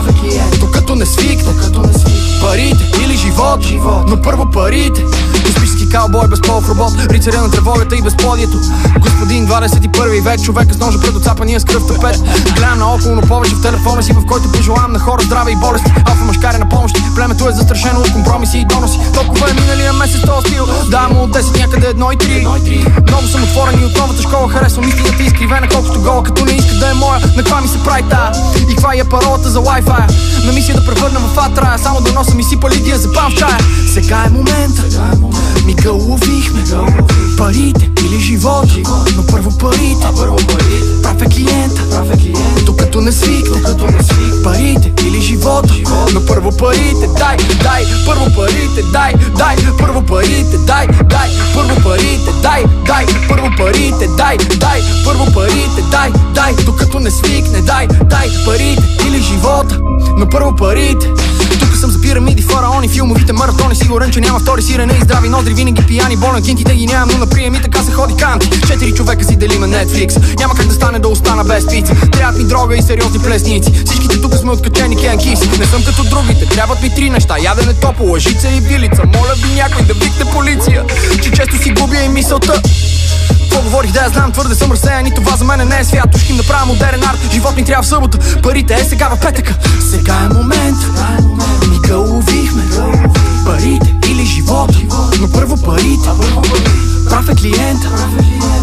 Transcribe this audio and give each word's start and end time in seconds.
клиент 0.00 0.60
Докато 0.60 0.94
не 0.94 1.06
свикне. 1.06 1.52
Парите 2.42 2.84
или 3.04 3.16
живот 3.16 3.62
Но 4.12 4.22
първо 4.22 4.50
парите. 4.50 5.04
Космически 5.46 5.88
каубой 5.88 6.28
без 6.28 6.40
полов 6.40 6.68
робот 6.68 6.92
Рицаря 7.10 7.40
на 7.42 7.50
тревогата 7.50 7.96
и 7.96 8.02
безплодието. 8.02 8.58
Господин 9.00 9.46
21 9.46 10.22
век 10.22 10.42
Човека 10.42 10.74
с 10.74 10.78
ножа 10.78 11.00
пред 11.00 11.16
оцапания 11.16 11.60
с 11.60 11.64
кръв 11.64 11.86
тъпет 11.86 12.20
Гледам 12.54 12.78
наоколо, 12.78 13.14
но 13.14 13.22
повече 13.22 13.54
в 13.54 13.62
телефона 13.62 14.02
си 14.02 14.12
В 14.12 14.26
който 14.26 14.52
пожелавам 14.52 14.92
на 14.92 14.98
хора 14.98 15.22
здраве 15.22 15.50
и 15.50 15.56
болести. 15.56 15.92
Алфа 16.04 16.24
машкари 16.24 16.58
на 16.58 16.68
помощ 16.68 16.96
Племето 17.14 17.48
е 17.48 17.52
застрашено 17.52 18.00
от 18.00 18.12
компромиси 18.12 18.58
и 18.58 18.64
доноси. 18.64 18.98
Толкова 19.14 19.50
е 19.50 19.60
миналия 19.60 19.92
месец 19.92 20.20
този 20.26 20.48
стил. 20.48 20.66
Давам 20.90 21.12
му 21.12 21.22
от 21.22 21.30
10 21.30 21.60
някъде 21.60 21.86
едно 21.86 22.12
и 22.12 22.16
три. 22.16 22.46
Много 23.08 23.26
съм 23.26 23.42
отворен 23.42 23.82
и 23.82 23.84
от 23.84 23.98
новата 23.98 24.22
школа 24.22 24.48
Харесвам 24.48 24.88
истината 24.88 25.22
изкривена 25.22 25.68
колкото 25.68 26.00
гола 26.00 26.22
Като 26.22 26.44
не 26.44 26.52
иска 26.52 26.74
да 26.74 26.90
е 26.90 26.94
моя. 26.94 27.20
На 27.20 27.42
каква 27.42 27.60
ми 27.60 27.68
се 27.68 27.82
прави 27.84 28.02
тая? 28.10 28.32
И 28.62 28.66
каква 28.66 28.94
е 28.94 29.04
паролата 29.04 29.50
за 29.50 29.58
Wi-Fi? 29.58 30.04
На 30.46 30.52
мисия 30.52 30.74
да 30.74 30.84
превърна 30.86 31.20
в 31.20 31.38
атрая 31.38 31.78
Само 31.78 32.00
да 32.00 32.12
носа 32.12 32.34
ми 32.34 32.44
си 32.44 32.60
палидия 32.60 32.98
за 32.98 33.12
пам 33.12 33.32
в 33.32 33.34
чая 33.34 33.58
Сега 34.02 34.24
е 34.26 34.30
момента 34.30 34.82
Мига 35.66 35.92
уловихме 35.92 36.64
Парите 37.38 37.90
или 38.04 38.20
живот 38.20 38.66
Но 39.16 39.26
първо 39.26 39.58
парите. 39.58 40.06
Прав 41.02 41.22
е 41.22 41.28
клиента 41.28 42.04
Докато 42.66 43.00
не 43.00 43.12
свикне. 43.12 43.62
Парите 44.44 44.92
или 45.06 45.20
живот 45.20 45.66
Но 46.14 46.26
първо 46.26 46.56
парите. 46.56 47.06
Дай, 47.18 47.36
дай, 47.62 47.84
първо 48.06 48.26
парите 48.36 48.82
Дай, 48.92 49.12
дай, 49.36 49.56
първо 49.78 50.02
парите 50.02 50.56
Дай, 50.66 50.86
дай, 50.86 51.28
първо 51.54 51.76
парите 51.82 52.22
Дай, 52.42 52.64
дай, 52.86 53.06
първо 53.28 53.50
парите 53.58 54.06
Дай, 54.16 54.36
дай, 54.36 54.80
първо 55.04 55.32
парите 55.34 55.82
Дай, 55.90 56.12
дай, 56.34 56.54
докато 56.64 57.00
не 57.00 57.10
свикне. 57.10 57.60
Дай, 57.60 57.86
дай, 57.86 58.28
парите 58.44 58.82
или 59.08 59.22
живота 59.22 59.80
Но 60.18 60.28
първо 60.28 60.56
парите 60.56 61.08
съм 61.82 61.90
за 61.90 62.00
пирамиди, 62.00 62.42
фараони, 62.42 62.88
филмовите 62.88 63.32
маратони. 63.32 63.74
Сигурен, 63.74 64.10
че 64.10 64.20
няма 64.20 64.38
втори 64.38 64.62
сирене 64.62 64.92
и 64.92 65.04
здрави 65.04 65.28
ноздри 65.28 65.54
Винаги 65.54 65.82
пияни, 65.86 66.16
болен, 66.16 66.42
кинтите 66.42 66.74
ги 66.74 66.86
нямам, 66.86 67.08
но 67.12 67.18
на 67.18 67.26
приеми 67.26 67.62
така 67.62 67.82
се 67.82 67.92
ходи 67.92 68.14
канти 68.16 68.50
Четири 68.66 68.92
човека 68.94 69.24
си 69.24 69.36
делиме 69.36 69.66
Netflix. 69.66 70.38
Няма 70.38 70.54
как 70.54 70.66
да 70.66 70.74
стане 70.74 70.98
да 70.98 71.08
остана 71.08 71.44
без 71.44 71.66
пица 71.66 71.94
Трябват 72.12 72.38
ми 72.38 72.44
дрога 72.44 72.76
и 72.76 72.82
сериозни 72.82 73.18
плесници. 73.18 73.72
Всичките 73.86 74.20
тук 74.20 74.34
сме 74.34 74.50
откачени 74.50 74.96
кенкис 74.96 75.58
Не 75.58 75.66
съм 75.66 75.84
като 75.84 76.04
другите, 76.04 76.46
трябват 76.46 76.82
ми 76.82 76.94
три 76.94 77.10
неща. 77.10 77.34
Ядене 77.44 77.74
топо, 77.74 78.04
лъжица 78.04 78.48
и 78.48 78.60
вилица. 78.60 79.02
Моля 79.06 79.34
ви 79.36 79.54
някой 79.54 79.82
да 79.82 79.94
викне 79.94 80.24
полиция 80.32 80.84
Че 81.22 81.30
често 81.30 81.62
си 81.62 81.70
губя 81.70 81.96
и 81.96 82.08
мисълта 82.08 82.62
какво 83.52 83.64
говорих 83.64 83.92
да 83.92 84.00
я 84.00 84.08
знам, 84.08 84.32
твърде 84.32 84.54
съм 84.54 84.72
разсеян 84.72 85.06
и 85.06 85.14
това 85.14 85.36
за 85.36 85.44
мен 85.44 85.68
не 85.68 85.78
е 85.80 85.84
свят. 85.84 86.14
Ушким 86.14 86.36
да 86.36 86.42
правя 86.42 86.66
модерен 86.66 87.02
арт, 87.02 87.32
живот 87.32 87.56
ми 87.56 87.64
трябва 87.64 87.82
в 87.82 87.86
събота. 87.86 88.18
Парите 88.42 88.74
е 88.74 88.84
сега 88.84 89.08
в 89.08 89.20
петъка. 89.20 89.54
Сега 89.90 90.14
е 90.14 90.34
момент, 90.34 90.76
мига 91.68 91.98
уловихме 91.98 92.62
Парите 93.44 93.94
или 94.08 94.26
живота, 94.26 94.78
но 95.20 95.32
първо 95.32 95.62
парите. 95.62 96.08
Прав 97.10 97.28
е 97.28 97.34
клиента, 97.34 97.88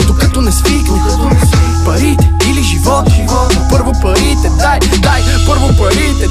докато 0.08 0.42
не 0.42 0.52
свикне 0.52 1.02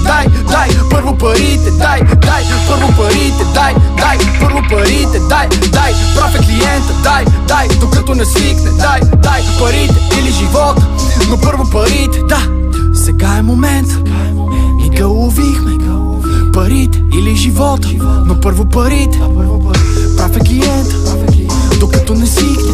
дай, 0.08 0.26
дай, 0.50 0.68
първо 0.90 1.18
парите 1.18 1.70
Дай, 1.70 2.00
дай, 2.00 2.42
първо 2.68 2.88
парите, 2.96 3.44
дай, 3.54 3.74
дай, 3.96 4.18
първо 4.40 4.60
парите 4.70 5.18
Дай, 5.28 5.48
дай, 5.72 5.92
прав 6.16 6.34
е 6.34 6.38
клиента, 6.38 6.92
дай, 7.02 7.24
дай, 7.48 7.68
докато 7.80 8.14
не 8.14 8.24
свикне 8.24 8.70
Дай, 8.70 9.00
дай, 9.22 9.42
парите 9.58 10.00
или 10.18 10.32
живот, 10.32 10.76
но 11.30 11.40
първо 11.40 11.70
парите 11.70 12.18
Да, 12.28 12.42
сега 12.94 13.28
е 13.38 13.42
момент, 13.42 13.88
мига 14.76 15.08
уловихме 15.08 15.78
Парите 16.52 17.02
или 17.18 17.36
живота, 17.36 17.88
но 18.26 18.40
първо 18.40 18.64
парите. 18.64 19.18
Прав 20.16 20.36
е 20.36 20.40
клиента, 20.40 20.96
докато 21.80 22.14
не 22.14 22.26
свикне 22.26 22.72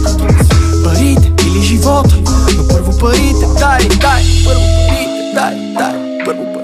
Парите 0.84 1.32
или 1.46 1.62
живота, 1.62 2.16
но 2.56 2.68
първо 2.68 2.98
парите 2.98 3.46
Дай, 3.58 3.88
дай, 3.88 4.22
първо 4.44 4.60
парите, 4.88 5.32
дай, 5.34 5.54
дай, 5.78 6.24
първо 6.24 6.52
парите, 6.54 6.63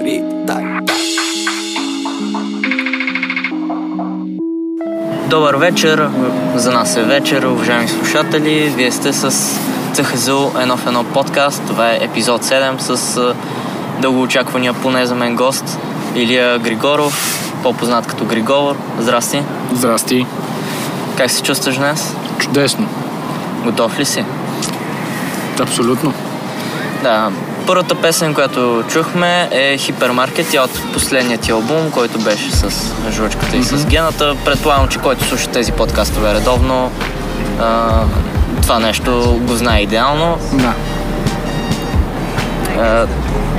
Добър 5.31 5.55
вечер, 5.55 6.09
за 6.55 6.71
нас 6.71 6.97
е 6.97 7.03
вечер, 7.03 7.43
уважаеми 7.43 7.87
слушатели. 7.87 8.73
Вие 8.75 8.91
сте 8.91 9.13
с 9.13 9.31
ЦХЗУ 9.93 10.49
едно 10.59 10.77
в 10.77 10.87
едно 10.87 11.03
подкаст. 11.03 11.63
Това 11.67 11.91
е 11.91 11.99
епизод 12.01 12.43
7 12.43 12.77
с 12.79 13.33
дългоочаквания 14.01 14.73
поне 14.73 15.05
за 15.05 15.15
мен 15.15 15.35
гост 15.35 15.79
Илия 16.15 16.59
Григоров, 16.59 17.43
по-познат 17.63 18.07
като 18.07 18.25
Григор. 18.25 18.75
Здрасти. 18.99 19.43
Здрасти. 19.73 20.25
Как 21.17 21.31
се 21.31 21.43
чувстваш 21.43 21.77
днес? 21.77 22.15
Чудесно. 22.39 22.87
Готов 23.63 23.99
ли 23.99 24.05
си? 24.05 24.25
Абсолютно. 25.59 26.13
Да, 27.03 27.31
първата 27.67 27.95
песен, 27.95 28.33
която 28.33 28.83
чухме 28.89 29.49
е 29.51 29.77
Хипермаркет. 29.77 30.47
Тя 30.51 30.63
от 30.63 30.93
последния 30.93 31.37
ти 31.37 31.51
албум, 31.51 31.91
който 31.91 32.19
беше 32.19 32.51
с 32.51 32.93
жучката 33.11 33.57
и 33.57 33.63
с 33.63 33.85
гената. 33.85 34.35
Предполагам, 34.45 34.87
че 34.87 34.99
който 34.99 35.23
слуша 35.23 35.47
тези 35.47 35.71
подкастове 35.71 36.33
редовно, 36.33 36.91
а, 37.59 37.89
това 38.61 38.79
нещо 38.79 39.39
го 39.41 39.55
знае 39.55 39.81
идеално. 39.81 40.37
Да. 40.53 40.73
А, 42.79 43.07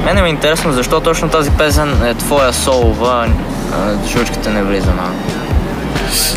мене 0.05 0.23
ми 0.23 0.29
е 0.29 0.31
интересно 0.31 0.73
защо 0.73 1.01
точно 1.01 1.29
тази 1.29 1.51
песен 1.51 2.03
е 2.07 2.15
твоя 2.15 2.53
солова, 2.53 3.29
а, 3.73 4.09
жучката 4.09 4.51
не 4.51 4.63
влиза 4.63 4.91
на... 4.91 5.09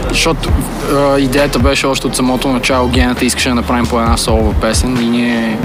Защото 0.09 0.49
а, 0.93 1.19
идеята 1.19 1.59
беше 1.59 1.87
още 1.87 2.07
от 2.07 2.15
самото 2.15 2.47
начало 2.47 2.87
Гената 2.87 3.25
искаше 3.25 3.49
да 3.49 3.55
направим 3.55 3.85
по 3.85 3.99
една 3.99 4.17
солова 4.17 4.53
песен 4.53 4.97
и 5.01 5.05
ние 5.09 5.57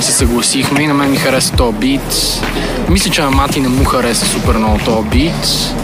се 0.00 0.12
съгласихме 0.12 0.80
и 0.80 0.86
на 0.86 0.94
мен 0.94 1.10
ми 1.10 1.16
хареса 1.16 1.52
този 1.52 1.76
бит. 1.76 2.40
Мисля, 2.88 3.10
че 3.10 3.22
на 3.22 3.30
Мати 3.30 3.60
не 3.60 3.68
му 3.68 3.84
хареса 3.84 4.26
супер 4.26 4.54
много 4.54 4.78
този 4.84 5.08
бит. 5.08 5.74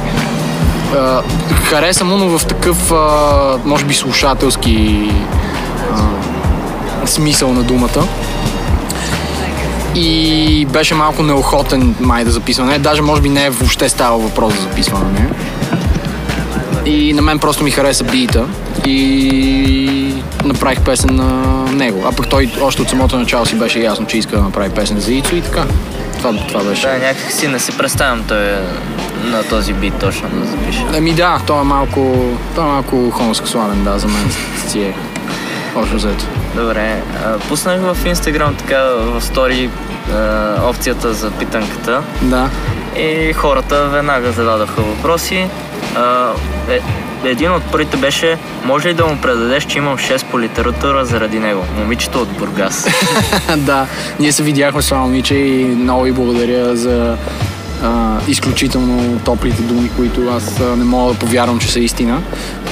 А, 0.96 1.22
хареса 1.64 2.04
му, 2.04 2.16
но 2.16 2.38
в 2.38 2.46
такъв, 2.46 2.92
а, 2.92 3.58
може 3.64 3.84
би, 3.84 3.94
слушателски 3.94 5.10
а, 5.92 7.06
смисъл 7.06 7.52
на 7.52 7.62
думата. 7.62 8.06
И 9.94 10.66
беше 10.72 10.94
малко 10.94 11.22
неохотен 11.22 11.94
май 12.00 12.24
да 12.24 12.30
записваме. 12.30 12.78
Даже 12.78 13.02
може 13.02 13.22
би 13.22 13.28
не 13.28 13.44
е 13.44 13.50
въобще 13.50 13.88
става 13.88 14.18
въпрос 14.18 14.54
за 14.54 14.60
записване. 14.60 15.28
И 16.86 17.12
на 17.12 17.22
мен 17.22 17.38
просто 17.38 17.64
ми 17.64 17.70
хареса 17.70 18.04
бита 18.04 18.46
и 18.86 20.14
направих 20.44 20.80
песен 20.80 21.16
на 21.16 21.26
него. 21.72 22.04
А 22.06 22.12
пък 22.16 22.28
той 22.28 22.50
още 22.60 22.82
от 22.82 22.88
самото 22.88 23.18
начало 23.18 23.46
си 23.46 23.54
беше 23.54 23.78
ясно, 23.78 24.06
че 24.06 24.18
иска 24.18 24.36
да 24.36 24.42
направи 24.42 24.70
песен 24.70 25.00
за 25.00 25.12
Ицо 25.12 25.36
и 25.36 25.40
така. 25.42 25.64
Това, 26.18 26.34
това 26.48 26.64
беше. 26.64 26.86
Да, 26.86 26.92
някак 26.98 27.32
си 27.32 27.48
не 27.48 27.58
си 27.58 27.78
представям 27.78 28.24
той 28.28 28.44
е 28.44 28.58
на 29.24 29.42
този 29.42 29.72
бит 29.72 29.94
точно 30.00 30.28
да 30.28 30.46
запише. 30.46 30.84
Ами 30.96 31.12
да, 31.14 31.40
той 31.46 31.60
е 31.60 31.64
малко, 31.64 32.16
той 32.54 32.64
е 32.64 32.68
малко 32.68 33.10
хомосексуален, 33.10 33.84
да, 33.84 33.98
за 33.98 34.08
мен 34.08 34.30
си 34.68 34.80
е. 34.80 34.94
Общо 35.76 35.96
взето. 35.96 36.24
Добре, 36.54 37.02
пуснах 37.48 37.80
в 37.80 38.06
Инстаграм 38.06 38.54
така 38.54 38.82
в 38.82 39.20
стори 39.20 39.70
опцията 40.64 41.14
за 41.14 41.30
питанката 41.30 42.02
Да. 42.22 42.50
и 42.96 43.32
хората 43.32 43.88
веднага 43.88 44.32
зададоха 44.32 44.82
въпроси. 44.82 45.46
Е, 46.70 46.80
един 47.24 47.52
от 47.52 47.62
първите 47.72 47.96
беше, 47.96 48.38
може 48.64 48.88
ли 48.88 48.94
да 48.94 49.06
му 49.06 49.16
предадеш, 49.16 49.64
че 49.64 49.78
имам 49.78 49.96
6 49.98 50.24
по 50.24 50.40
литература 50.40 51.04
заради 51.04 51.38
него? 51.38 51.64
Момичето 51.78 52.18
от 52.18 52.28
Бургас. 52.28 52.88
да, 53.56 53.86
ние 54.20 54.32
се 54.32 54.42
видяхме 54.42 54.82
с 54.82 54.88
това 54.88 55.00
момиче 55.00 55.34
и 55.34 55.64
много 55.64 56.02
ви 56.02 56.12
благодаря 56.12 56.76
за 56.76 57.16
а, 57.82 58.18
изключително 58.28 59.20
топлите 59.24 59.62
думи, 59.62 59.90
които 59.96 60.28
аз 60.36 60.60
а, 60.60 60.76
не 60.76 60.84
мога 60.84 61.12
да 61.12 61.18
повярвам, 61.18 61.58
че 61.58 61.68
са 61.68 61.80
истина. 61.80 62.22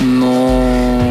Но 0.03 0.61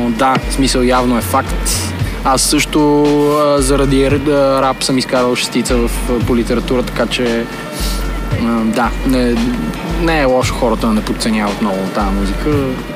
да, 0.10 0.36
смисъл 0.50 0.82
явно 0.82 1.18
е 1.18 1.22
факт. 1.22 1.94
Аз 2.24 2.42
също 2.42 3.04
а, 3.38 3.62
заради 3.62 4.12
рап 4.32 4.84
съм 4.84 4.98
изкарал 4.98 5.36
шестица 5.36 5.78
в, 5.78 5.92
по 6.28 6.36
литература, 6.36 6.84
така 6.84 7.06
че 7.06 7.46
да, 8.64 8.90
не, 9.06 9.36
не 10.02 10.22
е 10.22 10.26
лошо 10.26 10.54
хората 10.54 10.88
да 10.88 10.94
не 10.94 11.02
подценяват 11.02 11.62
много 11.62 11.78
тази 11.96 12.12
музика, 12.12 12.50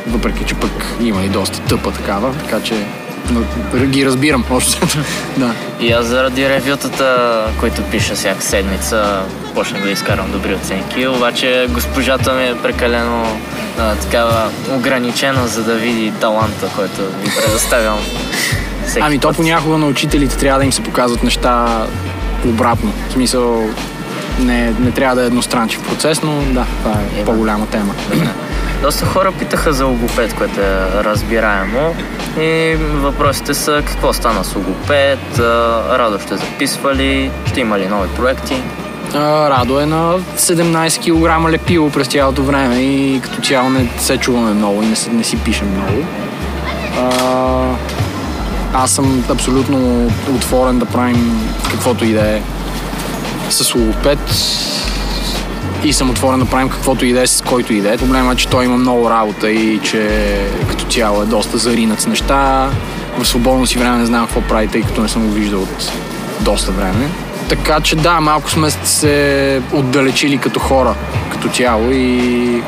въпреки 0.07 0.43
че 0.45 0.55
пък 0.55 0.85
има 1.01 1.23
и 1.23 1.29
доста 1.29 1.61
тъпа 1.61 1.91
такава, 1.91 2.33
така 2.33 2.63
че 2.63 2.75
ги 3.85 4.05
разбирам 4.05 4.45
още. 4.51 4.79
да. 5.37 5.53
и 5.79 5.91
аз 5.91 6.05
заради 6.05 6.49
ревютата, 6.49 7.41
които 7.59 7.81
пиша 7.81 8.15
всяка 8.15 8.43
седмица, 8.43 9.21
почнах 9.55 9.83
да 9.83 9.89
изкарам 9.89 10.31
добри 10.31 10.55
оценки, 10.55 11.07
обаче 11.07 11.67
госпожата 11.69 12.33
ми 12.33 12.43
е 12.43 12.55
прекалено 12.63 13.37
а, 13.79 13.95
такава 13.95 14.49
ограничена, 14.69 15.47
за 15.47 15.63
да 15.63 15.73
види 15.73 16.11
таланта, 16.11 16.69
който 16.75 17.01
ви 17.01 17.31
предоставям. 17.41 17.99
Ами 19.01 19.19
то 19.19 19.33
понякога 19.33 19.77
на 19.77 19.87
учителите 19.87 20.37
трябва 20.37 20.59
да 20.59 20.65
им 20.65 20.71
се 20.71 20.83
показват 20.83 21.23
неща 21.23 21.85
обратно. 22.45 22.93
В 23.09 23.11
смисъл, 23.11 23.69
не, 24.39 24.73
не 24.79 24.91
трябва 24.91 25.15
да 25.15 25.23
е 25.23 25.27
едностранчив 25.27 25.83
процес, 25.83 26.21
но 26.23 26.41
да, 26.41 26.65
това 26.83 26.91
е 26.91 27.15
Има. 27.15 27.25
по-голяма 27.25 27.65
тема. 27.65 27.93
Доста 28.81 29.05
хора 29.05 29.31
питаха 29.31 29.73
за 29.73 29.85
логопед, 29.85 30.33
което 30.33 30.59
е 30.59 30.63
разбираемо. 31.03 31.95
И 32.39 32.75
въпросите 32.93 33.53
са 33.53 33.83
какво 33.85 34.13
стана 34.13 34.43
с 34.43 34.55
логопед, 34.55 35.19
Радо 35.89 36.19
ще 36.19 36.37
записва 36.37 36.95
ли, 36.95 37.31
ще 37.45 37.59
има 37.59 37.79
ли 37.79 37.87
нови 37.87 38.09
проекти. 38.09 38.55
Радо 39.15 39.79
е 39.79 39.85
на 39.85 40.19
17 40.19 40.99
кг 41.43 41.51
лепило 41.51 41.89
през 41.89 42.07
цялото 42.07 42.43
време 42.43 42.75
и 42.75 43.21
като 43.21 43.41
цяло 43.41 43.69
не 43.69 43.89
се 43.97 44.17
чуваме 44.17 44.53
много 44.53 44.83
и 44.83 44.85
не, 44.85 44.95
се- 44.95 45.09
не 45.09 45.23
си 45.23 45.37
пишем 45.37 45.67
много. 45.69 46.05
А, 46.99 47.75
аз 48.73 48.91
съм 48.91 49.23
абсолютно 49.29 50.05
отворен 50.29 50.79
да 50.79 50.85
правим 50.85 51.49
каквото 51.71 52.05
и 52.05 52.13
да 52.13 52.29
е 52.29 52.41
с 53.51 53.75
логопед 53.75 54.19
и 55.83 55.93
съм 55.93 56.09
отворен 56.09 56.39
да 56.39 56.45
правим 56.45 56.69
каквото 56.69 57.05
и 57.05 57.13
да 57.13 57.21
е 57.21 57.27
с 57.27 57.41
който 57.41 57.73
и 57.73 57.81
да. 57.81 57.97
Проблема 57.97 58.31
е, 58.31 58.35
че 58.35 58.47
той 58.47 58.65
има 58.65 58.77
много 58.77 59.09
работа 59.09 59.51
и 59.51 59.79
че 59.83 60.37
като 60.69 60.85
цяло 60.85 61.21
е 61.21 61.25
доста 61.25 61.57
заринат 61.57 62.01
с 62.01 62.07
неща. 62.07 62.69
В 63.17 63.27
свободно 63.27 63.67
си 63.67 63.77
време 63.77 63.97
не 63.97 64.05
знам 64.05 64.25
какво 64.25 64.41
прави, 64.41 64.67
тъй 64.67 64.81
като 64.81 65.01
не 65.01 65.09
съм 65.09 65.27
го 65.27 65.33
виждал 65.33 65.61
от 65.61 65.91
доста 66.41 66.71
време. 66.71 67.09
Така 67.49 67.79
че 67.79 67.95
да, 67.95 68.21
малко 68.21 68.51
сме 68.51 68.69
се 68.69 69.61
отдалечили 69.73 70.37
като 70.37 70.59
хора, 70.59 70.95
като 71.31 71.49
цяло 71.49 71.91
и 71.91 72.63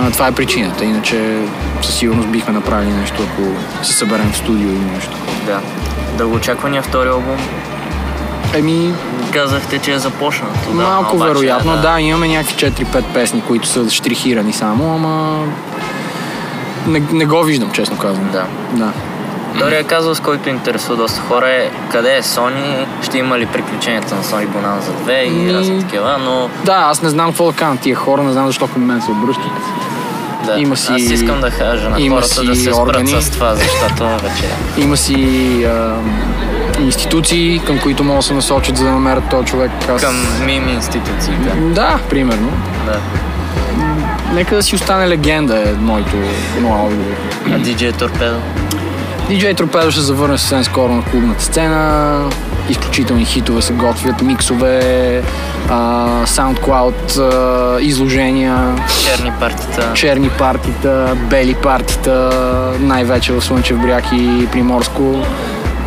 а, 0.00 0.10
това 0.10 0.26
е 0.26 0.32
причината. 0.32 0.84
Иначе 0.84 1.38
със 1.82 1.94
сигурност 1.94 2.28
бихме 2.28 2.52
направили 2.52 2.90
нещо, 2.90 3.22
ако 3.22 3.42
се 3.84 3.92
съберем 3.92 4.32
в 4.32 4.36
студио 4.36 4.68
или 4.68 4.90
нещо. 4.94 5.16
Да. 5.46 5.60
Дългоочаквания 6.18 6.82
втори 6.82 7.08
албум. 7.08 7.36
Еми, 8.54 8.94
Казахте, 9.32 9.78
че 9.78 9.92
е 9.92 9.98
започнат. 9.98 10.50
отдавна, 10.62 10.82
малко 10.84 11.16
обаче, 11.16 11.28
вероятно, 11.28 11.76
да. 11.76 12.00
имаме 12.00 12.28
някакви 12.28 12.54
4-5 12.56 13.02
песни, 13.04 13.42
които 13.42 13.68
са 13.68 13.90
штрихирани 13.90 14.52
само, 14.52 14.94
ама 14.94 15.44
не, 16.86 17.02
не 17.12 17.26
го 17.26 17.42
виждам, 17.42 17.70
честно 17.70 17.98
казвам. 17.98 18.28
Да. 18.32 18.44
да. 18.74 18.92
Втория 19.54 19.84
казус, 19.84 20.20
който 20.20 20.48
интересува 20.48 20.96
доста 20.96 21.20
хора 21.20 21.48
е 21.48 21.70
къде 21.92 22.16
е 22.16 22.22
Sony, 22.22 22.64
ще 23.02 23.18
има 23.18 23.38
ли 23.38 23.46
приключенията 23.46 24.14
на 24.14 24.22
Sony 24.22 24.46
Bonanza 24.46 24.80
2 25.06 25.20
и 25.20 25.30
Ми- 25.30 25.52
разни 25.54 25.80
такива, 25.80 26.18
но 26.18 26.50
Да, 26.64 26.72
аз 26.74 27.02
не 27.02 27.08
знам 27.08 27.26
какво 27.26 27.46
да 27.46 27.52
кажа 27.52 27.70
на 27.70 27.76
тия 27.76 27.96
хора, 27.96 28.22
не 28.22 28.32
знам 28.32 28.46
защо 28.46 28.66
към 28.66 28.84
мен 28.84 29.02
се 29.02 29.10
обръщат. 29.10 29.44
да. 30.46 30.54
Има 30.54 30.76
си- 30.76 30.92
Аз 30.92 31.00
искам 31.02 31.40
да 31.40 31.50
кажа 31.50 31.90
на 31.90 32.00
има 32.00 32.16
хората 32.16 32.44
да 32.44 32.56
се 32.56 32.62
спрат 32.62 32.78
органи. 32.78 33.22
с 33.22 33.30
това, 33.30 33.54
защото 33.54 34.04
вече 34.04 34.44
Има 34.76 34.96
си 34.96 35.14
а, 35.64 35.94
институции, 36.80 37.60
към 37.66 37.78
които 37.78 38.04
могат 38.04 38.18
да 38.18 38.26
се 38.26 38.34
насочат, 38.34 38.76
за 38.76 38.84
да 38.84 38.90
намерят 38.90 39.24
този 39.30 39.46
човек. 39.46 39.70
Аз... 39.88 40.00
към 40.00 40.14
мим 40.44 40.68
институциите. 40.68 41.50
Да, 41.60 41.98
примерно. 42.10 42.52
Да. 42.86 43.00
Нека 44.34 44.56
да 44.56 44.62
си 44.62 44.74
остане 44.74 45.08
легенда 45.08 45.58
е 45.70 45.72
моето, 45.72 46.16
моя 46.60 46.82
отговор. 46.82 47.14
А 47.46 47.58
DJ 47.58 47.98
Торпедо? 47.98 48.40
DJ 49.28 49.56
Торпедо 49.56 49.90
ще 49.90 50.00
завърне 50.00 50.38
съвсем 50.38 50.64
скоро 50.64 50.92
на 50.92 51.02
клубната 51.04 51.42
сцена. 51.44 52.20
Изключителни 52.68 53.24
хитове 53.24 53.62
се 53.62 53.72
готвят, 53.72 54.22
миксове, 54.22 55.22
а, 55.68 56.06
SoundCloud, 56.26 57.18
а, 57.18 57.80
изложения, 57.80 58.74
Черни 59.04 59.32
партита. 59.40 59.92
черни 59.94 60.28
партита, 60.28 61.16
бели 61.30 61.54
партита, 61.54 62.30
най-вече 62.80 63.32
в 63.32 63.40
Слънчев 63.40 63.78
бряг 63.78 64.04
и 64.12 64.46
Приморско. 64.52 65.24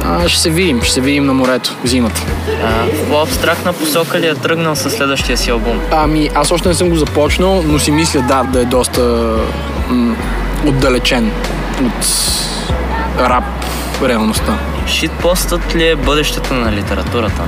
А, 0.06 0.30
ще 0.30 0.39
се 0.39 0.50
видим, 0.50 0.81
ще 0.81 0.94
се 0.94 1.01
видим 1.01 1.25
на 1.25 1.33
морето, 1.33 1.75
зимата. 1.83 2.21
А, 2.63 2.86
в 2.86 3.09
по-абстрактна 3.09 3.74
посока 3.74 4.19
ли 4.19 4.27
е 4.27 4.36
тръгнал 4.36 4.75
със 4.75 4.94
следващия 4.94 5.38
си 5.38 5.50
албум? 5.50 5.80
Ами, 5.92 6.30
аз 6.36 6.51
още 6.51 6.68
не 6.68 6.74
съм 6.74 6.89
го 6.89 6.95
започнал, 6.95 7.63
но 7.68 7.80
си 7.80 7.92
мисля 7.92 8.21
да, 8.21 8.44
да 8.44 8.62
е 8.62 8.65
доста 8.65 9.01
м- 9.89 10.15
отдалечен 10.65 11.31
от 11.81 12.06
рап 13.19 13.44
реалността. 14.03 14.57
Шитпостът 14.88 15.75
ли 15.75 15.88
е 15.88 15.95
бъдещето 15.95 16.54
на 16.54 16.71
литературата? 16.71 17.42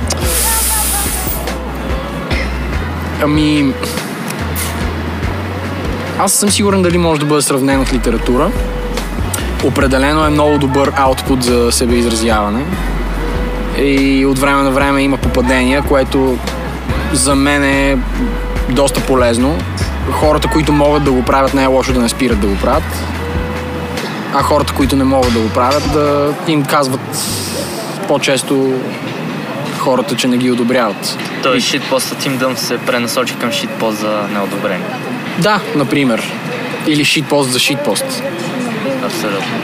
Ами, 3.22 3.74
аз 6.18 6.32
съм 6.32 6.50
сигурен 6.50 6.82
дали 6.82 6.98
може 6.98 7.20
да 7.20 7.26
бъде 7.26 7.42
сравнено 7.42 7.86
с 7.86 7.92
литература. 7.92 8.50
Определено 9.64 10.24
е 10.24 10.30
много 10.30 10.58
добър 10.58 10.92
аутпут 10.96 11.42
за 11.42 11.72
себеизразяване. 11.72 12.64
И 13.78 14.26
от 14.26 14.38
време 14.38 14.62
на 14.62 14.70
време 14.70 15.02
има 15.02 15.16
попадения, 15.16 15.82
което 15.82 16.38
за 17.12 17.34
мен 17.34 17.64
е 17.64 17.98
доста 18.68 19.00
полезно. 19.00 19.58
Хората, 20.10 20.48
които 20.48 20.72
могат 20.72 21.04
да 21.04 21.12
го 21.12 21.22
правят, 21.22 21.54
не 21.54 21.62
е 21.62 21.66
лошо 21.66 21.92
да 21.92 22.00
не 22.00 22.08
спират 22.08 22.40
да 22.40 22.46
го 22.46 22.56
правят. 22.56 23.04
А 24.34 24.42
хората, 24.42 24.72
които 24.72 24.96
не 24.96 25.04
могат 25.04 25.32
да 25.32 25.40
го 25.40 25.48
правят, 25.48 25.92
да 25.92 26.34
им 26.48 26.64
казват 26.64 27.00
по-често 28.08 28.72
хората, 29.78 30.16
че 30.16 30.28
не 30.28 30.36
ги 30.36 30.50
одобряват. 30.50 31.18
Той 31.42 31.60
шитпостът 31.60 32.26
им 32.26 32.38
дъм 32.38 32.56
се 32.56 32.78
пренасочи 32.78 33.34
към 33.34 33.52
шитпост 33.52 33.98
за 33.98 34.22
неодобрение. 34.32 34.86
Да, 35.38 35.60
например. 35.76 36.32
Или 36.86 37.04
шитпост 37.04 37.50
за 37.50 37.58
шитпост. 37.58 38.22
Абсолютно. 39.04 39.54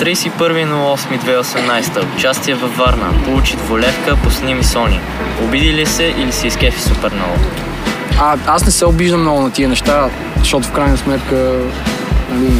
31.08.2018. 0.00 2.16
Участие 2.16 2.54
във 2.54 2.76
Варна. 2.76 3.06
Получи 3.24 3.56
дволевка 3.56 4.16
по 4.16 4.30
сними 4.30 4.64
Сони. 4.64 5.00
Обиди 5.44 5.72
ли 5.72 5.86
се 5.86 6.14
или 6.18 6.32
се 6.32 6.46
изкефи 6.46 6.80
супер 6.80 7.12
много? 7.12 7.34
А, 8.20 8.36
аз 8.46 8.64
не 8.64 8.70
се 8.70 8.86
обиждам 8.86 9.20
много 9.20 9.40
на 9.40 9.50
тия 9.50 9.68
неща, 9.68 10.08
защото 10.38 10.68
в 10.68 10.72
крайна 10.72 10.96
сметка, 10.96 11.60
нали, 12.30 12.52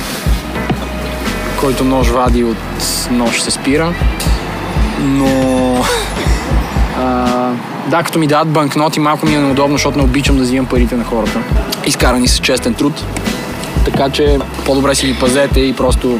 който 1.60 1.84
нож 1.84 2.08
вади 2.08 2.44
от 2.44 2.56
нож 3.10 3.40
се 3.40 3.50
спира. 3.50 3.94
Но, 5.00 5.76
а, 6.98 7.26
да, 7.86 8.02
като 8.02 8.18
ми 8.18 8.26
дадат 8.26 8.48
банкноти, 8.48 9.00
малко 9.00 9.26
ми 9.26 9.34
е 9.34 9.38
неудобно, 9.38 9.74
защото 9.74 9.98
не 9.98 10.04
обичам 10.04 10.36
да 10.36 10.42
взимам 10.42 10.66
парите 10.66 10.96
на 10.96 11.04
хората. 11.04 11.38
Изкарани 11.86 12.28
с 12.28 12.38
честен 12.38 12.74
труд. 12.74 13.04
Така 13.90 14.10
че 14.10 14.38
по-добре 14.64 14.94
си 14.94 15.06
ги 15.06 15.14
пазете 15.14 15.60
и 15.60 15.72
просто 15.72 16.18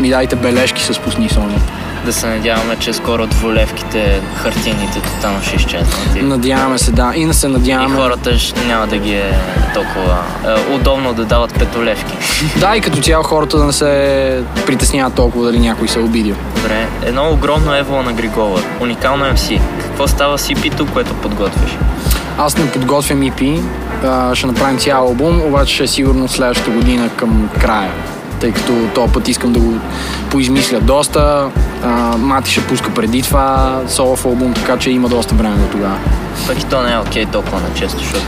ми 0.00 0.10
дайте 0.10 0.36
бележки 0.36 0.82
с 0.82 0.98
пусни 0.98 1.28
сони. 1.28 1.58
Да 2.04 2.12
се 2.12 2.26
надяваме, 2.26 2.76
че 2.76 2.92
скоро 2.92 3.26
дволевките, 3.26 4.20
хартийните 4.36 5.00
тотално 5.00 5.42
ще 5.42 5.56
изчезнат. 5.56 6.16
И, 6.16 6.22
Надяваме 6.22 6.78
се, 6.78 6.92
да. 6.92 7.12
И 7.16 7.24
не 7.24 7.34
се 7.34 7.46
и 7.46 7.50
надяваме. 7.50 7.96
хората 7.96 8.38
ще 8.38 8.64
няма 8.64 8.86
да 8.86 8.96
ги 8.96 9.14
е 9.14 9.32
толкова 9.74 10.18
е, 10.46 10.74
удобно 10.74 11.12
да 11.14 11.24
дават 11.24 11.54
петолевки. 11.54 12.14
Да, 12.60 12.76
и 12.76 12.80
като 12.80 13.00
цяло 13.00 13.22
хората 13.24 13.58
да 13.58 13.64
не 13.64 13.72
се 13.72 14.42
притесняват 14.66 15.14
толкова 15.14 15.44
дали 15.44 15.58
някой 15.58 15.88
се 15.88 15.98
е 15.98 16.02
обидил. 16.02 16.36
Добре, 16.56 16.86
едно 17.02 17.30
огромно 17.30 17.74
ево 17.74 18.02
на 18.02 18.12
Григовър. 18.12 18.62
Уникално 18.80 19.24
MC. 19.24 19.60
Какво 19.82 20.08
става 20.08 20.38
с 20.38 20.48
EP-то, 20.48 20.86
което 20.86 21.14
подготвяш? 21.14 21.70
Аз 22.38 22.56
не 22.58 22.70
подготвям 22.70 23.20
EP, 23.20 23.62
а, 24.04 24.34
ще 24.34 24.46
направим 24.46 24.78
цял 24.78 25.06
албум, 25.06 25.40
обаче 25.42 25.82
е 25.82 25.86
сигурно 25.86 26.28
следващата 26.28 26.70
година 26.70 27.08
към 27.16 27.48
края. 27.60 27.90
Тъй 28.40 28.52
като 28.52 28.72
този 28.94 29.12
път 29.12 29.28
искам 29.28 29.52
да 29.52 29.60
го 29.60 29.74
поизмисля 30.30 30.80
доста. 30.80 31.50
А, 31.84 31.88
Мати 32.16 32.50
ще 32.50 32.60
пуска 32.60 32.90
преди 32.94 33.22
това 33.22 33.80
солов 33.88 34.24
албум, 34.24 34.54
така 34.54 34.76
че 34.76 34.90
има 34.90 35.08
доста 35.08 35.34
време 35.34 35.56
до 35.56 35.66
тогава. 35.66 35.96
Пък 36.46 36.60
и 36.62 36.64
то 36.64 36.82
не 36.82 36.92
е 36.92 36.98
окей 36.98 37.26
толкова 37.26 37.60
на 37.60 37.74
често, 37.74 37.98
защото 37.98 38.24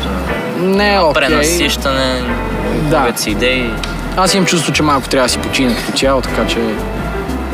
Не 0.61 0.95
е 0.95 1.01
окей. 1.01 1.23
пренасищане, 1.23 2.23
Да. 2.91 2.99
губят 3.01 3.19
си 3.19 3.31
идеи. 3.31 3.71
Аз 4.17 4.35
имам 4.35 4.47
чувство, 4.47 4.73
че 4.73 4.83
малко 4.83 5.09
трябва 5.09 5.27
да 5.27 5.33
си 5.33 5.39
почина 5.39 5.75
като 5.77 5.99
цяло, 5.99 6.21
така 6.21 6.47
че 6.47 6.59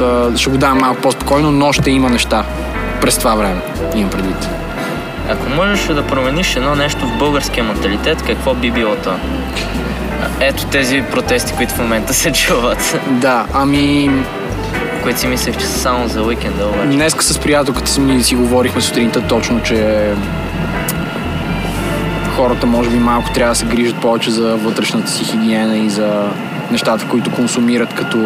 а, 0.00 0.36
ще 0.36 0.50
го 0.50 0.56
дам 0.58 0.78
малко 0.78 1.00
по-спокойно, 1.00 1.50
но 1.52 1.72
ще 1.72 1.90
има 1.90 2.10
неща 2.10 2.44
през 3.00 3.18
това 3.18 3.34
време, 3.34 3.60
имам 3.94 4.10
предвид. 4.10 4.48
Ако 5.28 5.48
можеш 5.48 5.86
да 5.86 6.06
промениш 6.06 6.56
едно 6.56 6.74
нещо 6.74 7.06
в 7.06 7.18
българския 7.18 7.64
менталитет, 7.64 8.22
какво 8.22 8.54
би 8.54 8.70
било 8.70 8.96
то? 8.96 9.12
Ето 10.40 10.66
тези 10.66 11.02
протести, 11.10 11.52
които 11.56 11.74
в 11.74 11.78
момента 11.78 12.14
се 12.14 12.32
чуват, 12.32 13.00
Да, 13.10 13.46
ами 13.54 14.10
които 15.02 15.20
си 15.20 15.26
мислех, 15.26 15.56
че 15.56 15.66
са 15.66 15.78
само 15.78 16.08
за 16.08 16.22
уикенда, 16.22 16.66
обаче. 16.66 16.88
Днеска 16.88 17.24
с 17.24 17.38
приятелката 17.38 17.90
си 17.90 18.00
ми 18.00 18.22
си 18.22 18.34
говорихме 18.34 18.80
сутринта 18.80 19.22
точно, 19.28 19.62
че 19.62 20.10
хората 22.36 22.66
може 22.66 22.90
би 22.90 22.98
малко 22.98 23.32
трябва 23.32 23.52
да 23.52 23.58
се 23.58 23.66
грижат 23.66 24.00
повече 24.00 24.30
за 24.30 24.56
вътрешната 24.56 25.10
си 25.10 25.24
хигиена 25.24 25.76
и 25.76 25.90
за 25.90 26.28
нещата, 26.70 27.06
които 27.08 27.30
консумират 27.30 27.94
като 27.94 28.18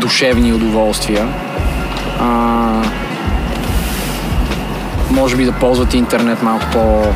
душевни 0.00 0.52
удоволствия. 0.52 1.28
А, 2.20 2.82
може 5.12 5.36
би 5.36 5.44
да 5.44 5.52
ползват 5.52 5.94
интернет 5.94 6.42
малко 6.42 7.06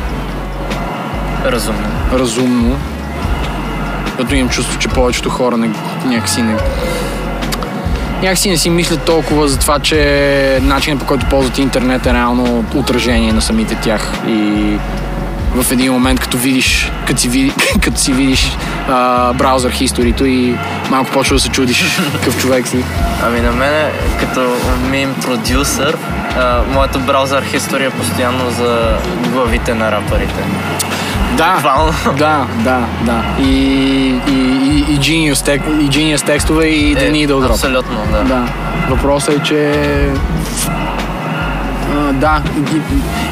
Разумно. 1.46 1.88
по-разумно. 2.10 2.76
Като 4.16 4.34
имам 4.34 4.48
чувство, 4.48 4.78
че 4.78 4.88
повечето 4.88 5.30
хора 5.30 5.56
не, 5.56 5.70
някакси 6.04 6.42
не, 6.42 6.56
някакси 8.22 8.50
не 8.50 8.56
си 8.56 8.70
мислят 8.70 9.02
толкова 9.02 9.48
за 9.48 9.58
това, 9.58 9.78
че 9.78 10.58
начинът 10.62 11.00
по 11.00 11.06
който 11.06 11.26
ползват 11.26 11.58
интернет 11.58 12.06
е 12.06 12.12
реално 12.12 12.64
отражение 12.74 13.32
на 13.32 13.42
самите 13.42 13.74
тях 13.74 14.12
и 14.26 14.76
в 15.54 15.72
един 15.72 15.92
момент, 15.92 16.20
като 16.20 16.36
видиш, 16.36 16.92
като 17.06 17.20
си, 17.20 17.28
види, 17.28 17.52
като 17.82 18.00
си 18.00 18.12
видиш 18.12 18.56
а, 18.88 19.32
браузър 19.32 19.70
хисторито 19.70 20.26
и 20.26 20.54
малко 20.90 21.10
почва 21.10 21.36
да 21.36 21.40
се 21.40 21.48
чудиш 21.48 21.98
какъв 22.12 22.38
човек 22.38 22.68
си. 22.68 22.84
Ами 23.22 23.40
на 23.40 23.52
мен, 23.52 23.90
като 24.20 24.56
мим 24.90 25.14
продюсър, 25.22 25.96
а, 26.36 26.62
моята 26.74 26.98
браузър 26.98 27.44
история 27.54 27.86
е 27.88 27.90
постоянно 27.90 28.50
за 28.50 28.98
главите 29.32 29.74
на 29.74 29.92
рапърите. 29.92 30.44
Да, 31.36 31.52
Буквално. 31.54 31.92
да, 32.18 32.46
да, 32.64 32.86
да. 33.02 33.22
И, 33.38 33.50
и, 34.28 34.30
и, 34.30 34.94
и, 34.94 34.98
genius, 34.98 35.44
тек, 35.44 35.62
и 35.80 35.90
genius 35.90 36.26
текстове 36.26 36.66
и 36.66 36.96
The 36.96 37.10
Needle 37.10 37.28
Drop. 37.28 37.48
Е, 37.48 37.52
Абсолютно, 37.52 37.98
да. 38.12 38.24
Да. 38.24 38.48
Въпросът 38.90 39.34
е, 39.34 39.42
че 39.42 39.72
да, 42.16 42.42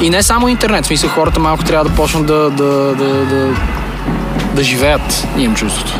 и, 0.01 0.05
и 0.05 0.09
не 0.09 0.23
само 0.23 0.47
интернет, 0.47 0.83
в 0.83 0.87
смисъл 0.87 1.09
хората 1.09 1.39
малко 1.39 1.63
трябва 1.63 1.89
да 1.89 1.95
почнат 1.95 2.25
да, 2.25 2.49
да, 2.49 2.95
да, 2.95 3.25
да, 3.25 3.55
да 4.53 4.63
живеят, 4.63 5.27
имам 5.37 5.55
чувството. 5.55 5.93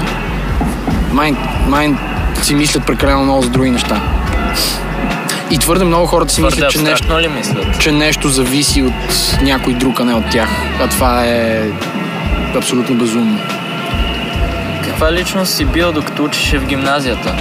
Май, 1.12 1.36
май 1.68 1.96
си 2.42 2.56
мислят 2.56 2.86
прекалено 2.86 3.24
много 3.24 3.42
за 3.42 3.50
други 3.50 3.70
неща. 3.70 4.01
И 5.51 5.58
твърде 5.58 5.86
много 5.86 6.06
хората 6.06 6.34
си 6.34 6.42
Твърде 6.42 6.56
мислят, 6.56 6.72
че 6.72 6.82
нещо, 6.82 7.20
ли 7.20 7.27
мислят? 7.27 7.80
че 7.80 7.92
нещо 7.92 8.30
зависи 8.30 8.84
от 8.84 9.39
някой 9.42 9.74
друг, 9.74 10.00
а 10.00 10.06
не 10.06 10.13
от 10.13 10.30
тях. 10.30 10.50
А 10.82 10.88
това 10.88 11.25
е 11.25 11.70
абсолютно 12.56 12.96
безумно. 12.96 13.39
Каква 14.84 15.13
личност 15.13 15.54
си 15.54 15.65
бил 15.65 15.92
докато 15.92 16.24
учеше 16.24 16.58
в 16.58 16.65
гимназията? 16.65 17.36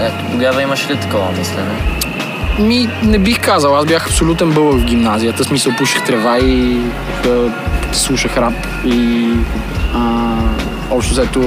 Ето, 0.00 0.24
тогава 0.30 0.62
имаш 0.62 0.90
ли 0.90 0.96
такова 0.96 1.32
мислене? 1.38 2.03
Ми, 2.58 2.88
не 3.02 3.18
бих 3.18 3.40
казал. 3.40 3.76
Аз 3.76 3.86
бях 3.86 4.06
абсолютен 4.06 4.50
бълък 4.50 4.80
в 4.80 4.84
гимназията. 4.84 5.44
Смисъл, 5.44 5.72
пуших 5.78 6.04
трева 6.04 6.38
и 6.38 6.80
да, 7.22 7.52
слушах 7.92 8.36
рап. 8.36 8.54
И 8.84 9.28
а, 9.94 10.36
общо 10.90 11.12
взето 11.12 11.40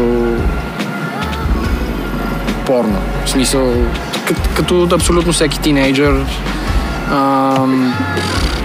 порно. 2.65 3.01
В 3.25 3.29
смисъл, 3.29 3.73
като, 4.27 4.41
като 4.55 4.95
абсолютно 4.95 5.33
всеки 5.33 5.59
тинейджър, 5.59 6.25
а, 7.11 7.55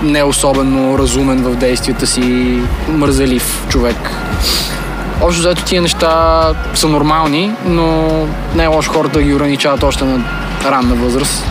не 0.03 0.23
особено 0.23 0.99
разумен 0.99 1.43
в 1.43 1.57
действията 1.57 2.07
си, 2.07 2.59
мързелив 2.89 3.67
човек. 3.69 4.11
Общо 5.23 5.41
взето 5.41 5.65
тия 5.65 5.83
неща 5.83 6.43
са 6.75 6.89
нормални, 6.89 7.53
но 7.65 8.09
не 8.55 8.65
е 8.65 8.67
лошо 8.67 8.93
хората 8.93 9.19
да 9.19 9.23
ги 9.23 9.35
ограничават 9.35 9.83
още 9.83 10.05
на 10.05 10.25
ранна 10.65 10.95
възраст. 10.95 11.45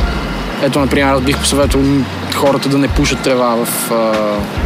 Ето, 0.64 0.80
например, 0.80 1.14
аз 1.14 1.22
бих 1.22 1.40
посъветвал 1.40 1.84
хората 2.36 2.70
да 2.70 2.78
не 2.78 2.88
пушат 2.88 3.20
трева 3.20 3.56
в, 3.56 3.90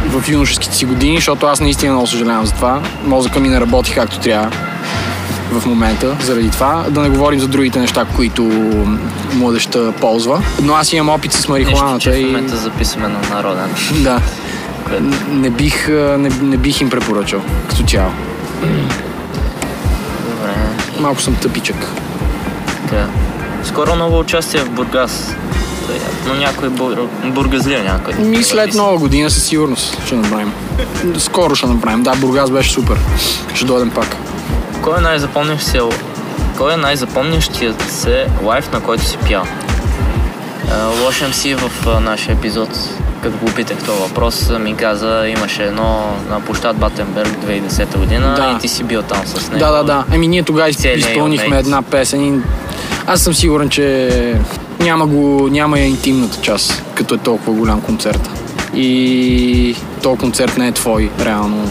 в 0.08 0.28
юношеските 0.28 0.76
си 0.76 0.84
години, 0.84 1.16
защото 1.16 1.46
аз 1.46 1.60
наистина 1.60 1.92
много 1.92 2.06
съжалявам 2.06 2.46
за 2.46 2.52
това. 2.52 2.80
Мозъка 3.04 3.40
ми 3.40 3.48
не 3.48 3.60
работи 3.60 3.92
както 3.92 4.18
трябва 4.18 4.50
в 5.52 5.66
момента, 5.66 6.16
заради 6.22 6.50
това. 6.50 6.84
Да 6.90 7.00
не 7.00 7.08
говорим 7.08 7.40
за 7.40 7.48
другите 7.48 7.80
неща, 7.80 8.04
които 8.16 8.42
младеща 9.34 9.92
ползва. 9.92 10.42
Но 10.62 10.74
аз 10.74 10.92
имам 10.92 11.08
опит 11.08 11.32
с 11.32 11.36
Нищо, 11.36 11.46
че 11.46 11.64
марихуаната 11.64 12.10
в 12.10 12.18
и... 12.18 12.24
момента 12.24 12.56
записваме 12.56 13.08
на 13.08 13.18
народен. 13.34 13.70
Да. 13.94 14.20
Не 15.28 15.50
бих, 15.50 15.88
не, 15.88 16.30
не 16.42 16.56
бих 16.56 16.80
им 16.80 16.90
препоръчал 16.90 17.40
като 17.68 17.82
цяло. 17.82 18.10
Добре. 20.30 20.54
Малко 21.00 21.22
съм 21.22 21.34
тъпичък. 21.34 21.76
Така. 22.82 23.06
Скоро 23.64 23.96
ново 23.96 24.18
участие 24.18 24.60
в 24.60 24.70
Бургас. 24.70 25.34
Но 26.26 26.34
някой 26.34 26.68
бур... 26.68 27.08
бургазлия 27.24 27.84
някой. 27.84 28.14
Ми 28.14 28.42
след 28.42 28.74
нова 28.74 28.98
година 28.98 29.30
със 29.30 29.44
сигурност 29.44 30.06
ще 30.06 30.14
направим. 30.14 30.52
Скоро 31.18 31.54
ще 31.54 31.66
направим. 31.66 32.02
Да, 32.02 32.14
Бургас 32.16 32.50
беше 32.50 32.70
супер. 32.70 32.96
Ще 33.54 33.64
дойдем 33.64 33.90
пак. 33.90 34.16
Кой 34.82 34.98
е 34.98 35.00
най-запомнящ 35.00 35.66
се... 35.66 35.80
Кой 36.58 36.74
е 36.74 36.76
най-запомнящият 36.76 37.82
се 37.90 38.26
лайф, 38.42 38.72
на 38.72 38.80
който 38.80 39.04
си 39.04 39.18
пял? 39.28 39.42
Е, 39.42 41.04
Лошем 41.04 41.32
си 41.32 41.54
в 41.54 41.70
а, 41.86 42.00
нашия 42.00 42.32
епизод, 42.32 42.68
като 43.22 43.36
го 43.38 43.46
питах 43.46 43.78
този 43.78 44.00
въпрос, 44.00 44.50
ми 44.60 44.76
каза, 44.76 45.28
имаше 45.28 45.62
едно 45.62 46.16
на 46.30 46.40
площад 46.40 46.76
Батенберг 46.76 47.28
2010 47.28 47.98
година 47.98 48.34
Да. 48.36 48.54
и 48.56 48.60
ти 48.60 48.68
си 48.68 48.84
бил 48.84 49.02
там 49.02 49.20
с 49.26 49.48
него. 49.50 49.58
Да, 49.58 49.70
да, 49.70 49.84
да. 49.84 50.04
Еми 50.14 50.28
ние 50.28 50.42
тогава 50.42 50.68
изпълнихме 50.68 51.58
една 51.58 51.82
песен 51.82 52.24
и 52.24 52.40
аз 53.06 53.20
съм 53.20 53.34
сигурен, 53.34 53.68
че 53.68 54.10
няма, 54.80 55.06
го, 55.06 55.48
няма 55.50 55.78
я 55.78 55.86
интимната 55.86 56.38
част, 56.40 56.82
като 56.94 57.14
е 57.14 57.18
толкова 57.18 57.52
голям 57.52 57.80
концерт. 57.80 58.30
И 58.74 59.76
този 60.02 60.18
концерт 60.18 60.58
не 60.58 60.68
е 60.68 60.72
твой, 60.72 61.10
реално. 61.20 61.68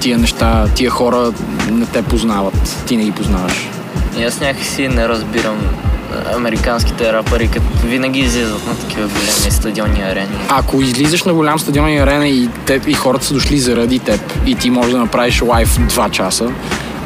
Тия 0.00 0.18
неща, 0.18 0.66
тия 0.74 0.90
хора 0.90 1.32
не 1.70 1.86
те 1.86 2.02
познават. 2.02 2.84
Ти 2.86 2.96
не 2.96 3.04
ги 3.04 3.12
познаваш. 3.12 3.68
И 4.18 4.24
аз 4.24 4.40
някакси 4.40 4.88
не 4.88 5.08
разбирам 5.08 5.58
американските 6.36 7.12
рапъри, 7.12 7.48
като 7.48 7.86
винаги 7.86 8.20
излизат 8.20 8.66
на 8.66 8.74
такива 8.74 9.08
големи 9.08 9.50
стадионни 9.50 10.02
арени. 10.02 10.36
Ако 10.48 10.82
излизаш 10.82 11.24
на 11.24 11.34
голям 11.34 11.58
стадион 11.58 11.88
и 11.88 11.98
арена 11.98 12.28
и, 12.28 12.48
теб, 12.66 12.88
и 12.88 12.94
хората 12.94 13.24
са 13.24 13.34
дошли 13.34 13.58
заради 13.58 13.98
теб 13.98 14.20
и 14.46 14.54
ти 14.54 14.70
можеш 14.70 14.92
да 14.92 14.98
направиш 14.98 15.42
лайв 15.42 15.78
2 15.78 16.10
часа, 16.10 16.52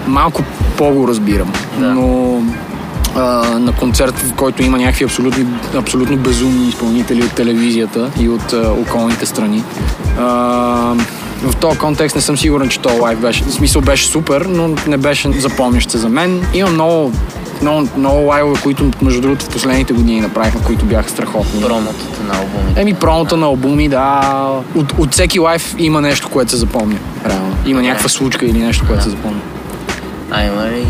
малко 0.07 0.43
по-го 0.77 1.09
разбирам. 1.09 1.53
Да. 1.79 1.87
Но 1.87 2.41
а, 3.15 3.21
на 3.59 3.73
концерт, 3.73 4.19
в 4.19 4.35
който 4.35 4.63
има 4.63 4.79
някакви 4.79 5.05
абсолютно, 5.05 5.47
абсолютно 5.77 6.17
безумни 6.17 6.69
изпълнители 6.69 7.23
от 7.23 7.33
телевизията 7.33 8.11
и 8.21 8.29
от 8.29 8.53
а, 8.53 8.73
околните 8.73 9.27
страни. 9.27 9.65
А, 10.19 10.25
в 11.43 11.57
този 11.57 11.79
контекст 11.79 12.17
не 12.17 12.23
съм 12.23 12.37
сигурен, 12.37 12.69
че 12.69 12.79
този 12.79 13.01
лайв 13.01 13.21
беше. 13.21 13.45
В 13.45 13.53
смисъл 13.53 13.83
беше 13.83 14.07
супер, 14.07 14.41
но 14.41 14.75
не 14.87 14.97
беше 14.97 15.33
запомнящ 15.33 15.91
се 15.91 15.99
за 15.99 16.09
мен. 16.09 16.47
Има 16.55 16.71
много, 16.71 17.13
много, 17.63 17.89
много 17.97 18.27
лайвове, 18.27 18.61
които 18.63 18.91
между 19.03 19.21
другото 19.21 19.45
в 19.45 19.49
последните 19.49 19.93
години 19.93 20.21
направихме, 20.21 20.61
които 20.65 20.85
бяха 20.85 21.11
страхотни. 21.11 21.61
Промотата 21.61 22.23
на 22.29 22.39
албумите. 22.39 22.81
Еми, 22.81 22.95
промота 22.95 23.37
на 23.37 23.47
албуми, 23.47 23.89
да. 23.89 24.43
От, 24.75 24.93
от 24.99 25.13
всеки 25.13 25.39
лайф 25.39 25.75
има 25.79 26.01
нещо, 26.01 26.29
което 26.29 26.51
се 26.51 26.57
запомня. 26.57 26.99
Реално. 27.27 27.57
Има 27.67 27.83
някаква 27.83 28.09
случка 28.09 28.47
или 28.47 28.59
нещо, 28.59 28.85
което 28.87 29.03
се 29.03 29.11
запомня. 29.11 29.41
А 30.31 30.45
има 30.45 30.67
ли 30.67 30.87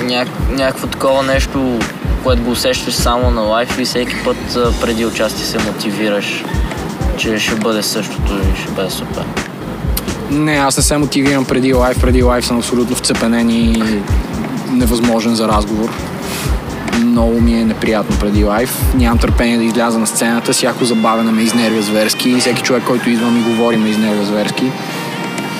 е, 0.00 0.04
ня, 0.04 0.26
някакво 0.50 0.86
такова 0.86 1.22
нещо, 1.22 1.78
което 2.24 2.42
го 2.42 2.50
усещаш 2.50 2.94
само 2.94 3.30
на 3.30 3.40
лайф 3.40 3.78
и 3.78 3.84
всеки 3.84 4.14
път 4.24 4.36
преди 4.80 5.06
участие 5.06 5.44
се 5.44 5.58
мотивираш, 5.58 6.44
че 7.16 7.38
ще 7.38 7.54
бъде 7.54 7.82
същото 7.82 8.32
и 8.32 8.60
ще 8.60 8.72
бъде 8.72 8.90
супер. 8.90 9.24
Не, 10.30 10.52
аз 10.52 10.76
не 10.76 10.82
се 10.82 10.96
мотивирам 10.96 11.44
преди 11.44 11.72
лайф. 11.72 12.00
Преди 12.00 12.22
лайф 12.22 12.46
съм 12.46 12.58
абсолютно 12.58 12.96
вцепенен 12.96 13.50
и 13.50 13.82
невъзможен 14.70 15.34
за 15.34 15.48
разговор. 15.48 15.90
Много 16.98 17.40
ми 17.40 17.52
е 17.60 17.64
неприятно 17.64 18.18
преди 18.18 18.44
лайф. 18.44 18.94
Нямам 18.94 19.18
търпение 19.18 19.58
да 19.58 19.64
изляза 19.64 19.98
на 19.98 20.06
сцената. 20.06 20.52
Всяко 20.52 20.84
забавяне 20.84 21.32
ме 21.32 21.42
изнервя 21.42 21.82
зверски. 21.82 22.36
Всеки 22.40 22.62
човек, 22.62 22.82
който 22.86 23.10
идва 23.10 23.30
ми 23.30 23.42
говори, 23.42 23.76
ме 23.76 23.88
изнервя 23.88 24.24
зверски. 24.24 24.72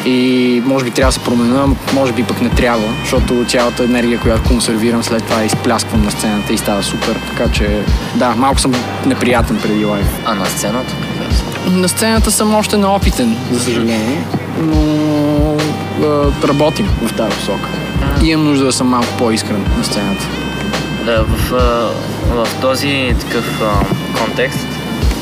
И 0.08 0.62
може 0.64 0.84
би 0.84 0.90
трябва 0.90 1.08
да 1.08 1.12
се 1.12 1.24
променя, 1.24 1.66
може 1.94 2.12
би 2.12 2.24
пък 2.24 2.40
не 2.40 2.48
трябва, 2.48 2.94
защото 3.00 3.44
цялата 3.48 3.84
енергия, 3.84 4.20
която 4.20 4.48
консервирам, 4.48 5.02
след 5.02 5.24
това 5.24 5.44
изплясквам 5.44 6.04
на 6.04 6.10
сцената 6.10 6.52
и 6.52 6.58
става 6.58 6.82
супер. 6.82 7.20
Така 7.28 7.52
че, 7.52 7.82
да, 8.14 8.34
малко 8.36 8.60
съм 8.60 8.72
неприятен 9.06 9.58
преди 9.62 9.84
лайф. 9.84 10.06
А 10.24 10.34
на 10.34 10.46
сцената? 10.46 10.94
На 11.70 11.88
сцената 11.88 12.30
съм 12.30 12.54
още 12.54 12.76
неопитен, 12.76 13.36
за 13.52 13.60
съжаление, 13.60 14.24
но 14.60 15.56
а, 16.02 16.48
работим 16.48 16.88
в 17.02 17.16
тази 17.16 17.36
посока. 17.36 17.68
Имам 18.22 18.46
нужда 18.46 18.64
да 18.64 18.72
съм 18.72 18.86
малко 18.86 19.08
по-искрен 19.18 19.64
на 19.78 19.84
сцената. 19.84 20.26
Да, 21.04 21.24
в, 21.24 21.50
в 22.30 22.48
този 22.60 23.14
такъв 23.20 23.62
а, 23.62 23.84
контекст, 24.18 24.66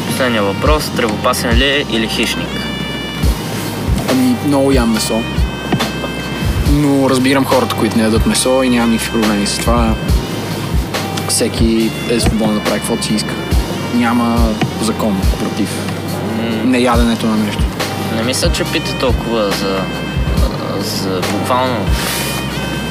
последния 0.07 0.43
въпрос, 0.43 0.91
тревопасен 0.97 1.51
ли 1.51 1.65
е 1.65 1.85
или 1.91 2.09
хищник? 2.09 2.66
Ами, 4.11 4.37
много 4.47 4.73
ям 4.73 4.93
месо. 4.93 5.23
Но 6.71 7.11
разбирам 7.11 7.45
хората, 7.45 7.77
които 7.77 7.97
не 7.97 8.03
ядат 8.03 8.27
месо 8.27 8.63
и 8.63 8.69
нямам 8.69 8.91
никакви 8.91 9.13
проблеми 9.13 9.47
с 9.47 9.59
това. 9.59 9.95
Всеки 11.29 11.91
е 12.11 12.21
свободен 12.21 12.55
да 12.55 12.61
прави 12.61 12.79
каквото 12.79 13.05
си 13.05 13.15
иска. 13.15 13.35
Няма 13.95 14.55
закон 14.83 15.21
против 15.41 15.69
неяденето 16.65 17.27
на 17.27 17.37
нещо. 17.37 17.63
Не 18.17 18.23
мисля, 18.23 18.53
че 18.53 18.65
пита 18.65 18.99
толкова 19.01 19.51
за, 19.51 19.81
за 20.81 21.21
буквално 21.33 21.77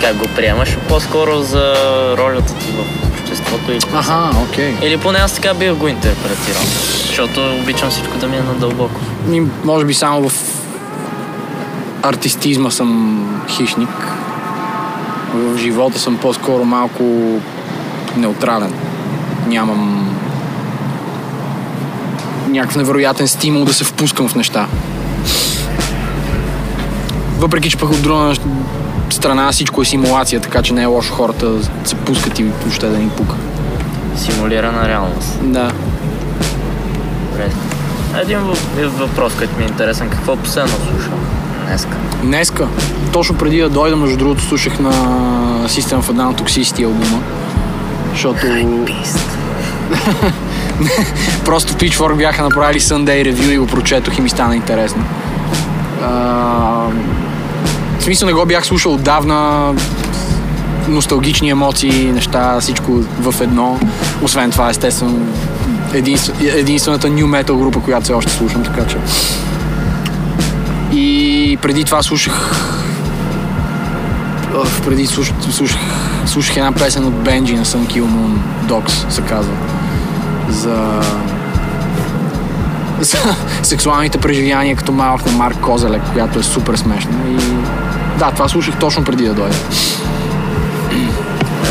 как 0.01 0.15
го 0.15 0.25
приемаш, 0.35 0.77
по-скоро 0.89 1.41
за 1.41 1.75
ролята 2.17 2.53
ти 2.53 2.71
в 2.71 3.09
обществото 3.19 3.71
или, 3.71 3.79
Аха, 3.93 4.29
окей. 4.49 4.73
или 4.81 4.97
поне 4.97 5.19
аз 5.19 5.33
така 5.33 5.53
бих 5.53 5.73
го 5.73 5.87
интерпретирал, 5.87 6.61
защото 7.07 7.55
обичам 7.61 7.89
всичко 7.89 8.17
да 8.17 8.27
ми 8.27 8.37
е 8.37 8.41
надълбоко. 8.41 9.01
Ми, 9.27 9.47
може 9.63 9.85
би 9.85 9.93
само 9.93 10.29
в 10.29 10.54
артистизма 12.09 12.71
съм 12.71 13.19
хищник. 13.47 13.89
В 15.33 15.57
живота 15.57 15.99
съм 15.99 16.17
по-скоро 16.17 16.65
малко 16.65 17.03
неутрален. 18.17 18.73
нямам 19.47 20.11
някакъв 22.47 22.75
невероятен 22.75 23.27
стимул 23.27 23.65
да 23.65 23.73
се 23.73 23.83
впускам 23.83 24.27
в 24.27 24.35
неща. 24.35 24.67
Въпреки, 27.37 27.69
че 27.69 27.77
пък 27.77 27.89
от 27.89 28.01
друга 28.01 28.33
страна 29.09 29.51
всичко 29.51 29.81
е 29.81 29.85
симулация, 29.85 30.41
така 30.41 30.61
че 30.61 30.73
не 30.73 30.81
е 30.81 30.85
лошо 30.85 31.13
хората 31.13 31.49
да 31.49 31.63
се 31.83 31.95
пускат 31.95 32.39
и 32.39 32.43
въобще 32.43 32.87
да 32.89 32.97
ни 32.97 33.09
пука. 33.09 33.35
Симулирана 34.15 34.87
реалност. 34.87 35.39
Да. 35.43 35.71
Добре. 37.31 37.51
Един 38.21 38.39
въ- 38.39 38.87
въпрос, 38.87 39.33
който 39.37 39.57
ми 39.57 39.63
е 39.63 39.67
интересен. 39.67 40.09
Какво 40.09 40.35
последно 40.35 40.73
слушам 40.75 41.34
днеска? 41.67 41.97
Днеска, 42.23 42.67
точно 43.13 43.37
преди 43.37 43.61
да 43.61 43.69
дойда, 43.69 43.95
между 43.95 44.17
другото, 44.17 44.43
слушах 44.43 44.79
на 44.79 44.93
System 45.67 46.01
of 46.01 46.03
a 46.03 46.13
Down 46.13 46.41
Toxicity 46.41 46.85
албума. 46.85 47.21
Защото 48.11 48.47
просто 51.45 51.73
в 51.73 51.75
Pitchfork 51.75 52.15
бяха 52.15 52.43
направили 52.43 52.79
Sunday 52.79 53.33
Review 53.33 53.51
и 53.51 53.57
го 53.57 53.67
прочетох 53.67 54.17
и 54.17 54.21
ми 54.21 54.29
стана 54.29 54.55
интересно. 54.55 55.03
А, 56.03 56.09
в 57.99 58.03
смисъл 58.03 58.25
не 58.25 58.33
го 58.33 58.45
бях 58.45 58.65
слушал 58.65 58.93
отдавна. 58.93 59.73
Носталгични 60.87 61.49
емоции, 61.49 62.11
неща, 62.11 62.59
всичко 62.59 62.91
в 63.19 63.41
едно. 63.41 63.79
Освен 64.21 64.51
това, 64.51 64.69
естествено, 64.69 65.27
единств... 65.93 66.33
единствената 66.41 67.07
new 67.07 67.25
metal 67.25 67.57
група, 67.57 67.79
която 67.79 68.03
все 68.03 68.13
още 68.13 68.31
слушам, 68.31 68.63
така 68.63 68.87
че. 68.87 68.97
Преди 71.65 71.83
това 71.83 72.03
слушах 72.03 72.61
преди 74.85 75.07
слуш, 75.07 75.33
слушах, 75.51 75.79
слушах 76.25 76.57
една 76.57 76.71
песен 76.71 77.05
от 77.05 77.13
Бенджи 77.13 77.55
на 77.55 77.65
Sun 77.65 77.87
Kill 77.87 78.03
Moon 78.03 78.37
Dogs, 78.65 79.09
се 79.09 79.21
казва. 79.21 79.53
За, 80.49 81.01
за 82.99 83.17
сексуалните 83.63 84.17
преживявания 84.17 84.75
като 84.75 84.91
малък 84.91 85.25
на 85.25 85.31
Марк 85.31 85.57
Козелек, 85.61 86.01
която 86.13 86.39
е 86.39 86.43
супер 86.43 86.75
смешна. 86.75 87.11
И 87.29 87.35
да, 88.19 88.31
това 88.31 88.49
слушах 88.49 88.79
точно 88.79 89.03
преди 89.03 89.25
да 89.25 89.33
дойда. 89.33 89.55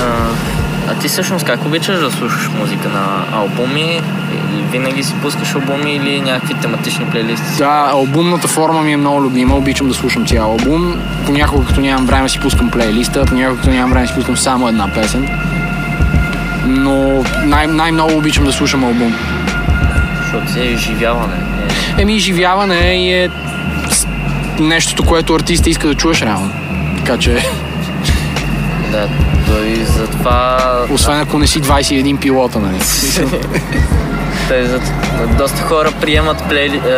А, 0.02 0.28
а 0.88 0.94
ти 0.94 1.08
всъщност 1.08 1.46
как 1.46 1.64
обичаш 1.66 1.98
да 2.00 2.10
слушаш 2.10 2.48
музика 2.60 2.88
на 2.88 3.24
албуми? 3.32 4.00
Винаги 4.70 5.02
си 5.02 5.14
пускаш 5.22 5.54
албуми 5.54 5.94
или 5.94 6.20
някакви 6.20 6.54
тематични 6.54 7.06
плейлисти? 7.06 7.58
Да, 7.58 7.88
албумната 7.92 8.48
форма 8.48 8.82
ми 8.82 8.92
е 8.92 8.96
много 8.96 9.22
любима, 9.22 9.56
обичам 9.56 9.88
да 9.88 9.94
слушам 9.94 10.26
цял 10.26 10.50
албум. 10.50 10.94
Понякога 11.26 11.66
като 11.66 11.80
нямам 11.80 12.06
време 12.06 12.28
си 12.28 12.40
пускам 12.40 12.70
плейлиста, 12.70 13.24
понякога 13.24 13.60
като 13.60 13.70
нямам 13.70 13.90
време 13.90 14.06
си 14.06 14.14
пускам 14.14 14.36
само 14.36 14.68
една 14.68 14.88
песен. 14.88 15.28
Но 16.66 17.24
най- 17.44 17.66
най-много 17.66 18.16
обичам 18.16 18.44
да 18.44 18.52
слушам 18.52 18.84
албум. 18.84 19.14
Защото 20.22 20.52
си 20.52 20.60
е 20.60 20.64
изживяване. 20.64 21.34
Е, 21.98 22.02
Еми, 22.02 22.16
изживяване 22.16 22.74
и 22.74 23.12
е 23.12 23.30
нещото, 24.60 25.04
което 25.04 25.34
артиста 25.34 25.70
иска 25.70 25.88
да 25.88 25.94
чуеш 25.94 26.22
реално. 26.22 26.50
Така 26.96 27.18
че, 27.18 27.44
да, 28.90 29.08
той 29.46 29.84
затова... 29.84 30.58
освен 30.90 31.20
ако 31.20 31.38
не 31.38 31.46
си 31.46 31.62
21 31.62 32.20
пилота, 32.20 32.58
нали? 32.58 32.78
Той, 34.48 34.64
за, 34.64 34.80
доста 35.38 35.62
хора 35.62 35.90
приемат 36.00 36.48
плейли, 36.48 36.76
е, 36.76 36.90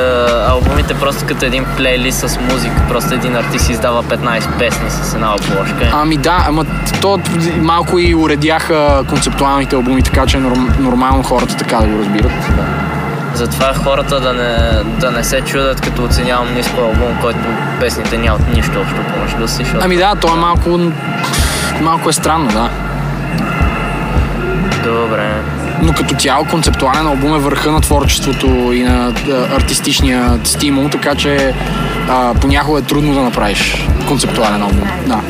албумите 0.48 0.94
просто 0.94 1.24
като 1.26 1.44
един 1.44 1.64
плейлист 1.76 2.18
с 2.18 2.40
музика. 2.40 2.82
Просто 2.88 3.14
един 3.14 3.36
артист 3.36 3.70
издава 3.70 4.04
15 4.04 4.58
песни 4.58 4.90
с 4.90 5.14
една 5.14 5.34
обложка. 5.34 5.90
Ами 5.92 6.16
да, 6.16 6.44
ама 6.48 6.64
то 7.00 7.20
малко 7.60 7.98
и 7.98 8.14
уредяха 8.14 9.04
концептуалните 9.08 9.76
албуми, 9.76 10.02
така 10.02 10.26
че 10.26 10.36
е 10.36 10.40
норм, 10.40 10.76
нормално 10.80 11.22
хората 11.22 11.56
така 11.56 11.76
да 11.76 11.86
го 11.86 11.98
разбират. 11.98 12.32
Затова 13.34 13.74
хората 13.74 14.20
да 14.20 14.32
не, 14.32 14.82
да 15.00 15.10
не 15.10 15.24
се 15.24 15.40
чудят, 15.40 15.80
като 15.80 16.04
оценявам 16.04 16.54
ниско 16.54 16.80
албум, 16.80 17.18
който 17.20 17.38
песните 17.80 18.18
нямат 18.18 18.54
нищо 18.54 18.80
общо 18.80 18.96
помежду 19.14 19.48
си. 19.48 19.56
Защото... 19.56 19.80
Ами 19.84 19.96
да, 19.96 20.14
то 20.14 20.28
е 20.34 20.36
малко, 20.36 20.78
малко 21.82 22.08
е 22.08 22.12
странно, 22.12 22.50
да. 22.52 22.70
Добре. 24.84 25.42
Но 25.82 25.92
като 25.92 26.14
цяло 26.14 26.44
концептуален 26.44 27.06
албум 27.06 27.34
е 27.34 27.38
върха 27.38 27.72
на 27.72 27.80
творчеството 27.80 28.46
и 28.72 28.82
на 28.82 29.12
артистичния 29.56 30.40
стимул, 30.44 30.88
така 30.88 31.14
че 31.14 31.54
а, 32.08 32.34
понякога 32.34 32.78
е 32.78 32.82
трудно 32.82 33.14
да 33.14 33.20
направиш 33.20 33.88
концептуален 34.08 34.62
албум. 34.62 34.88
Да. 35.06 35.20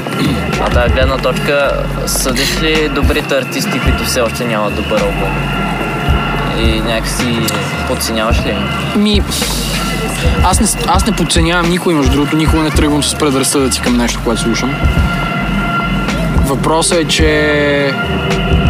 А 0.60 0.70
тази 0.70 0.94
гледна 0.94 1.16
точка, 1.16 1.84
съдиш 2.06 2.62
ли 2.62 2.88
добрите 2.94 3.34
артисти, 3.34 3.80
които 3.80 4.04
все 4.04 4.20
още 4.20 4.44
нямат 4.44 4.74
добър 4.74 5.00
албум? 5.00 5.30
И 6.58 6.80
някакси 6.80 7.40
подценяваш 7.88 8.36
ли? 8.38 8.56
Ми, 8.96 9.22
аз 10.44 10.60
не, 10.60 10.66
аз 10.86 11.06
не 11.06 11.12
подценявам 11.12 11.70
никой, 11.70 11.94
между 11.94 12.12
другото, 12.12 12.36
никога 12.36 12.62
не 12.62 12.70
тръгвам 12.70 13.02
с 13.02 13.14
предразсъдъци 13.14 13.80
към 13.80 13.96
нещо, 13.96 14.20
което 14.24 14.40
слушам. 14.40 14.74
Въпросът 16.46 16.98
е, 16.98 17.04
че 17.04 17.92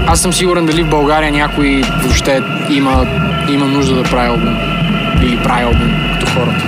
аз 0.06 0.20
съм 0.20 0.32
сигурен 0.32 0.66
дали 0.66 0.82
в 0.82 0.90
България 0.90 1.32
някой 1.32 1.82
въобще 2.02 2.42
има, 2.70 3.06
има 3.48 3.66
нужда 3.66 3.94
да 3.94 4.02
прави 4.02 4.28
албум. 4.28 4.56
Или 5.22 5.42
прави 5.42 5.62
албум, 5.62 5.92
като 6.12 6.32
хората. 6.32 6.64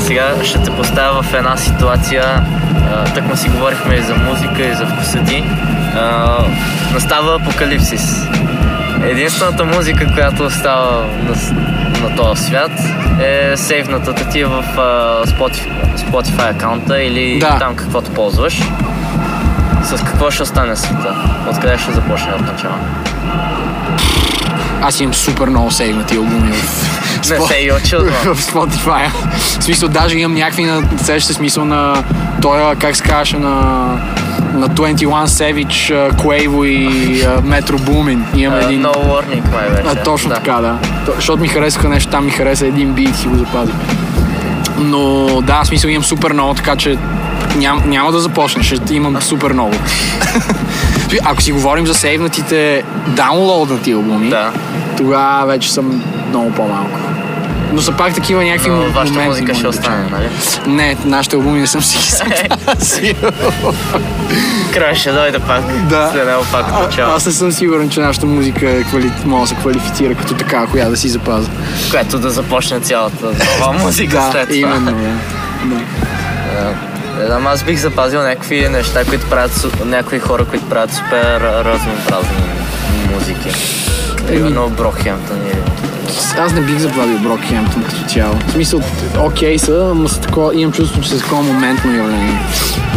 Сега 0.00 0.34
ще 0.44 0.58
те 0.58 0.70
поставя 0.70 1.22
в 1.22 1.34
една 1.34 1.56
ситуация. 1.56 2.24
а, 2.92 3.04
Тък 3.04 3.26
му 3.28 3.36
си 3.36 3.48
говорихме 3.48 3.94
и 3.94 4.02
за 4.02 4.14
музика, 4.14 4.62
и 4.62 4.74
за 4.74 4.86
вкуса 4.86 5.18
ти. 5.24 5.44
А, 5.96 6.36
Настава 6.94 7.34
апокалипсис. 7.34 8.26
Единствената 9.04 9.64
музика, 9.64 10.06
която 10.14 10.42
остава 10.42 11.04
на, 11.22 11.34
на 12.08 12.16
този 12.16 12.42
свят 12.44 12.72
е 13.22 13.56
сейвната 13.56 14.14
ти 14.14 14.44
в 14.44 14.64
а, 14.76 14.82
Spotify, 15.26 15.68
Spotify 15.96 16.50
акаунта 16.50 17.02
или 17.02 17.38
Да. 17.38 17.58
там 17.58 17.76
каквото 17.76 18.10
ползваш. 18.10 18.60
С 19.90 20.02
какво 20.04 20.30
ще 20.30 20.42
остане 20.42 20.76
света? 20.76 21.14
Откъде 21.50 21.78
ще 21.78 21.92
започне 21.92 22.32
от 22.32 22.40
начало? 22.40 22.74
Аз 24.82 25.00
имам 25.00 25.14
супер 25.14 25.48
много 25.48 25.70
сейвнати 25.70 26.16
албуми 26.16 26.52
в, 26.52 27.00
Не 27.30 27.36
Спо- 27.36 27.46
се 27.48 27.54
и 27.56 27.72
очудвам. 27.72 28.14
в 28.34 28.42
Spotify. 28.42 29.10
В 29.58 29.64
смисъл, 29.64 29.88
даже 29.88 30.18
имам 30.18 30.34
някакви 30.34 30.64
на 30.64 30.82
сеща 30.98 31.34
смисъл 31.34 31.64
на 31.64 32.04
той, 32.42 32.74
как 32.76 32.96
се 32.96 33.02
казваше, 33.02 33.38
на 33.38 33.50
на 34.54 34.68
21 34.68 35.06
Savage, 35.26 36.12
Quavo 36.12 36.66
и 36.66 36.86
а, 37.22 37.42
Metro 37.42 37.70
Boomin. 37.78 38.20
Имам 38.34 38.58
А, 38.58 38.62
един... 38.62 38.82
No 38.82 38.92
Warning 38.94 39.52
май 39.52 39.68
вече. 39.68 39.88
А, 39.88 39.94
точно 39.94 40.28
да. 40.28 40.34
така, 40.34 40.52
да. 40.52 40.78
То- 41.06 41.12
Защото 41.16 41.42
ми 41.42 41.48
харесаха 41.48 41.88
нещо, 41.88 42.10
там 42.10 42.24
ми 42.24 42.30
хареса 42.30 42.66
един 42.66 42.92
бит, 42.92 43.16
си 43.16 43.28
го 43.28 43.36
запазих. 43.36 43.74
Но 44.78 45.26
да, 45.42 45.64
смисъл 45.64 45.88
имам 45.88 46.04
супер 46.04 46.32
много, 46.32 46.54
така 46.54 46.76
че 46.76 46.98
ням, 47.56 47.82
няма 47.86 48.12
да 48.12 48.20
започнеш, 48.20 48.66
ще 48.74 48.94
имам 48.94 49.22
супер 49.22 49.52
много. 49.52 49.74
Ако 51.24 51.42
си 51.42 51.52
говорим 51.52 51.86
за 51.86 51.94
сейвнатите 51.94 52.82
даунлоуднати 53.06 53.92
албуми, 53.92 54.30
Да. 54.30 54.52
тогава 54.96 55.46
вече 55.46 55.72
съм 55.72 56.02
много 56.28 56.50
по-малко. 56.52 56.98
Но 57.72 57.80
са 57.82 57.92
пак 57.92 58.14
такива 58.14 58.44
някакви 58.44 58.68
Но 58.70 58.76
моменти. 58.76 58.94
вашата 58.94 59.20
музика 59.20 59.54
ще 59.54 59.68
остане, 59.68 60.06
нали? 60.10 60.28
Не, 60.66 60.96
нашите 61.04 61.36
албуми 61.36 61.60
не 61.60 61.66
съм 61.66 61.82
си 61.82 61.98
ги 61.98 62.04
запазил. 62.04 63.14
Край 64.72 64.94
ще 64.94 65.12
дойде 65.12 65.38
пак. 65.38 65.62
Да. 65.82 66.08
След 66.12 66.26
него 66.26 66.42
пак 66.52 66.72
начало. 66.72 67.14
Аз 67.14 67.26
не 67.26 67.32
съм 67.32 67.52
сигурен, 67.52 67.90
че 67.90 68.00
нашата 68.00 68.26
музика 68.26 68.70
е 68.70 68.82
квали... 68.82 69.12
може 69.24 69.42
да 69.42 69.48
се 69.48 69.54
квалифицира 69.54 70.14
като 70.14 70.34
така, 70.34 70.66
коя 70.66 70.88
да 70.88 70.96
си 70.96 71.08
запазя. 71.08 71.50
Което 71.90 72.18
да 72.18 72.30
започне 72.30 72.80
цялата 72.80 73.26
нова 73.60 73.72
музика 73.74 74.16
Да, 74.16 74.28
след 74.32 74.48
това. 74.48 74.56
именно, 74.58 74.92
да. 74.92 75.74
да. 75.74 75.80
Не 77.20 77.26
знам, 77.26 77.46
аз 77.46 77.62
бих 77.62 77.78
запазил 77.78 78.22
някакви 78.22 78.68
неща, 78.68 79.04
които 79.04 79.26
правят, 79.30 79.66
някои 79.84 80.18
хора, 80.18 80.44
които 80.44 80.68
правят 80.68 80.92
супер 80.92 81.40
разнообразни 81.40 82.44
музики. 83.14 83.48
Примерно 84.26 84.68
Брокхемптън 84.68 85.38
или... 85.46 85.58
Аз 86.38 86.52
не 86.52 86.60
бих 86.60 86.78
запазил 86.78 87.18
Брокхемптън 87.18 87.84
като 87.84 88.04
цяло. 88.08 88.34
В 88.46 88.52
смисъл, 88.52 88.80
окей 89.18 89.58
са, 89.58 89.92
но 89.96 90.08
са 90.08 90.20
такова, 90.20 90.54
имам 90.54 90.72
чувство, 90.72 91.02
че 91.02 91.08
са 91.08 91.18
такова 91.18 91.42
моментно 91.42 91.96
явление. 91.96 92.40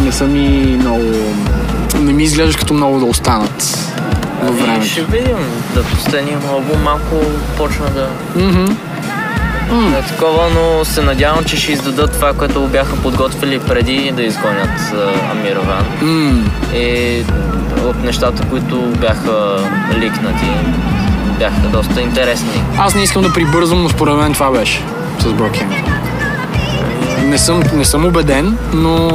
Не 0.04 0.12
са 0.12 0.24
ми 0.24 0.76
много... 0.80 1.12
Не 1.98 2.12
ми 2.12 2.24
изглеждаш 2.24 2.56
като 2.56 2.74
много 2.74 2.98
да 2.98 3.04
останат 3.04 3.62
във 4.42 4.50
Ами, 4.50 4.60
времето. 4.62 4.86
ще 4.86 5.02
видим. 5.02 5.36
Да 5.74 5.82
последния 5.82 6.38
албум 6.48 6.82
малко 6.82 7.16
почна 7.56 7.86
да... 7.90 8.08
Мгм. 8.36 8.76
Е 9.74 10.02
такова, 10.02 10.48
но 10.54 10.84
се 10.84 11.02
надявам, 11.02 11.44
че 11.44 11.56
ще 11.56 11.72
издадат 11.72 12.12
това, 12.12 12.32
което 12.32 12.60
бяха 12.66 12.96
подготвили 12.96 13.58
преди 13.58 14.12
да 14.16 14.22
изгонят 14.22 14.92
а, 14.94 15.30
Амир 15.30 15.56
Ван. 15.56 15.86
М, 16.02 16.50
И 16.74 17.22
от 17.84 18.04
нещата, 18.04 18.42
които 18.50 18.76
бяха 18.76 19.56
ликнати, 19.98 20.46
бяха 21.38 21.68
доста 21.72 22.00
интересни. 22.00 22.62
Аз 22.78 22.94
не 22.94 23.02
искам 23.02 23.22
да 23.22 23.32
прибързвам, 23.32 23.82
но 23.82 23.88
според 23.88 24.14
мен 24.14 24.32
това 24.32 24.50
беше 24.50 24.82
с 25.18 25.32
Брокхемптън. 25.32 25.94
Не 27.24 27.38
съм, 27.38 27.62
не 27.74 27.84
съм 27.84 28.04
убеден, 28.06 28.58
но 28.74 29.08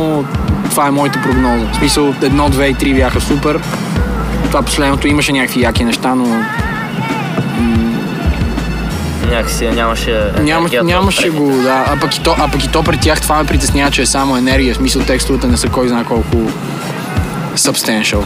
това 0.69 0.87
е 0.87 0.91
моята 0.91 1.21
прогноза. 1.21 1.65
В 1.73 1.75
смисъл, 1.75 2.13
едно, 2.23 2.49
две 2.49 2.67
и 2.67 2.73
три 2.73 2.93
бяха 2.93 3.21
супер. 3.21 3.59
Това 4.47 4.61
последното 4.61 5.07
имаше 5.07 5.31
някакви 5.31 5.61
яки 5.61 5.83
неща, 5.83 6.15
но 6.15 6.43
някакси 9.39 9.67
нямаше 9.67 10.11
Няма, 10.35 10.59
енергията 10.59 10.83
нямаше 10.85 11.29
го, 11.29 11.51
да. 11.51 11.85
А 11.87 11.97
пък, 11.99 12.15
и 12.15 12.21
то, 12.21 12.35
а 12.39 12.47
пък 12.47 12.63
и 12.63 12.67
то 12.67 12.83
при 12.83 12.97
тях 12.97 13.21
това 13.21 13.37
ме 13.37 13.43
притеснява, 13.45 13.91
че 13.91 14.01
е 14.01 14.05
само 14.05 14.37
енергия. 14.37 14.73
В 14.73 14.77
смисъл 14.77 15.01
текстовете 15.01 15.47
не 15.47 15.57
са 15.57 15.67
кой 15.67 15.87
знае 15.87 16.03
колко 16.03 16.37
substantial. 17.55 18.23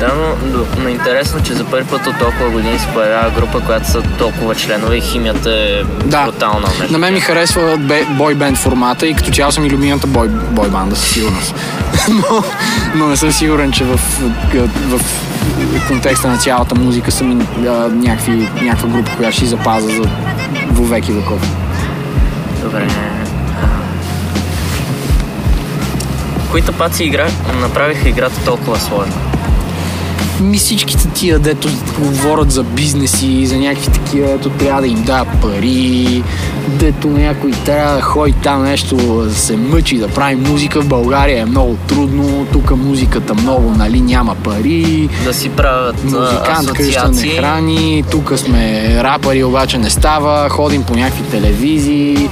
Да, 0.00 0.08
но, 0.08 0.48
но, 0.48 0.64
но 0.78 0.88
интересно, 0.88 1.42
че 1.42 1.52
за 1.52 1.64
първи 1.64 1.84
път 1.86 2.06
от 2.06 2.18
толкова 2.18 2.50
години 2.50 2.78
се 2.78 2.86
появява 2.86 3.30
група, 3.30 3.60
която 3.60 3.90
са 3.90 4.02
толкова 4.18 4.54
членове 4.54 4.96
и 4.96 5.00
химията 5.00 5.50
е 5.50 5.82
Да. 6.04 6.24
брутална. 6.24 6.68
Между 6.78 6.92
На 6.92 6.98
мен 6.98 7.14
ми 7.14 7.20
харесва 7.20 7.76
бе- 7.78 8.06
бой-бенд 8.10 8.56
формата 8.56 9.06
и 9.06 9.14
като 9.14 9.30
цяло 9.30 9.52
съм 9.52 9.64
и 9.64 9.70
любимата 9.70 10.06
бой, 10.06 10.28
бой-банда, 10.28 10.96
със 10.96 11.08
сигурност. 11.08 11.54
Но, 12.08 12.42
но 12.94 13.06
не 13.06 13.16
съм 13.16 13.32
сигурен, 13.32 13.72
че 13.72 13.84
в, 13.84 13.96
в, 13.96 14.98
в 14.98 15.88
контекста 15.88 16.28
на 16.28 16.38
цялата 16.38 16.74
музика 16.74 17.12
съм 17.12 17.30
и 17.30 17.34
някакви, 17.88 18.48
някаква 18.62 18.88
група, 18.88 19.10
която 19.16 19.36
ще 19.36 19.46
запаза 19.46 19.88
за 19.88 20.02
вовеки 20.72 21.12
веков. 21.12 21.40
Добре. 22.62 22.88
Кои 26.50 26.62
тапаци 26.62 27.04
игра, 27.04 27.28
направиха 27.60 28.08
играта 28.08 28.44
толкова 28.44 28.80
сложна? 28.80 29.14
Ми 30.40 30.58
всичките 30.58 31.08
тия, 31.08 31.38
дето 31.38 31.68
говорят 31.98 32.50
за 32.50 32.62
бизнеси, 32.62 33.46
за 33.46 33.56
някакви 33.56 33.92
такива, 33.92 34.28
дето 34.28 34.50
трябва 34.50 34.80
да 34.80 34.88
им 34.88 35.02
дадат 35.02 35.28
пари, 35.40 36.22
дето 36.78 37.08
някой 37.08 37.50
трябва 37.50 37.94
да 37.94 38.02
ходи 38.02 38.32
там 38.32 38.62
нещо, 38.62 38.96
да 38.96 39.34
се 39.34 39.56
мъчи, 39.56 39.98
да 39.98 40.08
прави 40.08 40.36
музика 40.36 40.80
в 40.80 40.88
България 40.88 41.42
е 41.42 41.44
много 41.44 41.76
трудно, 41.88 42.46
тук 42.52 42.70
музиката 42.76 43.34
много, 43.34 43.70
нали, 43.70 44.00
няма 44.00 44.34
пари, 44.34 45.08
Да 45.24 45.34
си 45.34 45.48
правят 45.48 46.04
музикант 46.04 46.72
къща 46.72 47.08
не 47.08 47.28
храни, 47.28 48.04
тук 48.10 48.32
сме 48.36 48.88
рапъри, 49.02 49.44
обаче 49.44 49.78
не 49.78 49.90
става, 49.90 50.48
ходим 50.48 50.82
по 50.82 50.94
някакви 50.94 51.22
телевизии, 51.22 52.28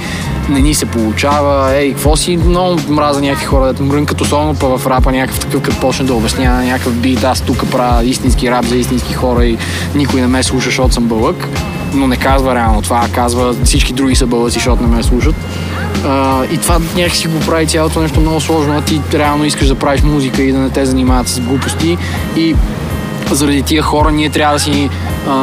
не 0.49 0.59
ни 0.59 0.73
се 0.73 0.85
получава, 0.85 1.75
ей, 1.75 1.91
какво 1.91 2.15
си, 2.15 2.37
много 2.37 2.79
мраза 2.89 3.21
някакви 3.21 3.45
хора, 3.45 3.65
дето 3.65 3.83
мрънкат, 3.83 4.21
особено 4.21 4.55
па 4.55 4.77
в 4.77 4.87
рапа 4.87 5.11
някакъв 5.11 5.39
такъв, 5.39 5.61
като 5.61 5.79
почне 5.79 6.05
да 6.05 6.13
обяснява 6.13 6.63
някакъв 6.63 6.93
бит, 6.93 7.23
аз 7.23 7.41
тук 7.41 7.71
правя 7.71 8.03
истински 8.03 8.51
рап 8.51 8.65
за 8.65 8.75
истински 8.75 9.13
хора 9.13 9.45
и 9.45 9.57
никой 9.95 10.21
не 10.21 10.27
ме 10.27 10.43
слуша, 10.43 10.65
защото 10.65 10.93
съм 10.93 11.03
бълък, 11.03 11.47
но 11.93 12.07
не 12.07 12.17
казва 12.17 12.55
реално 12.55 12.81
това, 12.81 13.07
казва 13.13 13.55
всички 13.63 13.93
други 13.93 14.15
са 14.15 14.27
бълъци, 14.27 14.53
защото 14.53 14.83
не 14.83 14.95
ме 14.95 15.03
слушат. 15.03 15.35
А, 16.05 16.43
и 16.51 16.57
това 16.57 16.79
някакси 16.95 17.27
го 17.27 17.39
прави 17.39 17.67
цялото 17.67 18.01
нещо 18.01 18.19
много 18.19 18.41
сложно, 18.41 18.77
а 18.77 18.81
ти 18.81 19.01
реално 19.13 19.45
искаш 19.45 19.67
да 19.67 19.75
правиш 19.75 20.01
музика 20.01 20.41
и 20.41 20.51
да 20.51 20.59
не 20.59 20.69
те 20.69 20.85
занимават 20.85 21.27
с 21.27 21.39
глупости 21.39 21.97
и 22.35 22.55
заради 23.31 23.61
тия 23.61 23.83
хора 23.83 24.11
ние 24.11 24.29
трябва 24.29 24.53
да 24.53 24.59
си 24.59 24.89
а, 25.27 25.33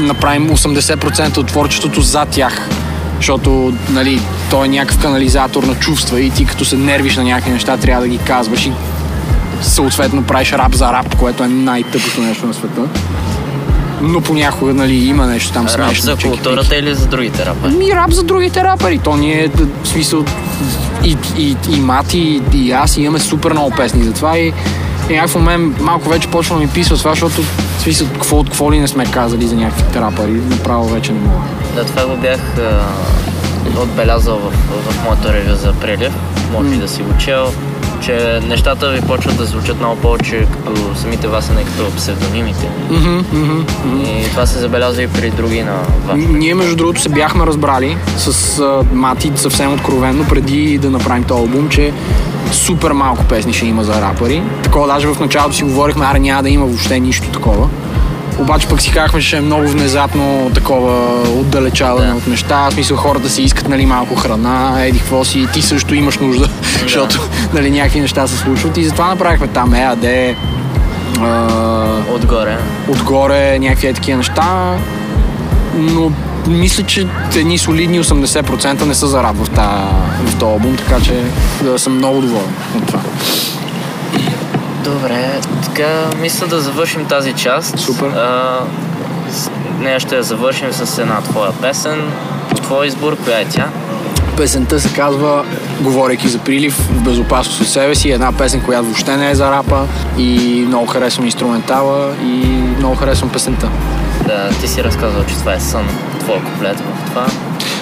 направим 0.00 0.48
80% 0.48 1.38
от 1.38 1.46
творчеството 1.46 2.00
за 2.00 2.24
тях. 2.24 2.68
Защото, 3.16 3.72
нали, 3.90 4.20
той 4.50 4.66
е 4.66 4.68
някакъв 4.68 5.02
канализатор 5.02 5.62
на 5.62 5.74
чувства 5.74 6.20
и 6.20 6.30
ти 6.30 6.44
като 6.44 6.64
се 6.64 6.76
нервиш 6.76 7.16
на 7.16 7.24
някакви 7.24 7.50
неща, 7.50 7.76
трябва 7.76 8.02
да 8.02 8.08
ги 8.08 8.18
казваш 8.18 8.66
и 8.66 8.72
съответно 9.62 10.22
правиш 10.22 10.52
рап 10.52 10.74
за 10.74 10.92
рап, 10.92 11.16
което 11.16 11.44
е 11.44 11.48
най-тъпото 11.48 12.20
нещо 12.20 12.46
на 12.46 12.54
света. 12.54 12.80
Но 14.02 14.20
понякога, 14.20 14.74
нали, 14.74 14.94
има 14.94 15.26
нещо 15.26 15.52
там 15.52 15.64
Рап 15.64 15.70
смешно. 15.70 16.02
за 16.02 16.10
чеки-пики. 16.12 16.28
културата 16.28 16.76
или 16.76 16.94
за 16.94 17.06
другите 17.06 17.46
рапъри? 17.46 17.72
Ми 17.72 17.90
рап 17.90 18.10
за 18.10 18.22
другите 18.22 18.64
рапъри. 18.64 18.98
То 18.98 19.16
ние, 19.16 19.48
д- 19.48 19.66
в 19.82 19.88
смисъл, 19.88 20.24
и, 21.04 21.16
и, 21.38 21.56
и 21.70 21.80
Мати, 21.80 22.42
и 22.52 22.72
аз 22.72 22.96
имаме 22.96 23.18
супер 23.18 23.52
много 23.52 23.70
песни 23.70 24.02
за 24.04 24.12
това 24.12 24.38
и, 24.38 24.52
и 25.10 25.12
някакъв 25.12 25.34
момент 25.34 25.80
малко 25.80 26.08
вече 26.08 26.28
почва 26.28 26.56
да 26.56 26.62
ми 26.62 26.68
писва 26.68 26.96
това, 26.96 27.10
защото 27.10 27.42
смисъл, 27.78 28.06
какво, 28.08 28.44
какво 28.44 28.72
ли 28.72 28.80
не 28.80 28.88
сме 28.88 29.06
казали 29.06 29.46
за 29.46 29.56
някакви 29.56 30.00
рапъри, 30.00 30.30
направо 30.30 30.88
вече 30.88 31.12
не 31.12 31.20
мога. 31.20 31.44
Да, 31.74 31.84
това 31.84 32.06
го 32.06 32.16
бях 32.16 32.40
отбелязал 33.76 34.38
в, 34.38 34.50
в 34.82 35.04
моето 35.04 35.28
ревю 35.28 35.54
за 35.56 35.72
прелив. 35.72 36.12
Може 36.52 36.68
и 36.68 36.76
да 36.76 36.88
си 36.88 37.02
го 37.02 37.18
чел, 37.18 37.52
че 38.00 38.40
нещата 38.48 38.90
ви 38.90 39.00
почват 39.00 39.36
да 39.36 39.44
звучат 39.44 39.78
много 39.78 40.00
повече 40.00 40.46
като 40.66 40.94
самите 40.94 41.28
вас, 41.28 41.50
а 41.50 41.54
не 41.54 41.64
като 41.64 41.96
псевдонимите. 41.96 42.68
Мгм, 42.90 43.18
мгм. 43.32 43.64
И 44.04 44.30
това 44.30 44.46
се 44.46 44.58
забелязва 44.58 45.02
и 45.02 45.08
при 45.08 45.30
други 45.30 45.62
на 45.62 45.72
вас. 46.06 46.18
Ние, 46.28 46.54
между 46.54 46.76
другото, 46.76 47.00
се 47.00 47.08
бяхме 47.08 47.46
разбрали 47.46 47.96
с 48.16 48.58
а, 48.58 48.82
Мати 48.92 49.32
съвсем 49.36 49.72
откровенно, 49.72 50.24
преди 50.28 50.78
да 50.78 50.90
направим 50.90 51.24
този 51.24 51.40
албум, 51.40 51.68
че 51.68 51.92
супер 52.52 52.92
малко 52.92 53.24
песни 53.24 53.52
ще 53.52 53.66
има 53.66 53.84
за 53.84 54.00
рапъри. 54.00 54.42
Такова 54.62 54.86
даже 54.86 55.06
в 55.06 55.20
началото 55.20 55.56
си 55.56 55.64
говорихме, 55.64 56.06
аре 56.06 56.18
няма 56.18 56.42
да 56.42 56.50
има 56.50 56.66
въобще 56.66 57.00
нищо 57.00 57.28
такова. 57.28 57.68
Обаче 58.38 58.68
пък 58.68 58.80
си 58.82 58.90
казахме, 58.92 59.20
че 59.20 59.36
е 59.36 59.40
много 59.40 59.68
внезапно 59.68 60.50
такова 60.54 61.20
отдалечаване 61.30 62.06
Да. 62.06 62.14
от 62.14 62.26
неща. 62.26 62.68
В 62.70 62.72
смисъл 62.72 62.96
хората 62.96 63.28
си 63.30 63.42
искат 63.42 63.68
нали, 63.68 63.86
малко 63.86 64.14
храна, 64.14 64.84
еди 64.84 64.98
какво 64.98 65.24
си, 65.24 65.46
ти 65.52 65.62
също 65.62 65.94
имаш 65.94 66.18
нужда, 66.18 66.48
защото 66.82 67.20
нали, 67.54 67.70
някакви 67.70 68.00
неща 68.00 68.26
се 68.26 68.36
случват. 68.36 68.76
И 68.76 68.84
затова 68.84 69.06
направихме 69.08 69.46
там 69.46 69.74
ЕАД, 69.74 70.04
а, 71.20 71.46
Отгоре. 72.14 72.58
отгоре 72.88 73.58
някакви 73.58 73.86
е 73.86 73.92
такива 73.92 74.16
неща, 74.16 74.76
но 75.74 76.12
мисля, 76.48 76.82
че 76.82 77.06
едни 77.36 77.58
солидни 77.58 78.04
80% 78.04 78.84
не 78.84 78.94
са 78.94 79.06
за 79.06 79.22
рап 79.22 79.36
в, 79.36 79.50
та, 79.50 79.88
в 80.24 80.36
този 80.38 80.52
албум, 80.52 80.76
така 80.76 81.00
че 81.00 81.22
да 81.62 81.78
съм 81.78 81.96
много 81.96 82.20
доволен 82.20 82.54
от 82.76 82.86
това. 82.86 83.00
Добре, 84.84 85.40
така 85.64 86.10
мисля 86.20 86.46
да 86.46 86.60
завършим 86.60 87.04
тази 87.04 87.32
част. 87.32 87.78
Супер. 87.78 88.06
А, 88.06 88.58
нея 89.80 90.00
ще 90.00 90.16
я 90.16 90.22
завършим 90.22 90.72
с 90.72 90.98
една 90.98 91.20
твоя 91.20 91.52
песен. 91.52 92.12
Твой 92.62 92.86
избор, 92.86 93.16
коя 93.24 93.40
е 93.40 93.44
тя? 93.44 93.68
Песента 94.36 94.80
се 94.80 94.92
казва 94.92 95.44
Говорейки 95.80 96.28
за 96.28 96.38
прилив 96.38 96.74
в 96.74 97.02
безопасност 97.02 97.60
от 97.60 97.68
себе 97.68 97.94
си. 97.94 98.10
Една 98.10 98.32
песен, 98.32 98.60
която 98.60 98.84
въобще 98.84 99.16
не 99.16 99.30
е 99.30 99.34
за 99.34 99.50
рапа 99.50 99.86
и 100.18 100.64
много 100.66 100.86
харесвам 100.86 101.24
инструментала 101.26 102.14
и 102.22 102.46
много 102.78 102.94
харесвам 102.94 103.30
песента. 103.30 103.68
Да, 104.26 104.48
ти 104.60 104.68
си 104.68 104.84
разказал, 104.84 105.24
че 105.24 105.34
това 105.34 105.54
е 105.54 105.60
сън. 105.60 105.88
Твой 106.20 106.40
куплет 106.40 106.80
в 106.80 107.10
това. 107.10 107.26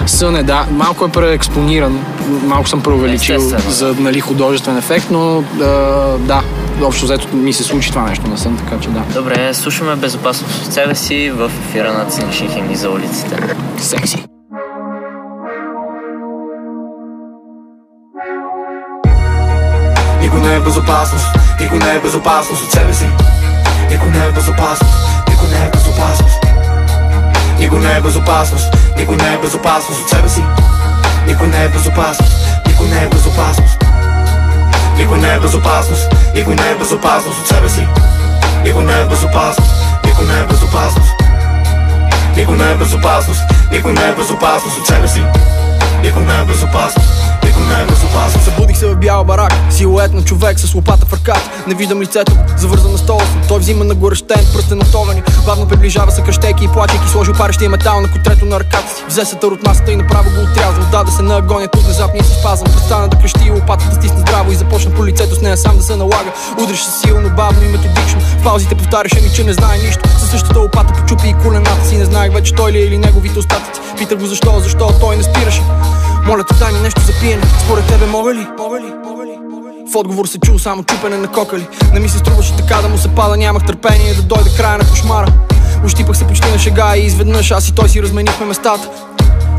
Сън 0.07 0.37
е, 0.37 0.43
да, 0.43 0.67
малко 0.71 1.05
е 1.05 1.09
преекспониран, 1.09 2.05
малко 2.45 2.69
съм 2.69 2.83
преувеличил 2.83 3.41
за 3.69 3.95
нали, 3.99 4.21
художествен 4.21 4.77
ефект, 4.77 5.07
но 5.11 5.39
а, 5.39 5.65
да, 6.19 6.43
общо 6.85 7.05
взето 7.05 7.37
ми 7.37 7.53
се 7.53 7.65
случи 7.65 7.91
това 7.91 8.03
нещо 8.03 8.29
на 8.29 8.39
сън, 8.39 8.57
така 8.57 8.81
че 8.81 8.89
да. 8.89 9.03
Добре, 9.15 9.55
слушаме 9.55 9.97
безопасност 9.97 10.67
от 10.67 10.73
себе 10.73 10.95
си 10.95 11.31
в 11.31 11.53
ефира 11.69 11.93
на 11.93 12.07
цинични 12.07 12.49
химни 12.49 12.77
за 12.77 12.91
улиците. 12.91 13.57
Секси. 13.79 14.25
Никой 20.21 20.41
не 20.41 20.57
е 20.57 20.61
безопасност, 20.61 21.27
никой 21.61 21.79
не 21.79 21.95
е 21.95 22.01
безопасност 22.01 22.65
от 22.65 22.71
себе 22.71 22.95
си. 22.95 23.07
Никой 23.91 24.09
не 24.09 24.27
е 24.27 24.33
безопасност, 24.33 24.95
никой 25.29 25.49
не 25.49 25.67
е 25.67 25.71
безопасност. 25.71 26.39
Никой 27.59 27.79
не 27.79 27.97
е 27.97 28.01
безопасност, 28.01 28.67
никой 28.99 29.17
не 29.17 29.35
е 29.35 29.39
безопасност 29.39 30.03
от 30.03 30.09
себе 30.09 30.29
си. 30.29 30.43
Никой 31.27 31.49
не 31.49 31.65
е 31.65 31.69
безопасност, 31.69 32.37
никой 32.67 32.89
не 32.89 33.05
е 33.05 33.09
безопасност. 33.09 33.86
Никой 34.97 35.19
не 35.19 35.35
е 35.35 35.39
безопасност, 35.39 36.09
никой 36.35 36.55
не 36.55 36.71
е 36.71 36.75
безопасност 36.75 37.41
от 37.41 37.47
себе 37.47 37.69
си. 37.69 37.89
Никой 38.65 38.85
не 38.85 39.01
е 39.01 39.05
безопасност, 39.05 39.73
никой 40.05 40.25
не 40.25 40.41
е 40.41 40.45
безопасност. 40.45 41.13
Никой 42.37 42.57
не 42.57 42.71
е 42.71 42.75
безопасност, 42.75 43.43
никой 43.73 43.93
не 43.93 44.09
е 44.09 44.13
безопасност 44.13 44.79
от 44.79 44.87
себе 44.87 45.09
си. 45.09 45.25
Никой 46.03 46.23
не 46.23 46.41
е 46.41 46.45
безопасност, 46.45 47.26
никой 47.57 47.77
не 47.77 47.83
е. 47.83 47.87
Събудих 48.45 48.77
се 48.77 48.87
в 48.87 48.97
бял 48.97 49.25
барак, 49.25 49.53
силует 49.71 50.13
на 50.13 50.23
човек 50.23 50.61
с 50.61 50.75
лопата 50.75 51.07
в 51.07 51.13
ръката. 51.13 51.51
Не 51.67 51.75
виждам 51.75 52.01
лицето, 52.01 52.33
завързан 52.57 52.93
на 52.93 52.99
стола 52.99 53.21
съм 53.21 53.41
Той 53.49 53.59
взима 53.59 53.85
на 53.85 53.95
горещен 53.95 54.47
пръстен 54.53 54.81
от 54.81 54.95
огъни 54.95 55.23
Бавно 55.47 55.69
приближава 55.69 56.13
се 56.13 56.23
кръщейки 56.23 56.65
и 56.65 56.69
плачейки 56.69 57.09
Сложил 57.09 57.35
парещия 57.35 57.71
метал 57.71 58.01
на 58.01 58.13
котрето 58.13 58.45
на 58.45 58.61
ръката 58.61 58.97
си. 58.97 59.03
Взе 59.09 59.25
се 59.25 59.37
тър 59.37 59.49
от 59.49 59.67
масата 59.67 59.93
и 59.93 59.97
направо 59.97 60.31
го 60.31 60.41
отрязал 60.41 60.85
Даде 60.93 61.11
се 61.11 61.23
на 61.23 61.37
агония, 61.37 61.69
тук 61.69 61.83
внезапно 61.83 62.25
си 62.25 62.35
спазвам. 62.41 62.73
Престана 62.73 63.09
да 63.09 63.19
крещи 63.19 63.47
и 63.47 63.51
лопатата 63.51 63.95
стисна 63.95 64.19
здраво 64.19 64.53
И 64.53 64.55
започна 64.55 64.95
по 64.95 65.07
лицето 65.07 65.35
с 65.35 65.41
нея 65.41 65.57
сам 65.57 65.77
да 65.77 65.83
се 65.83 65.97
налага. 65.97 66.33
Удреше 66.63 66.85
силно, 66.85 67.31
бавно 67.37 67.63
и 67.63 67.69
методично. 67.69 68.21
В 68.21 68.45
паузите 68.45 68.75
повтаряше 68.75 69.21
ми, 69.21 69.31
че 69.35 69.45
не 69.45 69.53
знае 69.53 69.79
нищо. 69.79 70.09
Със 70.09 70.31
същата 70.31 70.59
лопата 70.59 70.93
почупи 70.93 71.29
и 71.29 71.35
колената 71.35 71.87
си. 71.87 71.97
Не 71.97 72.05
знаех 72.05 72.33
вече 72.33 72.55
той 72.55 72.73
ли 72.73 72.79
е 72.79 72.85
или 72.85 72.99
неговите 72.99 73.39
остатъци. 73.39 73.81
Питах 73.99 74.19
го 74.19 74.27
защо, 74.27 74.61
защо 74.61 74.93
той 75.01 75.17
не 75.17 75.23
спираше 75.23 75.63
моля 76.27 76.45
те, 76.45 76.55
дай 76.55 76.73
ми 76.73 76.81
нещо 76.81 77.01
за 77.01 77.13
пиене. 77.21 77.43
Според 77.65 77.87
тебе 77.87 78.07
мога 78.07 78.35
ли? 78.35 78.47
Мога 78.59 78.81
ли? 78.81 78.93
Мога 79.05 79.25
ли? 79.25 79.39
В 79.93 79.97
отговор 79.97 80.27
се 80.27 80.39
чул 80.39 80.59
само 80.59 80.85
чупене 80.85 81.17
на 81.17 81.29
кокали. 81.29 81.67
Не 81.93 82.01
ми 82.01 82.09
се 82.09 82.19
струваше 82.19 82.57
така 82.57 82.83
да 82.83 82.89
му 82.89 82.99
се 82.99 83.09
пада, 83.09 83.37
нямах 83.37 83.67
търпение 83.67 84.15
да 84.15 84.23
дойде 84.23 84.51
края 84.57 84.79
на 84.79 84.85
кошмара. 84.91 85.33
Ощипах 85.85 86.17
се 86.17 86.27
почти 86.27 86.51
на 86.51 86.59
шега 86.59 86.97
и 86.97 87.07
изведнъж 87.07 87.51
аз 87.51 87.69
и 87.69 87.75
той 87.75 87.89
си 87.89 88.03
разменихме 88.03 88.47
местата. 88.47 88.91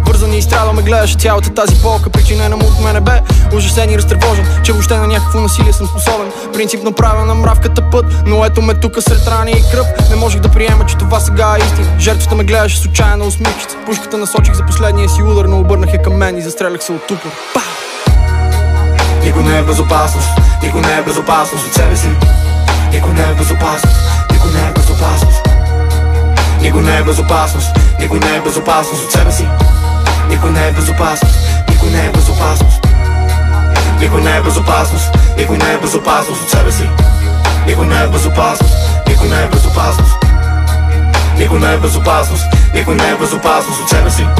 Вързан 0.07 0.33
и 0.33 0.37
изстрадал 0.37 0.73
ме 0.73 0.81
гледаше 0.81 1.17
цялата 1.17 1.49
тази 1.49 1.75
болка. 1.75 2.09
Причинена 2.09 2.57
му 2.57 2.65
от 2.65 2.83
мене 2.83 3.01
бе 3.01 3.21
ужасен 3.55 3.89
и 3.89 3.97
разтревожен 3.97 4.45
Че 4.63 4.71
въобще 4.71 4.97
на 4.97 5.07
някакво 5.07 5.39
насилие 5.39 5.73
съм 5.73 5.87
способен. 5.87 6.31
Принципно 6.53 6.91
правя 6.91 7.25
на 7.25 7.35
мравката 7.35 7.89
път 7.89 8.05
Но 8.25 8.45
ето 8.45 8.61
ме 8.61 8.73
тука 8.73 9.01
сред 9.01 9.27
рани 9.27 9.51
и 9.51 9.71
кръв. 9.71 9.87
Не 10.09 10.15
можех 10.15 10.41
да 10.41 10.49
приема, 10.49 10.85
че 10.85 10.97
това 10.97 11.19
сега 11.19 11.55
е 11.55 11.63
истина. 11.65 11.87
Жертвата 11.99 12.35
ме 12.35 12.43
гледаше 12.43 12.77
с 12.77 12.85
отчаяна 12.85 13.25
усмивчица. 13.25 13.77
Пушката 13.85 14.17
насочих 14.17 14.53
за 14.53 14.65
последния 14.65 15.09
си 15.09 15.23
удар 15.23 15.45
Но 15.45 15.59
обърнах 15.59 15.93
я 15.93 16.01
към 16.01 16.13
мен 16.13 16.37
и 16.37 16.41
застрелях 16.41 16.83
се 16.83 16.91
от 16.91 17.11
упор 17.11 17.29
Па! 17.53 17.61
Никой 19.23 19.43
не 19.43 19.59
е 19.59 19.61
безопасност, 19.61 20.29
никой 20.63 20.81
не 20.81 20.97
е 20.97 21.01
безопасност 21.01 21.67
от 21.67 21.73
себе 21.73 21.95
си. 21.95 22.09
Никой 22.91 23.13
не 23.13 23.21
е 23.21 23.33
безопасност, 23.33 23.97
никой 24.31 24.51
не 24.51 24.67
е 24.67 24.71
безопасност 24.71 25.49
Никой 26.61 26.81
не 26.81 26.97
е 26.97 27.03
безопасност, 27.03 27.67
никой 27.99 28.19
не 28.19 28.35
е 28.35 28.41
безопасност 28.41 29.05
от 29.05 29.11
себе 29.11 29.31
си 29.31 29.47
Никой 30.29 30.51
не 30.51 30.67
е 30.67 30.71
безопасност, 30.71 31.39
никой 31.69 31.89
не 31.89 32.05
е 32.05 32.09
безопасност 39.47 40.27
Никой 41.37 41.57
не 41.57 41.57
е 41.73 41.77
безопасност, 41.77 42.23
никой 42.75 42.95
не 42.95 43.07
е 43.09 43.37
безопасност 43.37 43.63
от 43.81 43.89
себе 43.89 44.11
си 44.11 44.37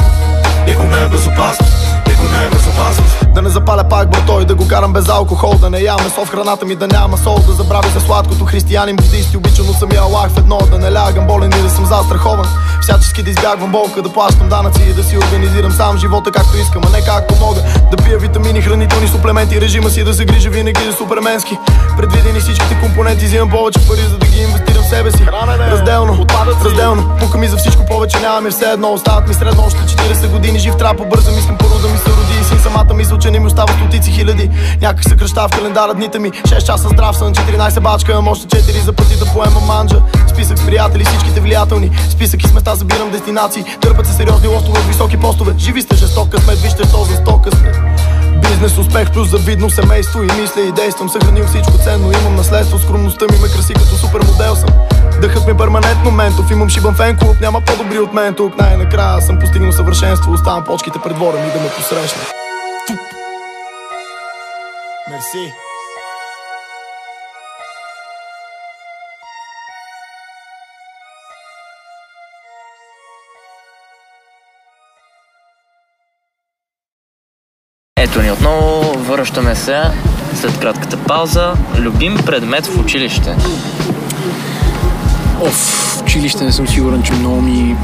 Никой 0.66 0.66
не 0.86 2.44
е 2.44 2.48
безопасност, 2.48 3.16
никой 3.18 3.27
Да 3.34 3.42
не 3.42 3.48
запаля 3.48 3.84
пак 3.88 4.10
брато 4.10 4.40
и 4.40 4.44
да 4.44 4.54
го 4.54 4.68
карам 4.68 4.92
без 4.92 5.08
алкохол 5.08 5.54
Да 5.54 5.70
не 5.70 5.80
ям 5.80 5.96
месо 6.04 6.24
в 6.24 6.30
храната 6.30 6.66
ми, 6.66 6.76
да 6.76 6.86
няма 6.86 7.18
сол 7.18 7.38
Да 7.46 7.52
забравя 7.52 7.88
за 7.94 8.00
сладкото. 8.00 8.44
Християнин 8.44 8.96
буддисти 8.96 9.36
Обичан 9.36 9.68
от 9.68 9.76
самия 9.76 10.00
Аллах 10.00 10.30
в 10.30 10.38
едно. 10.38 10.58
Да 10.70 10.78
не 10.78 10.92
лягам 10.92 11.26
болен 11.26 11.52
и 11.58 11.62
да 11.62 11.70
съм 11.70 11.86
застрахован. 11.86 12.46
Всячески 12.80 13.22
да 13.22 13.30
избягвам 13.30 13.72
болка, 13.72 14.02
да 14.02 14.12
плащам 14.12 14.48
данъци 14.48 14.82
И 14.90 14.92
да 14.92 15.02
си 15.02 15.18
организирам 15.18 15.72
сам 15.72 15.98
живота 15.98 16.30
както 16.32 16.56
искам 16.56 16.82
А 16.86 16.90
не 16.90 17.04
както 17.04 17.34
мога. 17.40 17.60
Да 17.90 17.96
пия 17.96 18.18
витамини, 18.18 18.62
хранителни 18.62 19.08
суплементи 19.08 19.60
Режима 19.60 19.90
си 19.90 20.04
да 20.04 20.14
се 20.14 20.24
грижа 20.24 20.50
винаги 20.50 20.84
за 20.90 20.92
суперменски. 20.92 21.58
Предвидени 21.96 22.40
всичките 22.40 22.80
компоненти 22.82 23.24
Взимам 23.24 23.50
повече 23.50 23.88
пари, 23.88 24.00
за 24.00 24.18
да 24.18 24.26
ги 24.26 24.40
инвестирам 24.40 24.82
в 24.82 24.88
себе 24.88 25.10
си. 25.12 25.26
Разделно, 25.70 26.26
разделно. 26.64 27.16
Пука 27.20 27.38
ми 27.38 27.48
за 27.48 27.56
всичко 27.56 27.86
повече, 27.86 28.20
няма 28.20 28.40
ми 28.40 28.50
все 28.50 28.64
едно. 28.64 28.92
Остават 28.92 29.28
ми 29.28 29.34
средно 29.34 29.64
още 29.66 29.80
40 29.80 30.28
години 30.28 30.58
Жив 30.58 30.76
трябва 30.76 31.04
побързам, 31.04 31.38
искам 31.38 31.58
първо 31.58 31.78
да 31.78 31.88
ми 31.88 31.98
се 31.98 32.10
роди 32.10 32.27
самата 32.68 32.94
мисъл, 32.94 33.18
че 33.18 33.30
не 33.30 33.40
ми 33.40 33.46
остава 33.46 33.72
стотици 33.72 34.10
хиляди. 34.10 34.50
Някак 34.80 35.04
се 35.04 35.16
кръща 35.16 35.48
в 35.48 35.50
календара 35.50 35.94
дните 35.94 36.18
ми. 36.18 36.30
6 36.30 36.66
часа 36.66 36.88
здрав 36.88 37.16
съм, 37.16 37.34
14 37.34 37.80
бачка 37.80 38.20
още 38.26 38.62
4 38.62 38.84
за 38.84 38.92
пъти 38.92 39.18
да 39.18 39.24
поемам 39.24 39.64
манджа. 39.66 40.02
Списък 40.28 40.58
с 40.58 40.66
приятели, 40.66 41.04
всичките 41.04 41.40
влиятелни. 41.40 41.90
Списък 42.10 42.44
и 42.44 42.48
с 42.48 42.52
места 42.52 42.74
забирам 42.74 43.10
дестинации. 43.10 43.64
Търпат 43.80 44.06
се 44.06 44.12
сериозни 44.12 44.48
лостове 44.48 44.80
високи 44.88 45.16
постове. 45.16 45.54
Живи 45.58 45.82
сте 45.82 45.96
жесток 45.96 46.28
късмет, 46.28 46.58
вижте 46.58 46.82
то 46.82 47.04
за 47.04 47.22
късмет 47.44 47.76
Бизнес, 48.42 48.78
успех 48.78 49.12
плюс 49.12 49.30
завидно 49.30 49.70
семейство 49.70 50.22
И 50.22 50.40
мисля 50.40 50.60
и 50.60 50.72
действам, 50.72 51.08
съхранил 51.08 51.46
всичко 51.46 51.72
ценно 51.84 52.12
Имам 52.12 52.36
наследство, 52.36 52.78
скромността 52.78 53.26
ми 53.32 53.38
ме 53.38 53.48
краси 53.48 53.74
като 53.74 53.96
супермодел 53.96 54.56
съм. 54.56 54.70
Дъхът 55.20 55.46
ми 55.46 55.56
перманентно 55.56 56.10
ментов. 56.10 56.50
Имам 56.50 56.68
шибан 56.68 56.94
фен 56.94 57.16
клуб, 57.16 57.36
няма 57.40 57.60
по-добри 57.60 57.98
от 57.98 58.12
мен 58.12 58.34
тук. 58.34 58.58
Най-накрая 58.58 59.22
съм 59.22 59.38
постигнал 59.38 59.72
съвършенство. 59.72 60.32
Оставам 60.32 60.64
почките 60.64 60.98
пред 61.04 61.14
двора 61.14 61.36
ми 61.36 61.52
да 61.52 61.60
ме 61.60 61.68
посрещне 61.76 62.37
Мерси 65.18 65.52
Ето 77.96 78.22
ни 78.22 78.30
отново, 78.30 78.98
връщаме 78.98 79.54
се 79.54 79.82
след 80.34 80.60
кратката 80.60 81.04
пауза. 81.04 81.54
Любим 81.78 82.16
предмет 82.26 82.66
в 82.66 82.80
училище. 82.80 83.36
Оф, 85.40 85.54
в 85.54 86.02
училище 86.02 86.44
не 86.44 86.52
съм 86.52 86.68
сигурен, 86.68 87.02
че 87.02 87.12
много 87.12 87.40
ми 87.40 87.76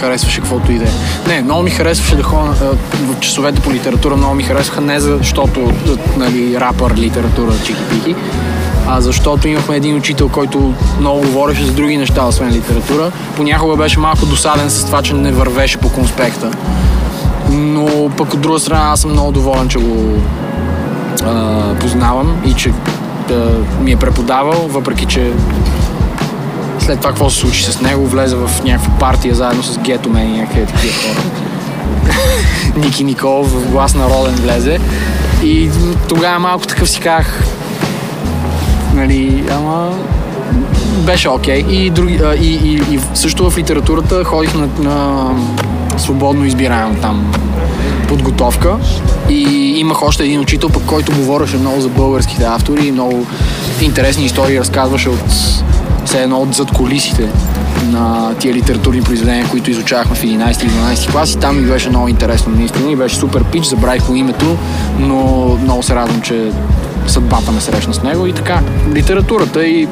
харесваше 0.00 0.40
каквото 0.40 0.72
и 0.72 0.78
да 0.78 0.84
е. 0.84 0.90
Не, 1.26 1.42
много 1.42 1.62
ми 1.62 1.70
харесваше 1.70 2.16
да 2.16 2.22
ходя 2.22 2.52
в 2.94 3.20
часовете 3.20 3.60
по 3.60 3.72
литература, 3.72 4.16
много 4.16 4.34
ми 4.34 4.42
харесваха 4.42 4.80
не 4.80 5.00
защото 5.00 5.72
нали, 6.16 6.60
рапър 6.60 6.94
литература 6.96 7.52
чики-пики, 7.52 8.14
а 8.86 9.00
защото 9.00 9.48
имахме 9.48 9.76
един 9.76 9.96
учител, 9.96 10.28
който 10.28 10.74
много 11.00 11.20
говореше 11.20 11.64
за 11.64 11.72
други 11.72 11.96
неща, 11.96 12.26
освен 12.26 12.50
литература. 12.50 13.12
Понякога 13.36 13.76
беше 13.76 13.98
малко 13.98 14.26
досаден 14.26 14.70
с 14.70 14.84
това, 14.84 15.02
че 15.02 15.14
не 15.14 15.32
вървеше 15.32 15.78
по 15.78 15.88
конспекта. 15.92 16.50
Но 17.50 18.10
пък 18.16 18.34
от 18.34 18.40
друга 18.40 18.58
страна 18.58 18.90
аз 18.92 19.00
съм 19.00 19.10
много 19.10 19.32
доволен, 19.32 19.68
че 19.68 19.78
го 19.78 20.18
а, 21.24 21.74
познавам 21.80 22.42
и 22.46 22.54
че 22.54 22.72
а, 23.30 23.34
ми 23.82 23.92
е 23.92 23.96
преподавал, 23.96 24.68
въпреки 24.68 25.06
че 25.06 25.32
след 26.80 26.98
това 26.98 27.10
какво 27.10 27.30
се 27.30 27.38
случи 27.38 27.64
с 27.64 27.80
него, 27.80 28.06
влезе 28.06 28.36
в 28.36 28.50
някаква 28.64 28.98
партия 28.98 29.34
заедно 29.34 29.62
с 29.62 29.78
Гето 29.78 30.10
Мен 30.10 30.34
и 30.34 30.38
някакви 30.38 30.66
такива 30.66 30.94
хора. 30.94 31.22
Ники 32.76 33.04
Никол 33.04 33.42
в 33.42 33.70
глас 33.70 33.94
народен 33.94 34.34
влезе. 34.34 34.78
И 35.42 35.70
тогава 36.08 36.38
малко 36.38 36.66
такъв 36.66 36.90
си 36.90 37.00
казах, 37.00 37.44
нали, 38.94 39.44
ама 39.50 39.98
беше 41.00 41.28
окей. 41.28 41.62
Okay. 41.62 41.68
И, 41.68 41.90
други, 41.90 42.20
и, 42.40 42.46
и, 42.46 42.94
и 42.94 43.00
също 43.14 43.50
в 43.50 43.58
литературата 43.58 44.24
ходих 44.24 44.54
на, 44.54 44.68
на 44.78 45.28
свободно 45.96 46.44
избираем 46.44 46.96
там 47.00 47.32
подготовка 48.08 48.76
и 49.28 49.44
имах 49.80 50.02
още 50.02 50.24
един 50.24 50.40
учител, 50.40 50.68
пък 50.68 50.82
който 50.86 51.12
говореше 51.12 51.56
много 51.56 51.80
за 51.80 51.88
българските 51.88 52.44
автори 52.44 52.86
и 52.86 52.92
много 52.92 53.26
интересни 53.80 54.24
истории 54.24 54.60
разказваше 54.60 55.08
от 55.08 55.30
все 56.04 56.22
едно 56.22 56.38
от 56.38 56.54
зад 56.54 56.70
колисите 56.70 57.28
на 57.86 58.34
тия 58.38 58.54
литературни 58.54 59.02
произведения, 59.02 59.48
които 59.48 59.70
изучавахме 59.70 60.16
в 60.16 60.22
11 60.22 60.62
или 60.62 60.70
12 60.70 61.12
клас 61.12 61.32
и 61.32 61.38
там 61.38 61.60
ми 61.60 61.66
беше 61.66 61.88
много 61.88 62.08
интересно 62.08 62.52
наистина 62.56 62.92
и 62.92 62.96
беше 62.96 63.16
супер 63.16 63.44
пич, 63.44 63.64
забравих 63.64 64.06
по 64.06 64.14
името, 64.14 64.56
но 64.98 65.18
много 65.62 65.82
се 65.82 65.94
радвам, 65.94 66.20
че 66.20 66.52
съдбата 67.06 67.52
ме 67.52 67.60
срещна 67.60 67.94
с 67.94 68.02
него 68.02 68.26
и 68.26 68.32
така. 68.32 68.60
Литературата 68.94 69.66
и 69.66 69.88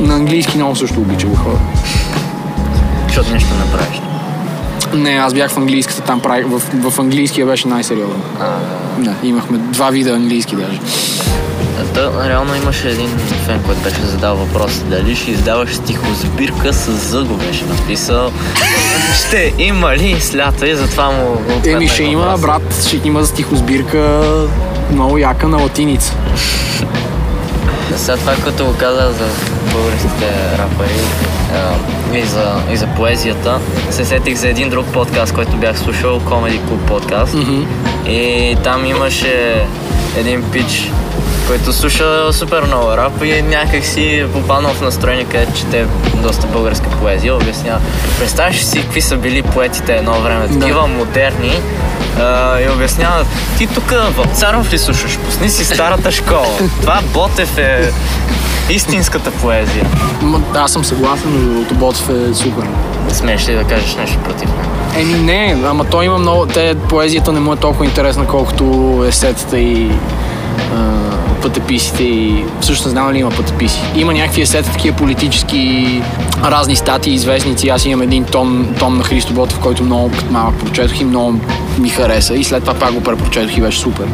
на 0.00 0.14
английски 0.14 0.56
много 0.56 0.76
също 0.76 1.00
обича 1.00 1.26
го 1.26 1.36
хора. 1.36 1.58
Защото 3.06 3.32
нещо 3.32 3.48
не 3.54 3.72
правиш. 3.72 4.01
Не, 4.94 5.10
аз 5.10 5.34
бях 5.34 5.50
в 5.50 5.56
английската, 5.56 6.00
там 6.00 6.20
правих, 6.20 6.46
в, 6.46 6.90
в 6.90 6.98
английския 6.98 7.46
беше 7.46 7.68
най-сериозен. 7.68 8.22
Да, 8.98 9.14
имахме 9.22 9.58
два 9.58 9.90
вида 9.90 10.10
английски 10.10 10.56
даже. 10.56 10.80
Та, 11.94 12.28
реално 12.28 12.54
имаше 12.54 12.88
един 12.88 13.08
фен, 13.46 13.62
който 13.66 13.80
беше 13.80 14.00
задал 14.00 14.36
въпрос 14.36 14.82
дали 14.90 15.16
ще 15.16 15.30
издаваш 15.30 15.74
стихосбирка 15.74 16.72
с 16.72 16.92
З 16.92 17.24
го 17.24 17.34
беше 17.34 17.64
написал. 17.64 18.32
ще 19.26 19.54
има 19.58 19.96
ли 19.96 20.20
с 20.20 20.34
лято 20.34 20.66
и 20.66 20.74
затова 20.74 21.10
му 21.10 21.42
Еми 21.66 21.88
ще 21.88 22.02
има, 22.02 22.38
брат, 22.38 22.84
ще 22.86 23.00
има 23.04 23.24
стихосбирка 23.24 24.22
много 24.92 25.18
яка 25.18 25.48
на 25.48 25.56
латиница. 25.56 26.14
Сега 27.96 28.16
това, 28.16 28.34
като 28.44 28.64
го 28.64 28.74
каза 28.78 29.12
за 29.18 29.26
българските 29.72 30.58
рапъри 30.58 30.88
а, 30.90 31.31
и, 32.14 32.22
за, 32.22 32.54
и 32.72 32.76
за 32.76 32.86
поезията, 32.86 33.60
се 33.90 34.04
сетих 34.04 34.36
за 34.36 34.48
един 34.48 34.70
друг 34.70 34.86
подкаст, 34.86 35.34
който 35.34 35.56
бях 35.56 35.78
слушал, 35.78 36.20
Comedy 36.20 36.60
Club 36.60 36.86
подкаст. 36.86 37.36
И 38.06 38.56
там 38.64 38.84
имаше 38.84 39.64
един 40.16 40.50
пич, 40.50 40.90
който 41.46 41.72
слуша 41.72 42.32
супер 42.32 42.62
много 42.62 42.96
рап 42.96 43.24
и 43.24 43.42
някак 43.42 43.84
си 43.84 44.04
е 44.04 44.28
попаднал 44.28 44.72
в 44.72 44.80
настроение, 44.80 45.24
където 45.24 45.52
чете 45.52 45.86
доста 46.22 46.46
българска 46.46 46.90
поезия. 46.90 47.34
Обяснява. 47.34 47.80
Представяш 48.18 48.62
си 48.62 48.80
какви 48.82 49.00
са 49.00 49.16
били 49.16 49.42
поетите 49.42 49.96
едно 49.96 50.20
време, 50.20 50.48
такива 50.48 50.86
модерни, 50.86 51.60
а, 52.18 52.60
и 52.60 52.68
обяснява, 52.68 53.24
ти 53.58 53.66
тук 53.66 53.90
в 53.90 54.26
Царов 54.34 54.72
ли 54.72 54.78
слушаш? 54.78 55.18
Пусни 55.18 55.50
си 55.50 55.64
старата 55.64 56.12
школа. 56.12 56.46
Това 56.80 57.00
Ботев 57.14 57.58
е 57.58 57.92
истинската 58.70 59.30
поезия. 59.30 59.86
Ма, 60.22 60.40
аз 60.54 60.72
съм 60.72 60.84
съгласен, 60.84 61.32
другото, 61.32 61.74
Ботев 61.74 62.08
е 62.08 62.34
супер. 62.34 62.64
Смееш 63.08 63.48
ли 63.48 63.54
да 63.54 63.64
кажеш 63.64 63.94
нещо 63.94 64.18
против 64.18 64.48
него? 64.48 64.70
Еми 64.96 65.14
не, 65.14 65.56
ама 65.66 65.84
той 65.84 66.04
има 66.04 66.18
много... 66.18 66.46
Те, 66.46 66.74
поезията 66.88 67.32
не 67.32 67.40
му 67.40 67.52
е 67.52 67.56
толкова 67.56 67.84
интересна, 67.84 68.26
колкото 68.26 69.04
есетата 69.08 69.58
и 69.58 69.90
а, 70.76 70.92
пътеписите 71.42 72.04
и... 72.04 72.44
Всъщност 72.60 72.90
знам 72.90 73.12
ли 73.12 73.18
има 73.18 73.30
пътеписи. 73.30 73.80
Има 73.96 74.14
някакви 74.14 74.42
есета, 74.42 74.72
такива 74.72 74.96
политически 74.96 76.02
разни 76.44 76.76
статии, 76.76 77.14
известници. 77.14 77.68
Аз 77.68 77.84
имам 77.84 78.02
един 78.02 78.24
том, 78.24 78.74
том 78.78 78.98
на 78.98 79.04
Христо 79.04 79.32
Ботев, 79.32 79.58
който 79.58 79.84
много 79.84 80.10
малък 80.30 80.58
прочетох 80.58 81.00
и 81.00 81.04
много 81.04 81.38
ми 81.78 81.88
хареса. 81.88 82.34
И 82.34 82.44
след 82.44 82.64
това 82.64 82.74
пак 82.74 82.92
го 82.92 83.00
препрочетох 83.00 83.56
и 83.56 83.60
беше 83.60 83.78
супер. 83.78 84.06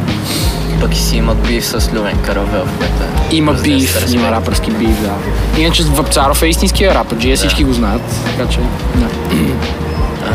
Пък 0.81 0.95
и 0.95 0.99
си 0.99 1.17
имат 1.17 1.38
бив 1.47 1.67
с 1.67 1.91
Любен 1.93 2.19
Каравел, 2.23 2.67
което 2.79 3.03
е 3.33 3.37
Има 3.37 3.53
респект. 3.55 4.12
има 4.12 4.31
рапърски 4.31 4.71
биф, 4.71 5.03
да. 5.03 5.12
Иначе 5.61 5.83
Вапцаров 5.83 6.43
е 6.43 6.47
истинския 6.47 6.95
рапър, 6.95 7.17
всички 7.37 7.64
го 7.64 7.73
знаят, 7.73 8.03
така 8.25 8.51
че 8.51 8.59
да. 8.95 9.07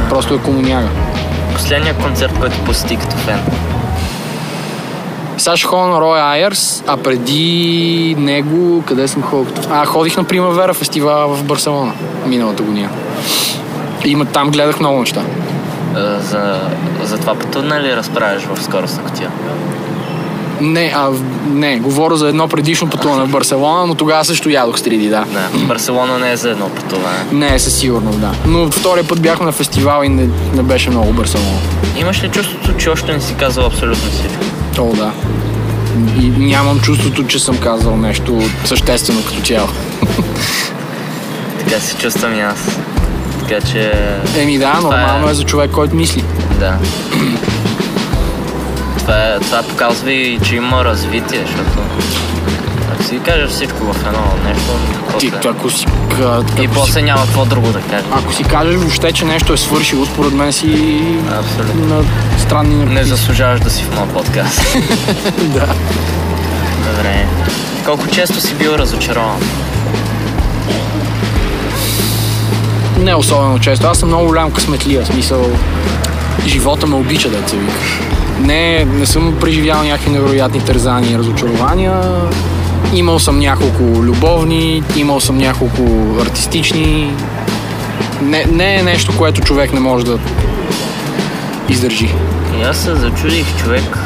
Просто 0.10 0.34
е 0.34 0.38
комуняга. 0.38 0.88
Последният 1.53 1.97
концерт, 1.97 2.39
който 2.39 2.60
посети 2.60 2.97
като 2.97 3.15
фен. 3.17 3.39
Сега 5.38 5.58
ще 5.58 5.67
ходя 5.67 5.88
на 5.88 6.01
Рой 6.01 6.21
Айърс, 6.21 6.84
а 6.88 6.97
преди 6.97 8.15
него, 8.19 8.84
къде 8.88 9.08
съм 9.08 9.21
ходил? 9.23 9.53
А, 9.71 9.86
ходих 9.86 10.17
на 10.17 10.23
Примавера 10.23 10.73
фестивал 10.73 11.36
в 11.36 11.43
Барселона 11.43 11.93
миналата 12.25 12.63
година. 12.63 12.89
Има, 14.06 14.25
там 14.25 14.51
гледах 14.51 14.79
много 14.79 14.99
неща. 14.99 15.21
А, 15.95 16.19
За, 16.19 16.62
за 17.03 17.17
това 17.17 17.36
пътуване 17.36 17.82
ли 17.82 17.95
разправяш 17.95 18.43
в 18.43 18.63
скоростна 18.63 19.03
котия? 19.03 19.32
Не, 20.63 20.93
а, 20.95 21.10
не, 21.45 21.80
говоря 21.80 22.17
за 22.17 22.30
едно 22.30 22.47
предишно 22.47 22.89
пътуване 22.89 23.26
в 23.26 23.32
Барселона, 23.32 23.86
но 23.86 23.95
тогава 23.95 24.26
също 24.26 24.49
ядох 24.49 24.80
с 24.80 24.82
3D, 24.82 25.10
да. 25.10 25.26
Да, 25.26 25.65
Барселона 25.65 26.19
не 26.19 26.32
е 26.32 26.38
за 26.38 26.49
едно 26.49 26.69
пътуване. 26.69 27.26
Не, 27.32 27.60
със 27.60 27.76
сигурност, 27.76 28.19
да. 28.19 28.32
Но 28.45 28.71
втория 28.71 29.08
път 29.08 29.21
бяхме 29.21 29.45
на 29.45 29.52
фестивал 29.52 30.04
и 30.04 30.10
не, 30.10 30.30
не 30.54 30.63
беше 30.63 30.89
много 30.89 31.13
Барселона. 31.13 31.60
Имаш 31.97 32.23
ли 32.23 32.30
чувството, 32.30 32.78
че 32.78 32.89
още 32.89 33.13
не 33.13 33.21
си 33.21 33.36
казал 33.39 33.65
абсолютно 33.65 34.12
всичко? 34.12 34.43
О, 34.80 34.93
да. 34.95 35.12
И 36.21 36.30
нямам 36.30 36.80
чувството, 36.80 37.28
че 37.28 37.39
съм 37.39 37.58
казал 37.58 37.97
нещо 37.97 38.41
съществено 38.65 39.23
като 39.26 39.41
цяло. 39.41 39.67
Така 41.60 41.80
се 41.80 41.95
чувствам 41.95 42.34
и 42.36 42.41
аз. 42.41 42.78
Така 43.39 43.67
че... 43.67 43.91
Еми 44.38 44.58
да, 44.58 44.73
Това 44.73 44.97
нормално 44.97 45.30
е 45.30 45.34
за 45.34 45.43
човек, 45.43 45.71
който 45.71 45.95
мисли. 45.95 46.23
Да. 46.60 46.78
Това, 49.03 49.39
това 49.41 49.63
показва 49.63 50.11
и, 50.11 50.39
че 50.39 50.55
има 50.55 50.83
развитие, 50.85 51.45
защото 51.47 51.79
ако 52.93 53.03
си 53.03 53.19
кажеш 53.25 53.49
всичко 53.49 53.93
в 53.93 54.05
едно 54.07 54.33
нещо, 54.45 54.71
Ти, 55.19 55.31
после... 55.31 55.49
ако 55.49 55.69
си, 55.69 55.85
и 56.19 56.23
ако 56.23 56.61
си, 56.61 56.67
после 56.73 57.01
няма 57.01 57.21
какво 57.21 57.45
друго 57.45 57.67
да 57.67 57.81
кажеш. 57.81 58.05
ако 58.11 58.33
си 58.33 58.43
кажеш 58.43 58.75
въобще, 58.75 59.11
че 59.11 59.25
нещо 59.25 59.53
е 59.53 59.57
свършило, 59.57 60.05
според 60.05 60.33
мен 60.33 60.53
си 60.53 61.01
Абсолютно. 61.39 61.95
на 61.95 62.03
странни 62.39 62.75
Не 62.75 62.83
наркотици. 62.85 63.09
заслужаваш 63.09 63.59
да 63.59 63.69
си 63.69 63.83
в 63.83 63.95
моят 63.95 64.13
подкаст. 64.13 64.61
Да. 65.39 65.67
Добре. 66.87 67.25
Колко 67.85 68.07
често 68.07 68.41
си 68.41 68.53
бил 68.55 68.69
разочарован? 68.69 69.39
Не 72.99 73.15
особено 73.15 73.59
често. 73.59 73.87
Аз 73.87 73.97
съм 73.97 74.09
много 74.09 74.25
голям 74.25 74.51
късметлия. 74.51 75.05
Смисъл, 75.05 75.51
живота 76.45 76.87
ме 76.87 76.95
обича, 76.95 77.29
да 77.29 77.49
се 77.49 77.57
вика. 77.57 77.73
Не, 78.43 78.86
не 78.86 79.06
съм 79.06 79.38
преживял 79.41 79.84
някакви 79.84 80.12
невероятни 80.12 80.65
тързания 80.65 81.12
и 81.12 81.17
разочарования. 81.17 82.01
Имал 82.93 83.19
съм 83.19 83.39
няколко 83.39 83.84
любовни, 83.84 84.84
имал 84.95 85.19
съм 85.19 85.38
няколко 85.38 85.84
артистични. 86.21 87.13
Не, 88.21 88.45
не 88.45 88.75
е 88.75 88.84
нещо, 88.84 89.17
което 89.17 89.41
човек 89.41 89.73
не 89.73 89.79
може 89.79 90.06
да 90.06 90.19
издържи. 91.69 92.10
И 92.60 92.63
аз 92.63 92.77
се 92.77 92.95
зачудих 92.95 93.58
човек. 93.58 93.97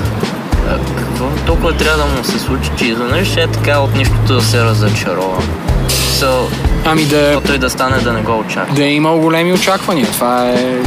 Какво 0.97 1.25
толкова 1.45 1.73
трябва 1.73 1.97
да 1.97 2.05
му 2.05 2.23
се 2.23 2.39
случи, 2.39 2.71
че 2.77 2.85
изведнъж 2.85 3.37
е 3.37 3.47
така 3.47 3.79
от 3.79 3.95
нищото 3.95 4.33
да 4.33 4.41
се 4.41 4.63
разочарова. 4.63 5.41
So, 5.89 6.45
Ами 6.85 7.05
да, 7.05 7.31
каквото 7.33 7.53
и 7.53 7.57
да 7.57 7.69
стане 7.69 7.97
да 7.97 8.13
не 8.13 8.21
го 8.21 8.39
очаква, 8.39 8.75
да 8.75 8.85
е 8.85 8.91
имал 8.91 9.19
големи 9.19 9.53
очаквания. 9.53 10.07
Това 10.07 10.49
е 10.49 10.81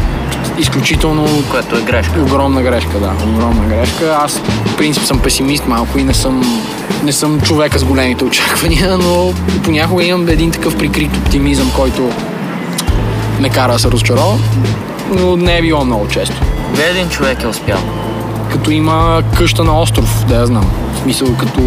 изключително 0.60 1.42
което 1.50 1.76
е 1.76 1.80
грешка. 1.80 2.20
Огромна 2.20 2.62
грешка, 2.62 2.98
да. 3.00 3.12
Огромна 3.28 3.64
грешка. 3.68 4.18
Аз, 4.24 4.38
в 4.66 4.76
принцип, 4.76 5.02
съм 5.02 5.18
песимист 5.18 5.66
малко 5.66 5.98
и 5.98 6.04
не 6.04 6.14
съм, 6.14 6.62
не 7.02 7.12
съм 7.12 7.40
човека 7.40 7.78
с 7.78 7.84
големите 7.84 8.24
очаквания, 8.24 8.98
но 9.02 9.32
понякога 9.64 10.04
имам 10.04 10.28
един 10.28 10.50
такъв 10.50 10.78
прикрит 10.78 11.16
оптимизъм, 11.16 11.70
който 11.76 12.10
ме 13.40 13.48
кара 13.48 13.72
да 13.72 13.78
се 13.78 13.90
разочаровам, 13.90 14.42
но 15.10 15.36
не 15.36 15.58
е 15.58 15.62
било 15.62 15.84
много 15.84 16.08
често. 16.08 16.36
Кога 16.70 16.84
един 16.84 17.08
човек 17.08 17.42
е 17.42 17.46
успял? 17.46 17.78
Като 18.52 18.70
има 18.70 19.22
къща 19.36 19.64
на 19.64 19.80
остров, 19.80 20.24
да 20.28 20.34
я 20.34 20.46
знам. 20.46 20.70
В 20.94 20.98
смисъл, 20.98 21.36
като 21.36 21.60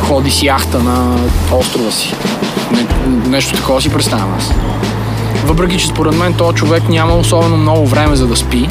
ходи 0.00 0.30
с 0.30 0.42
яхта 0.42 0.78
на 0.78 1.16
острова 1.52 1.90
си. 1.90 2.14
Не, 2.72 2.86
нещо 3.28 3.56
такова 3.56 3.82
си 3.82 3.88
представям 3.92 4.34
аз. 4.38 4.50
Въпреки, 5.52 5.78
че 5.78 5.86
според 5.86 6.14
мен 6.14 6.34
този 6.34 6.56
човек 6.56 6.88
няма 6.88 7.14
особено 7.14 7.56
много 7.56 7.86
време 7.86 8.16
за 8.16 8.26
да 8.26 8.36
спи, 8.36 8.68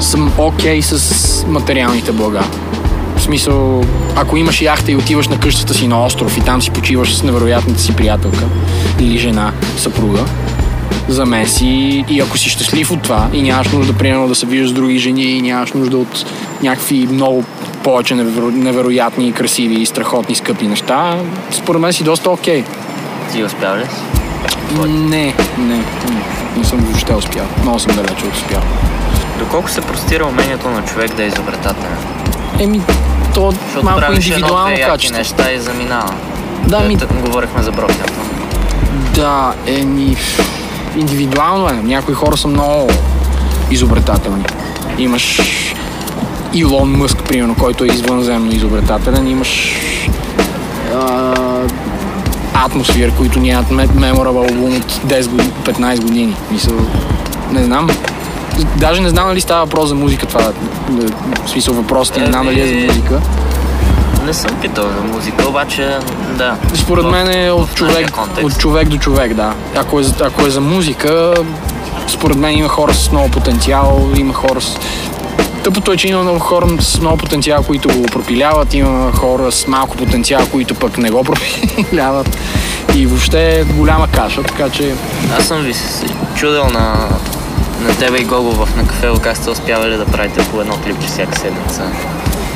съм 0.00 0.32
окей 0.38 0.82
с 0.82 1.46
материалните 1.46 2.12
блага. 2.12 2.42
В 3.16 3.22
смисъл, 3.22 3.84
ако 4.16 4.36
имаш 4.36 4.62
яхта 4.62 4.92
и 4.92 4.96
отиваш 4.96 5.28
на 5.28 5.40
къщата 5.40 5.74
си 5.74 5.88
на 5.88 6.04
остров 6.04 6.36
и 6.36 6.40
там 6.40 6.62
си 6.62 6.70
почиваш 6.70 7.14
с 7.14 7.22
невероятната 7.22 7.80
си 7.80 7.96
приятелка 7.96 8.44
или 9.00 9.18
жена, 9.18 9.52
съпруга, 9.76 10.24
за 11.08 11.26
мен 11.26 11.48
си 11.48 12.04
и 12.08 12.20
ако 12.20 12.38
си 12.38 12.48
щастлив 12.48 12.90
от 12.90 13.02
това 13.02 13.28
и 13.32 13.42
нямаш 13.42 13.68
нужда, 13.68 13.92
примерно, 13.92 14.28
да 14.28 14.34
се 14.34 14.46
виждаш 14.46 14.70
с 14.70 14.72
други 14.72 14.98
жени 14.98 15.22
и 15.22 15.42
нямаш 15.42 15.72
нужда 15.72 15.98
от 15.98 16.24
някакви 16.62 17.06
много 17.10 17.44
повече 17.84 18.14
неверо... 18.14 18.50
невероятни, 18.50 19.32
красиви 19.32 19.74
и 19.74 19.86
страхотни, 19.86 20.34
скъпи 20.34 20.66
неща, 20.66 21.16
според 21.50 21.80
мен 21.80 21.92
си 21.92 22.04
доста 22.04 22.30
окей. 22.30 22.64
Ти 23.32 23.44
успял 23.44 23.76
ли? 23.76 24.11
Не, 24.72 24.86
не, 24.86 25.34
не, 25.58 25.82
не 26.56 26.64
съм 26.64 26.78
въобще 26.78 27.14
успял. 27.14 27.44
Много 27.62 27.78
съм 27.78 27.96
далече 27.96 28.24
от 28.26 28.34
успял. 28.34 28.60
Доколко 29.38 29.70
се 29.70 29.80
простира 29.80 30.26
умението 30.26 30.68
на 30.68 30.84
човек 30.84 31.14
да 31.14 31.22
е 31.22 31.26
изобретателен? 31.26 31.96
Еми, 32.58 32.80
то 33.34 33.50
Защото 33.64 33.84
малко 33.84 34.12
индивидуално 34.12 34.70
яки 34.70 34.82
качество. 34.82 35.18
неща 35.18 35.52
и 35.52 35.58
заминава. 35.58 36.14
Да, 36.66 36.80
ми- 36.80 36.94
Ето, 36.94 37.06
Говорихме 37.16 37.62
за 37.62 37.72
Брокенто. 37.72 38.12
Да, 39.14 39.52
еми, 39.66 40.16
индивидуално 40.96 41.68
е. 41.68 41.72
Някои 41.74 42.14
хора 42.14 42.36
са 42.36 42.48
много 42.48 42.90
изобретателни. 43.70 44.44
Имаш 44.98 45.40
Илон 46.54 46.90
Мъск, 46.90 47.18
примерно, 47.18 47.54
който 47.54 47.84
е 47.84 47.88
извънземно 47.88 48.52
изобретателен. 48.52 49.26
Имаш 49.26 49.72
а, 50.94 51.34
атмосфер, 52.54 53.12
които 53.12 53.40
нямат 53.40 53.70
меморабъл 53.94 54.42
албум 54.42 54.76
от 54.76 54.92
10 54.92 55.28
години, 55.28 55.52
15 55.64 56.00
години. 56.00 56.36
Мисъл, 56.50 56.74
не 57.50 57.64
знам. 57.64 57.88
Даже 58.76 59.00
не 59.00 59.08
знам 59.08 59.28
дали 59.28 59.40
става 59.40 59.64
въпрос 59.64 59.88
за 59.88 59.94
музика 59.94 60.26
това. 60.26 60.52
В 61.44 61.50
смисъл 61.50 61.74
въпросът 61.74 62.16
не 62.16 62.26
знам 62.26 62.46
дали 62.46 62.60
е 62.60 62.66
за 62.66 62.72
Еми, 62.72 62.86
музика. 62.86 63.20
Не 64.24 64.34
съм 64.34 64.50
питал 64.60 64.84
за 64.86 65.14
музика, 65.14 65.48
обаче 65.48 65.96
да. 66.30 66.56
Според 66.74 67.04
мен 67.04 67.46
е 67.46 67.50
от 67.50 67.74
човек, 67.74 68.16
от 68.42 68.58
човек 68.58 68.88
до 68.88 68.98
човек, 68.98 69.34
да. 69.34 69.54
Ако 69.76 70.00
е, 70.00 70.02
за- 70.02 70.14
ако 70.24 70.46
е 70.46 70.50
за 70.50 70.60
музика, 70.60 71.34
според 72.08 72.36
мен 72.36 72.58
има 72.58 72.68
хора 72.68 72.94
с 72.94 73.10
много 73.12 73.28
потенциал, 73.28 74.08
има 74.16 74.34
хора 74.34 74.60
с... 74.60 74.76
Тъпото 75.64 75.92
е, 75.92 75.96
че 75.96 76.08
има 76.08 76.22
много 76.22 76.38
хора 76.38 76.66
с 76.80 77.00
много 77.00 77.16
потенциал, 77.16 77.62
които 77.62 77.88
го 77.88 78.02
пропиляват, 78.02 78.74
има 78.74 79.12
хора 79.12 79.52
с 79.52 79.66
малко 79.66 79.96
потенциал, 79.96 80.46
които 80.50 80.74
пък 80.74 80.98
не 80.98 81.10
го 81.10 81.24
пропиляват. 81.24 82.38
И 82.96 83.06
въобще 83.06 83.60
е 83.60 83.64
голяма 83.64 84.08
каша, 84.08 84.42
така 84.42 84.70
че 84.70 84.94
Аз 85.38 85.46
съм 85.46 85.62
ви 85.62 85.74
се 85.74 86.06
чудил 86.34 86.64
на, 86.64 87.08
на 87.80 87.96
тебе 87.98 88.18
и 88.18 88.24
Гого 88.24 88.50
в 88.50 88.76
на 88.76 88.86
кафе, 88.86 89.08
как 89.22 89.36
сте 89.36 89.50
успявали 89.50 89.96
да 89.96 90.04
правите 90.04 90.40
по 90.50 90.60
едно 90.60 90.76
клипче 90.76 91.06
всяка 91.06 91.38
седмица. 91.38 91.82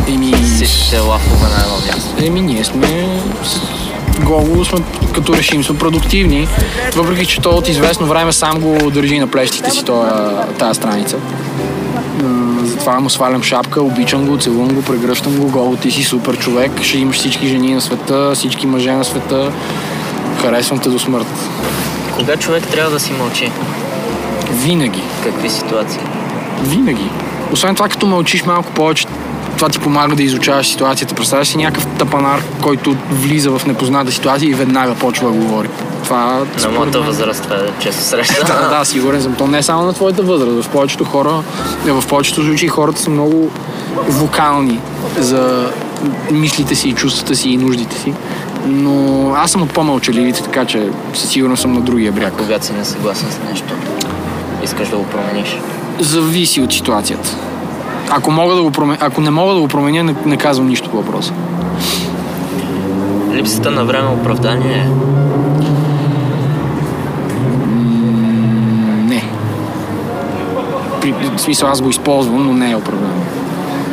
еми, 0.09 0.33
Всичките 0.45 0.99
лафове 0.99 1.49
на 1.49 1.62
едно 1.62 1.77
място. 1.87 2.25
еми 2.25 2.40
ние 2.40 2.64
сме 2.64 3.21
Гого 4.21 4.64
сме, 4.64 4.79
като 5.14 5.37
решим, 5.37 5.64
сме 5.64 5.79
продуктивни, 5.79 6.49
въпреки 6.97 7.27
че 7.27 7.40
той 7.40 7.53
от 7.53 7.69
известно 7.69 8.07
време 8.07 8.33
сам 8.33 8.61
го 8.61 8.90
държи 8.90 9.19
на 9.19 9.27
плещите 9.27 9.71
си 9.71 9.85
тази 10.59 10.77
страница. 10.77 11.16
Затова 12.76 13.00
му 13.00 13.10
свалям 13.10 13.42
шапка, 13.42 13.82
обичам 13.82 14.26
го, 14.26 14.38
целувам 14.38 14.74
го, 14.74 14.82
прегръщам 14.82 15.36
го, 15.36 15.50
Гого, 15.50 15.76
ти 15.76 15.90
си 15.90 16.02
супер 16.02 16.38
човек, 16.38 16.83
ще 16.83 16.98
имаш 16.98 17.16
всички 17.16 17.48
жени 17.48 17.74
на 17.74 17.81
света, 17.81 18.33
всички 18.35 18.66
мъже 18.66 18.92
на 18.92 19.04
света, 19.04 19.52
харесвам 20.42 20.79
те 20.79 20.88
до 20.88 20.98
смърт. 20.98 21.27
Кога 22.18 22.37
човек 22.37 22.66
трябва 22.66 22.90
да 22.90 23.00
си 23.00 23.12
мълчи? 23.12 23.50
Винаги, 24.50 25.02
какви 25.24 25.50
ситуации? 25.50 26.00
винаги. 26.62 27.10
Освен 27.52 27.74
това, 27.74 27.88
като 27.88 28.06
мълчиш 28.06 28.44
малко 28.44 28.72
повече, 28.72 29.06
това 29.56 29.68
ти 29.68 29.79
помага 29.79 30.16
да 30.16 30.22
изучаваш 30.22 30.68
ситуацията. 30.68 31.14
Представяш 31.14 31.48
си 31.48 31.58
някакъв 31.58 31.87
тапанар, 31.87 32.42
който 32.62 32.96
влиза 33.10 33.58
в 33.58 33.66
непозната 33.66 34.12
ситуация 34.12 34.50
и 34.50 34.54
веднага 34.54 34.94
почва 34.94 35.31
да 35.31 35.38
говори. 35.38 35.68
Това 36.07 36.44
На 36.63 36.69
моята 36.69 36.98
мен- 36.98 37.07
възраст 37.07 37.42
това 37.42 37.57
е 37.57 37.69
често 37.81 38.02
среща. 38.02 38.44
Да, 38.71 38.79
да, 38.79 38.85
сигурен 38.85 39.23
съм. 39.23 39.35
То 39.35 39.46
не 39.46 39.59
е 39.59 39.63
само 39.63 39.85
на 39.85 39.92
твоята 39.92 40.23
възраст. 40.23 40.69
В 40.69 40.73
повечето 40.73 41.04
хора, 41.04 41.42
е, 41.87 41.92
в 41.92 42.04
повечето 42.09 42.44
случаи 42.44 42.69
хората 42.69 43.00
са 43.00 43.11
много 43.11 43.50
вокални 44.09 44.81
за 45.19 45.71
мислите 46.31 46.75
си, 46.75 46.92
чувствата 46.92 47.37
си 47.37 47.50
и 47.50 47.57
нуждите 47.57 47.98
си. 47.98 48.13
Но 48.67 48.94
аз 49.35 49.50
съм 49.50 49.63
от 49.63 49.73
по-мълчаливите, 49.73 50.42
така 50.42 50.65
че 50.65 50.88
със 51.15 51.31
сигурност 51.31 51.63
съм 51.63 51.73
на 51.73 51.81
другия 51.81 52.13
бряг. 52.13 52.33
Когато 52.38 52.67
си 52.67 52.73
не 52.73 52.85
съгласен 52.85 53.29
с 53.31 53.50
нещо, 53.50 53.75
искаш 54.65 54.88
да 54.88 54.96
го 54.96 55.04
промениш. 55.04 55.59
Зависи 56.00 56.61
от 56.61 56.73
ситуацията. 56.73 57.37
Ако, 58.11 58.31
мога 58.31 58.54
да 58.54 58.63
го 58.63 58.71
променя, 58.71 58.98
ако 59.00 59.21
не 59.21 59.31
мога 59.31 59.54
да 59.54 59.61
го 59.61 59.69
променя, 59.69 60.02
не, 60.02 60.15
не 60.27 60.37
казвам 60.37 60.69
нищо 60.69 60.90
по 60.90 60.96
въпроса. 60.96 61.33
Липсата 63.33 63.71
на 63.71 63.85
време 63.85 64.09
оправдание 64.11 64.77
е. 64.77 64.88
Не. 69.04 69.23
При, 71.13 71.29
в 71.37 71.40
смисъл 71.40 71.69
аз 71.69 71.81
го 71.81 71.90
използвам, 71.90 72.46
но 72.46 72.52
не 72.52 72.71
е 72.71 72.77
оправдано. 72.77 73.25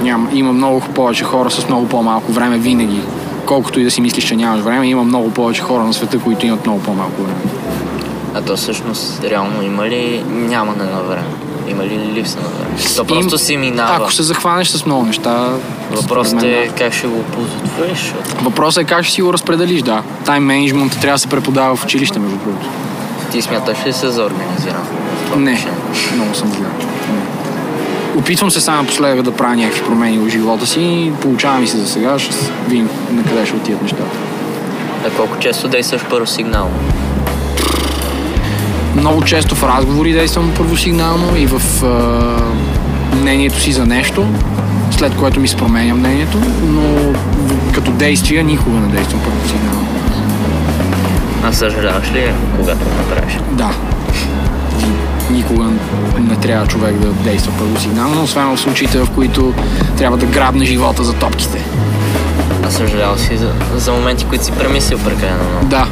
Ням, 0.02 0.30
има 0.34 0.54
много 0.54 0.80
повече 0.80 1.24
хора 1.24 1.52
с 1.52 1.68
много 1.68 1.88
по-малко 1.88 2.32
време 2.32 2.58
винаги. 2.58 3.02
Колкото 3.46 3.80
и 3.80 3.84
да 3.84 3.92
си 3.92 4.02
мислиш, 4.02 4.26
че 4.26 4.36
нямаш 4.36 4.62
време, 4.62 4.88
има 4.88 5.04
много 5.04 5.32
повече 5.32 5.62
хора 5.62 5.84
на 5.84 5.94
света, 5.94 6.20
които 6.20 6.46
имат 6.46 6.66
много 6.66 6.82
по-малко 6.82 7.22
време. 7.22 7.40
А 8.34 8.42
то 8.42 8.58
всъщност 8.58 9.24
реално 9.24 9.64
има 9.64 9.88
ли 9.88 10.24
нямане 10.30 10.84
на 10.84 11.02
време? 11.04 11.28
Има 11.68 11.84
ли 11.84 12.12
липса 12.14 12.38
на 12.38 12.48
време? 12.48 12.96
То 12.96 13.06
просто 13.06 13.38
си 13.38 13.58
минава. 13.58 13.96
Ако 13.96 14.14
се 14.14 14.24
захванеш 14.24 14.68
с 14.68 14.86
много 14.86 15.06
неща... 15.06 15.50
Въпросът 15.92 16.44
е 16.44 16.70
как 16.78 16.94
ще 16.94 17.08
го 17.08 17.20
оползотвориш, 17.20 18.14
Въпросът 18.42 18.84
е 18.84 18.86
как 18.86 19.04
ще 19.04 19.14
си 19.14 19.22
го 19.22 19.34
разпределиш, 19.34 19.82
да. 19.82 20.04
Тайм 20.26 20.44
менеджмент 20.44 21.00
трябва 21.02 21.16
да 21.16 21.20
се 21.20 21.28
преподава 21.28 21.76
в 21.76 21.84
училище, 21.84 22.20
между 22.20 22.38
другото. 22.38 22.66
ти 23.32 23.42
смяташ 23.42 23.78
ли 23.86 23.94
се 23.94 24.10
за 24.10 24.24
организиран? 24.24 24.88
Не, 25.38 25.66
много 26.16 26.36
съм 26.36 26.52
зле. 26.52 26.93
Опитвам 28.18 28.52
се 28.52 28.62
само 28.62 28.82
напоследък 28.82 29.22
да 29.22 29.36
правя 29.36 29.56
някакви 29.56 29.86
промени 29.86 30.18
в 30.18 30.30
живота 30.30 30.68
си 30.68 30.82
и 30.82 31.12
получавам 31.22 31.64
и 31.64 31.68
се 31.68 31.78
за 31.78 31.88
сега. 31.88 32.20
Ще 32.20 32.36
видим 32.68 32.90
на 33.12 33.24
къде 33.24 33.46
ще 33.46 33.56
отидат 33.56 33.82
нещата. 33.82 34.18
А 35.08 35.10
колко 35.10 35.40
често 35.40 35.68
действаш 35.68 36.02
първо 36.10 36.28
сигнал? 36.28 36.72
Много 38.96 39.22
често 39.22 39.56
в 39.56 39.64
разговори 39.64 40.14
действам 40.14 40.54
първосигнално 40.58 41.38
и 41.38 41.46
в 41.46 41.84
а, 41.84 43.16
мнението 43.16 43.60
си 43.60 43.72
за 43.72 43.86
нещо, 43.86 44.26
след 44.92 45.16
което 45.16 45.40
ми 45.40 45.48
се 45.48 45.58
променя 45.58 45.96
мнението, 45.96 46.38
но 46.64 47.14
като 47.74 47.92
действия 47.92 48.44
никога 48.44 48.80
не 48.80 48.88
действам 48.88 49.20
първосигнално. 49.24 49.88
А 51.44 51.54
съжаляваш 51.54 52.12
ли, 52.12 52.32
когато 52.58 52.80
го 52.80 52.92
направиш? 52.98 53.38
Да. 53.52 53.72
Никога 55.30 55.70
не 56.20 56.36
трябва 56.36 56.68
човек 56.68 56.96
да 56.96 57.08
действа 57.08 57.54
първосигнално, 57.60 58.24
освен 58.24 58.56
в 58.56 58.60
случаите, 58.60 59.00
в 59.00 59.08
които 59.16 59.54
трябва 59.98 60.18
да 60.18 60.26
грабне 60.26 60.66
живота 60.66 61.04
за 61.04 61.14
топките. 61.14 61.66
А 62.64 62.72
съжаляваш 62.72 63.20
си 63.20 63.38
за, 63.38 63.52
за 63.76 63.92
моменти, 63.92 64.26
които 64.26 64.46
си 64.46 64.52
премислил 64.52 65.00
прекалено 65.00 65.50
много. 65.50 65.66
Да. 65.66 65.88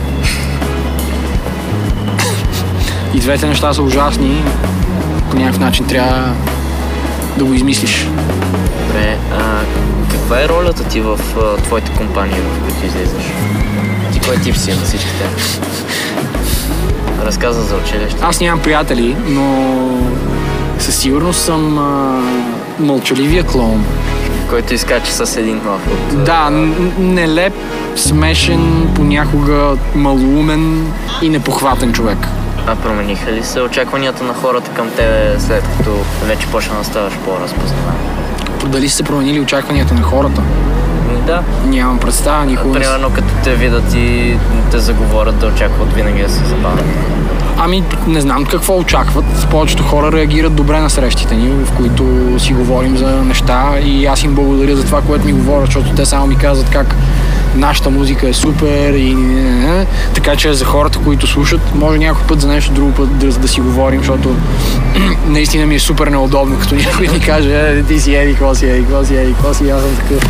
И 3.13 3.19
двете 3.19 3.47
неща 3.47 3.73
са 3.73 3.82
ужасни. 3.82 4.43
По 5.32 5.38
някакъв 5.38 5.59
начин 5.59 5.88
трябва 5.88 6.34
да 7.38 7.45
го 7.45 7.53
измислиш. 7.53 8.07
Добре, 8.88 9.17
а 9.34 9.59
каква 10.11 10.41
е 10.41 10.47
ролята 10.47 10.84
ти 10.84 11.01
в 11.01 11.19
а, 11.38 11.57
твоите 11.57 11.91
компании, 11.91 12.36
в 12.39 12.63
които 12.63 12.86
излизаш? 12.86 13.23
Ти 14.13 14.19
кой 14.19 14.38
тип 14.38 14.57
си 14.57 14.71
на 14.71 14.82
всичките? 14.82 15.23
Разказа 17.26 17.61
за 17.61 17.76
училище. 17.76 18.17
Аз 18.22 18.39
нямам 18.39 18.61
приятели, 18.61 19.15
но 19.28 19.78
със 20.80 20.95
сигурност 20.95 21.41
съм 21.41 21.80
а, 21.80 22.22
мълчаливия 22.80 23.43
клоун. 23.43 23.86
Който 24.49 24.74
изкача 24.74 25.11
с 25.11 25.38
един 25.38 25.61
нов 25.65 25.88
от... 25.88 26.24
Да, 26.24 26.49
нелеп, 26.99 27.53
смешен, 27.95 28.89
понякога 28.95 29.78
малумен 29.95 30.93
и 31.22 31.30
непохватен 31.30 31.93
човек. 31.93 32.28
А 32.67 32.76
промениха 32.76 33.32
ли 33.32 33.43
се 33.43 33.61
очакванията 33.61 34.24
на 34.24 34.34
хората 34.34 34.72
към 34.72 34.89
тебе, 34.89 35.36
след 35.39 35.63
като 35.78 35.91
вече 36.26 36.47
почна 36.47 36.78
да 36.78 36.84
ставаш 36.84 37.13
по-разпознаваем? 37.26 37.97
Дали 38.65 38.89
са 38.89 38.95
се 38.95 39.03
променили 39.03 39.39
очакванията 39.39 39.93
на 39.93 40.01
хората? 40.01 40.41
Да. 41.26 41.43
Нямам 41.65 41.99
представа 41.99 42.45
никога. 42.45 42.80
Примерно 42.80 43.09
като 43.09 43.28
те 43.43 43.55
видят 43.55 43.93
и 43.93 44.38
те 44.72 44.80
заговорят 44.80 45.39
да 45.39 45.47
очакват 45.47 45.93
винаги 45.93 46.22
да 46.22 46.30
се 46.30 46.45
забавят. 46.45 46.86
Ами, 47.57 47.84
не 48.07 48.22
знам 48.22 48.45
какво 48.45 48.78
очакват. 48.78 49.26
Повечето 49.51 49.84
хора 49.84 50.11
реагират 50.11 50.55
добре 50.55 50.80
на 50.80 50.89
срещите 50.89 51.36
ни, 51.36 51.65
в 51.65 51.72
които 51.72 52.36
си 52.38 52.53
говорим 52.53 52.97
за 52.97 53.07
неща 53.07 53.80
и 53.84 54.05
аз 54.05 54.24
им 54.24 54.36
благодаря 54.36 54.76
за 54.76 54.84
това, 54.84 55.01
което 55.01 55.26
ми 55.26 55.34
говорят, 55.34 55.65
защото 55.65 55.89
те 55.95 56.05
само 56.05 56.28
ми 56.28 56.38
казват 56.38 56.69
как 56.69 56.95
нашата 57.55 57.89
музика 57.89 58.30
е 58.30 58.34
супер 58.34 58.93
и 58.93 59.11
е, 59.11 59.86
така 60.13 60.36
че 60.36 60.53
за 60.53 60.65
хората, 60.65 60.99
които 60.99 61.28
слушат, 61.28 61.61
може 61.76 61.99
някой 61.99 62.24
път 62.28 62.41
за 62.41 62.47
нещо 62.47 62.72
друго 62.72 62.91
път 62.91 63.17
да, 63.17 63.28
да 63.28 63.47
си 63.47 63.61
говорим, 63.61 63.99
защото 63.99 64.36
наистина 65.28 65.65
ми 65.65 65.76
е 65.76 65.80
супер 65.80 66.07
неудобно, 66.07 66.59
като 66.59 66.76
някой 66.76 67.07
ми 67.07 67.19
каже, 67.19 67.78
е, 67.78 67.84
ти 67.84 67.99
си 67.99 68.15
еди, 68.15 68.32
какво 68.32 68.55
си, 68.55 68.65
еди, 68.65 68.82
какво 68.82 69.05
си, 69.05 69.15
еди, 69.15 69.34
какво 69.34 69.53
си, 69.53 69.69
аз 69.69 69.82
съм 69.82 69.95
такъв. 69.95 70.30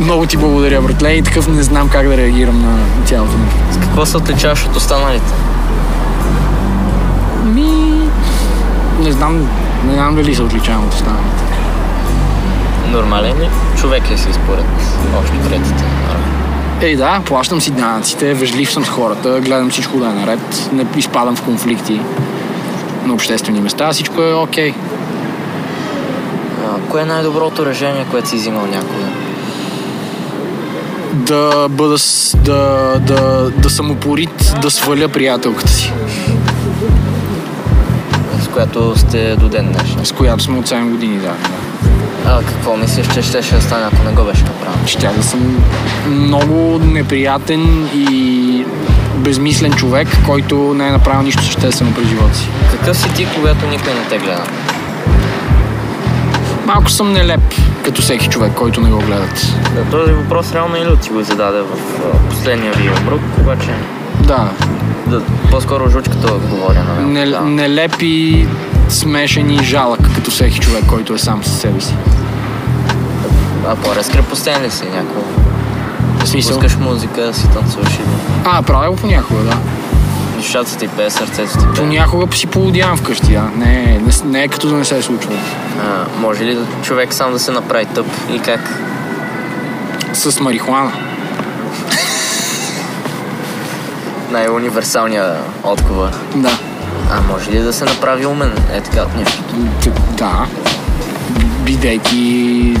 Много 0.00 0.26
ти 0.26 0.36
благодаря, 0.36 0.82
братле, 0.82 1.10
и 1.10 1.22
такъв 1.22 1.48
не 1.48 1.62
знам 1.62 1.88
как 1.88 2.08
да 2.08 2.16
реагирам 2.16 2.62
на 2.62 2.78
цялото 3.04 3.38
нещо. 3.38 3.58
С 3.70 3.76
какво 3.76 4.06
се 4.06 4.16
отличаваш 4.16 4.66
от 4.66 4.76
останалите? 4.76 5.32
Ми... 7.44 8.00
Не 9.00 9.12
знам, 9.12 9.48
не 9.86 9.94
знам 9.94 10.14
дали 10.14 10.34
се 10.34 10.42
отличавам 10.42 10.84
от 10.84 10.94
останалите. 10.94 11.44
Нормален 12.90 13.36
ли? 13.36 13.48
Човек 13.80 14.10
ли 14.10 14.18
си 14.18 14.32
според 14.32 14.64
общо 15.18 15.48
приятите? 15.48 15.84
Ей 16.80 16.96
да, 16.96 17.20
плащам 17.26 17.60
си 17.60 17.70
данъците, 17.70 18.34
вежлив 18.34 18.72
съм 18.72 18.84
с 18.84 18.88
хората, 18.88 19.40
гледам 19.40 19.70
всичко 19.70 19.98
да 19.98 20.06
е 20.06 20.12
наред, 20.12 20.70
не 20.72 20.86
изпадам 20.96 21.36
в 21.36 21.42
конфликти 21.42 22.00
на 23.06 23.14
обществени 23.14 23.60
места, 23.60 23.92
всичко 23.92 24.22
е 24.22 24.34
окей. 24.34 24.74
А, 26.64 26.90
кое 26.90 27.02
е 27.02 27.04
най-доброто 27.04 27.66
решение, 27.66 28.06
което 28.10 28.28
си 28.28 28.36
взимал 28.36 28.66
някога? 28.66 29.23
Да 31.14 31.68
бъда, 31.70 31.96
да, 32.34 32.92
да, 33.00 33.50
да 33.56 33.70
съм 33.70 33.90
упорит, 33.90 34.54
да 34.62 34.70
сваля 34.70 35.08
приятелката 35.08 35.72
си, 35.72 35.92
С 38.42 38.48
която 38.48 38.98
сте 38.98 39.36
до 39.36 39.48
ден 39.48 39.72
днешен. 39.72 40.04
с 40.04 40.12
която 40.12 40.42
сме 40.44 40.58
от 40.58 40.68
7 40.68 40.90
години, 40.90 41.18
да. 41.18 41.32
А 42.26 42.42
какво 42.42 42.76
мислиш, 42.76 43.06
че 43.14 43.22
ще, 43.22 43.42
ще 43.42 43.60
стане, 43.60 43.86
ако 43.92 44.04
не 44.04 44.12
го 44.12 44.24
беше 44.24 44.42
направил? 44.42 44.86
Щях 44.86 45.16
да 45.16 45.22
съм 45.22 45.64
много 46.10 46.78
неприятен 46.78 47.88
и 47.94 48.64
безмислен 49.16 49.72
човек, 49.72 50.08
който 50.26 50.74
не 50.74 50.88
е 50.88 50.90
направил 50.90 51.22
нищо 51.22 51.44
съществено 51.44 51.94
през 51.94 52.08
живота 52.08 52.36
си. 52.36 52.48
Какъв 52.70 52.96
си 52.96 53.08
ти, 53.14 53.26
когато 53.36 53.66
никой 53.66 53.92
не 53.94 54.04
те 54.08 54.18
гледа? 54.18 54.42
Малко 56.66 56.90
съм 56.90 57.12
нелеп, 57.12 57.54
като 57.84 58.02
всеки 58.02 58.28
човек, 58.28 58.52
който 58.54 58.80
не 58.80 58.90
го 58.90 58.98
гледат. 58.98 59.54
Да, 59.74 59.98
този 59.98 60.12
въпрос 60.12 60.52
реално 60.52 60.76
Илю 60.76 60.96
ти 60.96 61.10
го 61.10 61.22
зададе 61.22 61.60
в 61.60 62.00
последния 62.30 62.72
ви 62.72 62.90
обрук, 63.02 63.20
обаче 63.40 63.70
Да, 64.20 64.50
да, 65.06 65.20
по-скоро 65.50 65.88
жучката 65.90 66.34
отговоря 66.34 66.84
на 66.84 66.94
него. 66.94 67.10
не, 67.10 67.26
да. 67.26 67.40
нелеп 67.40 67.96
и 68.02 68.46
смешен 68.88 69.50
и 69.50 69.64
жалък, 69.64 70.00
като 70.14 70.30
всеки 70.30 70.60
човек, 70.60 70.84
който 70.88 71.14
е 71.14 71.18
сам 71.18 71.44
със 71.44 71.60
себе 71.60 71.80
си. 71.80 71.94
А 73.68 73.76
по-разкрепостен 73.76 74.62
ли 74.62 74.70
си 74.70 74.84
някой? 74.84 75.22
В 76.18 76.28
смисъл? 76.28 76.54
Пускаш 76.60 76.76
музика, 76.76 77.34
си 77.34 77.48
танцуваш 77.48 77.94
и 77.94 78.00
А, 78.44 78.62
правя 78.62 78.90
го 78.90 78.96
понякога, 78.96 79.40
да. 79.40 79.56
Душата 80.44 80.76
ти 80.76 80.88
пее, 80.88 81.10
сърцето 81.10 81.52
ти 81.52 81.64
пее. 81.64 81.74
Понякога 81.74 82.36
си 82.36 82.46
полудявам 82.46 82.96
вкъщи, 82.96 83.32
да. 83.32 83.42
Не, 83.56 83.66
не, 83.98 84.12
не 84.24 84.42
е 84.42 84.48
като 84.48 84.68
да 84.68 84.74
не 84.74 84.84
се 84.84 84.98
е 84.98 85.02
случвало. 85.02 85.38
А, 85.80 86.20
може 86.20 86.44
ли 86.44 86.58
човек 86.82 87.12
сам 87.14 87.32
да 87.32 87.38
се 87.38 87.50
направи 87.50 87.86
тъп 87.86 88.06
и 88.32 88.38
как? 88.38 88.60
С 90.12 90.40
марихуана. 90.40 90.92
Най-универсалният 94.30 95.36
отговор. 95.62 96.08
Да. 96.34 96.58
А 97.10 97.20
може 97.22 97.50
ли 97.50 97.58
да 97.58 97.72
се 97.72 97.84
направи 97.84 98.26
умен? 98.26 98.52
Е 98.72 98.80
така 98.80 99.02
от 99.02 99.16
нещо. 99.16 99.42
Т- 99.82 99.90
Да. 100.10 100.46
Бидейки 101.60 102.76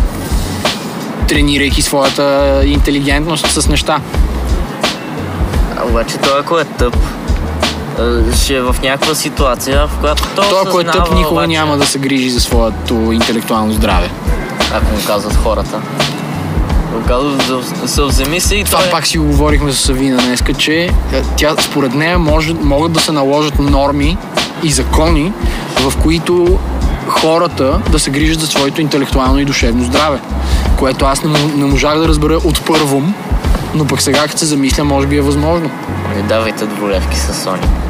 тренирайки 1.28 1.82
своята 1.82 2.24
интелигентност 2.64 3.46
с 3.46 3.68
неща. 3.68 4.00
А, 5.78 5.84
обаче 5.84 6.16
той 6.18 6.40
ако 6.40 6.58
е 6.58 6.64
тъп, 6.64 6.96
ще 8.34 8.54
е 8.54 8.60
в 8.60 8.76
някаква 8.82 9.14
ситуация, 9.14 9.86
в 9.86 10.00
която 10.00 10.22
той, 10.36 10.48
Той, 10.48 10.62
ако 10.66 10.80
е 10.80 10.84
тъп, 10.84 11.14
никога 11.14 11.34
обаче, 11.34 11.46
няма 11.46 11.76
да 11.76 11.86
се 11.86 11.98
грижи 11.98 12.30
за 12.30 12.40
своето 12.40 12.94
интелектуално 12.94 13.72
здраве. 13.72 14.10
Ако 14.74 14.84
му 14.84 14.98
казват 15.06 15.36
хората. 15.36 15.80
Да 17.08 18.40
се 18.40 18.54
и 18.56 18.64
Това 18.64 18.78
той... 18.78 18.90
пак 18.90 19.06
си 19.06 19.18
го 19.18 19.24
говорихме 19.24 19.72
с 19.72 19.76
Савина 19.76 20.16
днеска, 20.16 20.54
че 20.54 20.82
е, 20.82 20.90
тя, 21.36 21.54
според 21.60 21.94
нея 21.94 22.18
може, 22.18 22.54
могат 22.54 22.92
да 22.92 23.00
се 23.00 23.12
наложат 23.12 23.58
норми 23.58 24.16
и 24.62 24.72
закони, 24.72 25.32
в 25.80 26.02
които 26.02 26.58
хората 27.08 27.80
да 27.90 27.98
се 27.98 28.10
грижат 28.10 28.40
за 28.40 28.46
своето 28.46 28.80
интелектуално 28.80 29.38
и 29.38 29.44
душевно 29.44 29.84
здраве. 29.84 30.20
Което 30.78 31.04
аз 31.04 31.22
не, 31.22 31.38
не 31.56 31.64
можах 31.64 31.98
да 31.98 32.08
разбера 32.08 32.36
от 32.36 32.64
първом, 32.64 33.14
но 33.74 33.86
пък 33.86 34.02
сега, 34.02 34.20
като 34.22 34.38
се 34.38 34.46
замисля, 34.46 34.84
може 34.84 35.06
би 35.06 35.16
е 35.16 35.22
възможно. 35.22 35.70
Не 36.16 36.22
давайте 36.22 36.66
дволевки 36.66 37.18
с 37.18 37.42
Сони. 37.42 37.83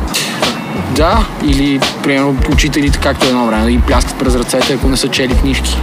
Да, 0.96 1.24
или, 1.44 1.80
примерно, 2.02 2.36
учителите, 2.52 2.98
както 2.98 3.26
едно 3.26 3.46
време, 3.46 3.64
да 3.64 3.70
ги 3.70 3.80
пляскат 3.80 4.18
през 4.18 4.34
ръцете, 4.34 4.74
ако 4.74 4.88
не 4.88 4.96
са 4.96 5.08
чели 5.08 5.34
книжки. 5.36 5.76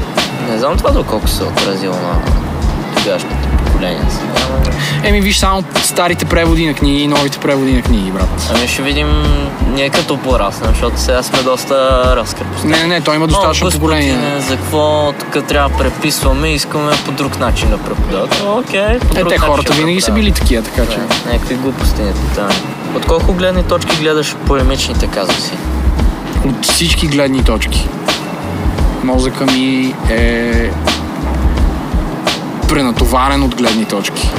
Не 0.50 0.58
знам 0.58 0.78
това 0.78 0.92
доколко 0.92 1.28
се 1.28 1.44
е 1.44 1.46
отразило 1.46 1.96
на 1.96 2.22
тогашното 2.96 3.36
поколение. 3.66 4.02
Еми, 5.04 5.22
виж 5.22 5.38
само 5.38 5.64
старите 5.84 6.26
преводи 6.26 6.66
на 6.66 6.74
книги 6.74 7.02
и 7.02 7.08
новите 7.08 7.38
преводи 7.38 7.74
на 7.74 7.82
книги, 7.82 8.12
брат. 8.12 8.52
Ами 8.56 8.68
ще 8.68 8.82
видим 8.82 9.08
ние 9.68 9.90
като 9.90 10.18
пораснем, 10.18 10.70
защото 10.70 11.00
сега 11.00 11.24
сме 11.24 11.44
доста 11.44 12.04
разкрепостени. 12.16 12.72
Не, 12.72 12.80
не, 12.80 12.88
не, 12.88 13.02
той 13.02 13.16
има 13.16 13.28
достатъчно 13.28 13.68
О, 13.68 13.72
поколение. 13.72 14.14
господине, 14.14 14.42
за 14.42 14.58
какво 14.58 15.14
тук 15.20 15.48
трябва 15.48 15.70
да 15.70 15.78
преписваме 15.78 16.48
и 16.48 16.54
искаме 16.54 16.92
по 17.06 17.12
друг 17.12 17.40
начин 17.40 17.70
да 17.70 17.78
преподават? 17.78 18.44
Окей, 18.48 19.00
по 19.00 19.20
Е, 19.20 19.24
те 19.24 19.38
хората 19.38 19.74
винаги 19.74 20.02
са 20.02 20.12
били 20.12 20.32
такива, 20.32 20.64
така 20.64 20.92
че. 20.92 20.98
Някакви 21.26 21.56
глупости 21.56 22.02
не 22.02 22.14
питаме. 22.14 22.54
От 22.96 23.06
колко 23.06 23.34
гледни 23.34 23.64
точки 23.64 23.98
гледаш 23.98 24.36
полемичните 24.48 25.08
казуси? 25.08 25.52
От 26.46 26.66
всички 26.66 27.08
гледни 27.08 27.44
точки. 27.44 27.88
Мозъка 29.04 29.46
ми 29.46 29.96
е 30.10 30.72
пренатоварен 32.70 33.44
от 33.44 33.56
гледни 33.56 33.86
точки. 33.86 34.32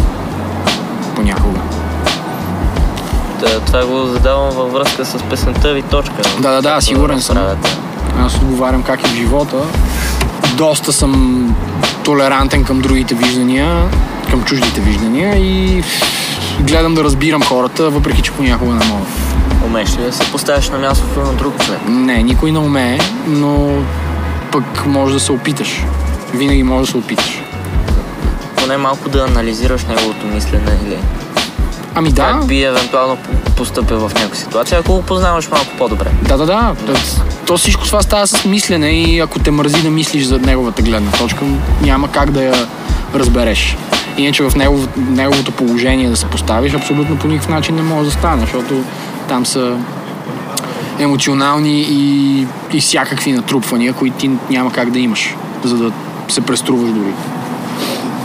Понякога. 1.16 1.60
Та, 3.40 3.60
това 3.60 3.86
го 3.86 4.06
задавам 4.06 4.50
във 4.50 4.72
връзка 4.72 5.04
с 5.04 5.22
песента 5.30 5.72
ви 5.72 5.82
точка. 5.82 6.22
Да, 6.38 6.50
да, 6.50 6.62
да, 6.62 6.80
сигурен 6.80 7.20
съм. 7.20 7.38
Аз 8.18 8.34
отговарям 8.34 8.82
как 8.82 9.04
е 9.04 9.08
в 9.08 9.14
живота. 9.14 9.56
Доста 10.56 10.92
съм 10.92 11.54
толерантен 12.04 12.64
към 12.64 12.80
другите 12.80 13.14
виждания, 13.14 13.88
към 14.30 14.44
чуждите 14.44 14.80
виждания 14.80 15.36
и 15.36 15.82
гледам 16.62 16.94
да 16.94 17.04
разбирам 17.04 17.42
хората, 17.42 17.90
въпреки 17.90 18.22
че 18.22 18.32
понякога 18.32 18.74
не 18.74 18.84
мога. 18.84 19.06
Умееш 19.66 19.96
ли 19.96 20.02
да 20.02 20.12
се 20.12 20.32
поставиш 20.32 20.68
на 20.68 20.78
мястото 20.78 21.20
на 21.20 21.32
друг 21.32 21.64
човек? 21.64 21.80
Не, 21.88 22.22
никой 22.22 22.52
не 22.52 22.58
умее, 22.58 22.98
но 23.26 23.82
пък 24.52 24.86
може 24.86 25.14
да 25.14 25.20
се 25.20 25.32
опиташ. 25.32 25.84
Винаги 26.34 26.62
може 26.62 26.86
да 26.86 26.90
се 26.90 26.96
опиташ. 26.96 27.42
Поне 28.56 28.76
малко 28.76 29.08
да 29.08 29.24
анализираш 29.24 29.84
неговото 29.84 30.26
мислене 30.26 30.78
или 30.86 30.98
Ами 31.94 32.12
да, 32.12 32.22
как 32.22 32.46
би 32.46 32.62
евентуално 32.62 33.16
по- 33.16 33.52
постъпил 33.52 33.98
в 33.98 34.14
някаква 34.14 34.36
ситуация, 34.36 34.78
ако 34.78 34.92
го 34.92 35.02
познаваш 35.02 35.48
малко 35.50 35.66
по-добре. 35.78 36.10
да, 36.28 36.36
да, 36.38 36.46
да. 36.46 36.74
То, 37.46 37.56
всичко 37.56 37.84
това 37.84 38.02
става 38.02 38.26
с 38.26 38.44
мислене 38.44 38.90
и 38.90 39.20
ако 39.20 39.38
те 39.38 39.50
мързи 39.50 39.82
да 39.82 39.90
мислиш 39.90 40.24
за 40.24 40.38
неговата 40.38 40.82
гледна 40.82 41.10
точка, 41.10 41.44
няма 41.82 42.10
как 42.10 42.30
да 42.30 42.44
я 42.44 42.54
разбереш. 43.14 43.76
Иначе 44.16 44.42
в 44.42 44.56
негов, 44.56 44.88
неговото 44.96 45.52
положение 45.52 46.08
да 46.10 46.16
се 46.16 46.26
поставиш, 46.26 46.74
абсолютно 46.74 47.18
по 47.18 47.28
никакъв 47.28 47.48
начин 47.48 47.74
не 47.74 47.82
може 47.82 48.04
да 48.04 48.10
стане, 48.10 48.40
защото 48.40 48.74
там 49.28 49.46
са 49.46 49.76
емоционални 50.98 51.80
и, 51.88 52.46
и 52.72 52.80
всякакви 52.80 53.32
натрупвания, 53.32 53.92
които 53.92 54.16
ти 54.16 54.30
няма 54.50 54.72
как 54.72 54.90
да 54.90 54.98
имаш, 54.98 55.34
за 55.64 55.76
да 55.76 55.92
се 56.28 56.40
преструваш 56.40 56.90
дори. 56.90 57.12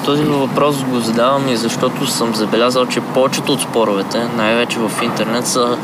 Този 0.08 0.24
въпрос 0.24 0.84
го 0.84 0.99
задавам 0.99 1.49
и 1.49 1.55
защото 1.55 2.08
съм 2.08 2.36
забелязал, 2.36 2.86
че 2.86 3.01
повечето 3.01 3.53
от 3.53 3.62
споровете, 3.62 4.28
най-вече 4.38 4.80
в 4.80 4.91
интернет, 5.03 5.47
са 5.47 5.78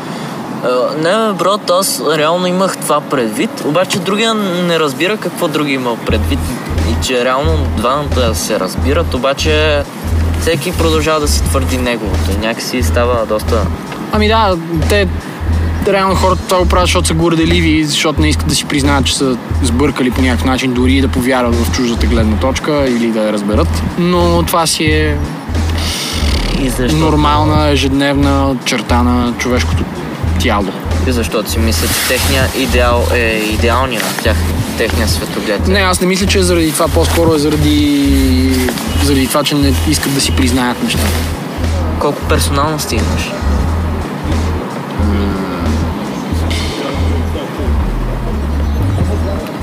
е, 0.64 1.02
не, 1.02 1.34
брат, 1.34 1.70
аз 1.70 2.02
реално 2.18 2.48
имах 2.48 2.78
това 2.78 3.02
предвид, 3.02 3.50
обаче 3.66 4.00
другия 4.00 4.34
не 4.34 4.80
разбира 4.80 5.18
какво 5.18 5.48
други 5.48 5.74
имал 5.74 5.98
предвид 6.06 6.40
и 6.90 7.06
че 7.06 7.26
реално 7.26 7.68
двамата 7.78 8.36
се 8.36 8.60
разбират, 8.60 9.14
обаче 9.14 9.84
всеки 10.42 10.78
продължава 10.78 11.20
да 11.20 11.28
си 11.28 11.44
твърди 11.44 11.78
неговото 11.78 12.32
и 12.32 12.38
някакси 12.38 12.84
става 12.84 13.26
доста... 13.26 13.66
Ами 14.12 14.28
да, 14.28 14.58
те 14.90 15.08
реално 15.88 16.16
хората 16.16 16.42
това 16.48 16.60
го 16.60 16.66
правят, 16.66 16.88
защото 16.88 17.08
са 17.08 17.14
горделиви, 17.14 17.84
защото 17.84 18.22
не 18.22 18.30
искат 18.30 18.48
да 18.48 18.56
си 18.56 18.66
признаят, 18.66 19.06
че 19.06 19.18
са 19.18 19.38
сбъркали 19.64 20.12
по 20.12 20.22
някакъв 20.22 20.46
начин, 20.46 20.74
дори 20.74 20.94
и 20.94 21.02
да 21.02 21.08
повярват 21.08 21.56
в 21.56 21.72
чуждата 21.72 22.08
гледна 22.08 22.38
точка 22.38 22.86
или 22.90 23.08
да 23.08 23.24
я 23.24 23.34
разберат. 23.34 23.84
Но 23.98 24.44
това 24.44 24.68
си 24.68 24.84
е 24.84 25.18
И 26.62 26.70
защото, 26.70 26.96
нормална, 26.96 27.70
ежедневна 27.70 28.56
черта 28.66 29.04
на 29.04 29.34
човешкото 29.38 29.84
тяло. 30.40 30.68
и 31.08 31.12
защото 31.12 31.52
си 31.52 31.60
мисля, 31.60 31.88
че 31.88 32.08
техния 32.08 32.48
идеал 32.58 33.06
е 33.14 33.42
идеалния, 33.54 34.02
тях, 34.24 34.38
техния 34.78 35.08
светоглед. 35.08 35.68
Не, 35.68 35.80
аз 35.80 36.02
не 36.02 36.08
мисля, 36.08 36.26
че 36.26 36.40
е 36.40 36.44
заради 36.44 36.72
това, 36.72 36.88
по-скоро 36.88 37.34
е 37.34 37.40
заради, 37.40 38.70
заради 39.04 39.28
това, 39.28 39.44
че 39.44 39.56
не 39.56 39.74
искат 39.90 40.14
да 40.14 40.22
си 40.22 40.32
признаят 40.32 40.84
нещата. 40.84 41.08
Колко 42.00 42.22
персоналности 42.30 42.96
имаш? 42.96 43.32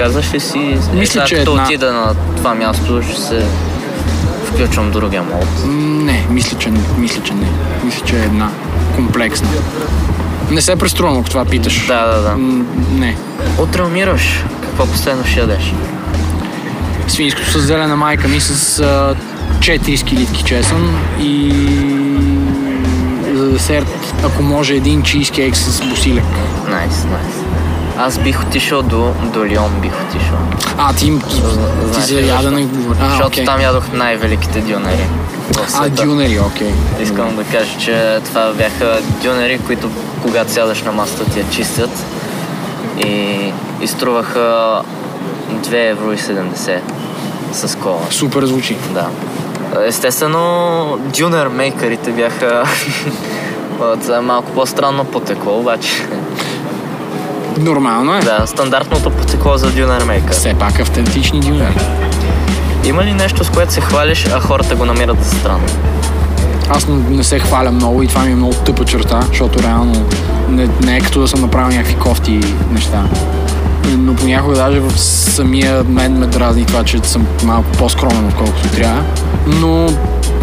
Казваш 0.00 0.34
ли 0.34 0.40
си, 0.40 0.58
е, 0.58 0.94
Мисля, 0.94 1.06
сега 1.06 1.24
че 1.24 1.34
като 1.34 1.50
една- 1.50 1.62
отида 1.64 1.92
на 1.92 2.14
това 2.36 2.54
място, 2.54 3.02
ще 3.02 3.20
се 3.20 3.46
включвам 4.44 4.90
другия 4.90 5.22
мод. 5.22 5.46
Не, 5.66 6.26
мисля, 6.30 6.58
че, 6.58 6.68
мисля, 6.98 7.22
че 7.22 7.34
не. 7.34 7.46
Мисля, 7.84 8.06
че 8.06 8.16
е 8.16 8.24
една 8.24 8.50
комплексна. 8.96 9.48
Не 10.50 10.60
се 10.62 10.76
преструвам, 10.76 11.18
ако 11.18 11.28
това 11.28 11.44
питаш. 11.44 11.86
Да, 11.86 12.06
да, 12.06 12.22
да. 12.22 12.36
М, 12.36 12.64
Не. 12.90 13.16
Утре 13.58 13.82
умираш. 13.82 14.44
Какво 14.62 14.86
последно 14.86 15.24
ще 15.24 15.40
ядеш? 15.40 15.74
Свинското 17.08 17.50
с 17.50 17.58
зелена 17.58 17.96
майка 17.96 18.28
ми 18.28 18.40
с 18.40 18.78
а, 18.80 19.14
4 19.58 19.96
скилитки 19.96 20.42
чесън 20.42 20.96
и 21.20 21.52
за 23.34 23.46
десерт, 23.46 24.14
ако 24.24 24.42
може, 24.42 24.74
един 24.74 25.02
чизкейк 25.02 25.56
с 25.56 25.82
босилек. 25.82 26.24
Найс, 26.68 27.04
найс. 27.04 27.39
Аз 28.02 28.18
бих 28.18 28.42
отишъл 28.42 28.82
до, 28.82 29.12
до 29.22 29.46
Лион, 29.46 29.80
бих 29.80 29.92
отишъл. 30.02 30.36
А, 30.78 30.92
ти, 30.92 31.18
ти 31.28 31.36
Знаеш 31.92 32.08
за 32.08 32.14
ли 32.14 32.28
ядене 32.28 32.64
говори. 32.64 32.98
Защото 33.08 33.26
окей. 33.26 33.44
там 33.44 33.60
ядох 33.60 33.92
най-великите 33.92 34.60
дюнери. 34.60 35.06
А, 35.74 35.88
дюнери, 35.88 36.40
окей. 36.40 36.70
Искам 37.02 37.36
да 37.36 37.44
кажа, 37.44 37.78
че 37.78 38.20
това 38.24 38.52
бяха 38.52 38.98
дюнери, 39.22 39.58
които 39.66 39.90
когато 40.22 40.52
сядаш 40.52 40.82
на 40.82 40.92
масата 40.92 41.24
ти 41.24 41.38
я 41.38 41.50
чистят 41.50 41.90
и, 43.04 43.36
и 43.80 43.86
струваха 43.86 44.82
2 45.52 45.90
евро 45.90 46.12
и 46.12 46.18
70 46.18 46.78
с 47.52 47.78
кола. 47.78 48.00
Супер 48.10 48.44
звучи. 48.44 48.76
Да. 48.90 49.08
Естествено, 49.86 50.98
дюнер 51.16 51.48
мейкърите 51.48 52.10
бяха 52.10 52.64
е 54.16 54.20
малко 54.20 54.50
по-странно 54.50 55.04
потекло, 55.04 55.58
обаче 55.58 56.06
Нормално 57.60 58.16
е. 58.16 58.20
да, 58.20 58.46
стандартното 58.46 59.10
потекло 59.10 59.56
за 59.56 59.70
дюнер 59.70 60.04
мейкър. 60.04 60.32
Все 60.32 60.54
пак 60.54 60.80
автентични 60.80 61.40
дюнери. 61.40 61.78
Има 62.84 63.04
ли 63.04 63.12
нещо, 63.14 63.44
с 63.44 63.50
което 63.50 63.72
се 63.72 63.80
хвалиш, 63.80 64.26
а 64.26 64.40
хората 64.40 64.76
го 64.76 64.84
намират 64.84 65.24
за 65.24 65.30
странно? 65.30 65.66
Аз 66.68 66.86
не, 66.86 66.94
не 67.16 67.24
се 67.24 67.38
хваля 67.38 67.70
много 67.70 68.02
и 68.02 68.06
това 68.06 68.22
ми 68.24 68.32
е 68.32 68.36
много 68.36 68.54
тъпа 68.54 68.84
черта, 68.84 69.20
защото 69.28 69.62
реално 69.62 70.06
не, 70.48 70.68
не 70.82 70.96
е 70.96 71.00
като 71.00 71.20
да 71.20 71.28
съм 71.28 71.40
направил 71.40 71.76
някакви 71.76 71.94
кофти 71.94 72.40
неща. 72.70 73.04
Но 73.88 74.14
понякога 74.14 74.54
даже 74.54 74.80
в 74.80 75.00
самия 75.00 75.84
мен 75.84 76.18
ме 76.18 76.26
дразни 76.26 76.64
това, 76.64 76.84
че 76.84 76.98
съм 76.98 77.26
малко 77.44 77.68
по-скромен, 77.78 78.26
отколкото 78.26 78.68
трябва. 78.68 79.02
Но 79.46 79.86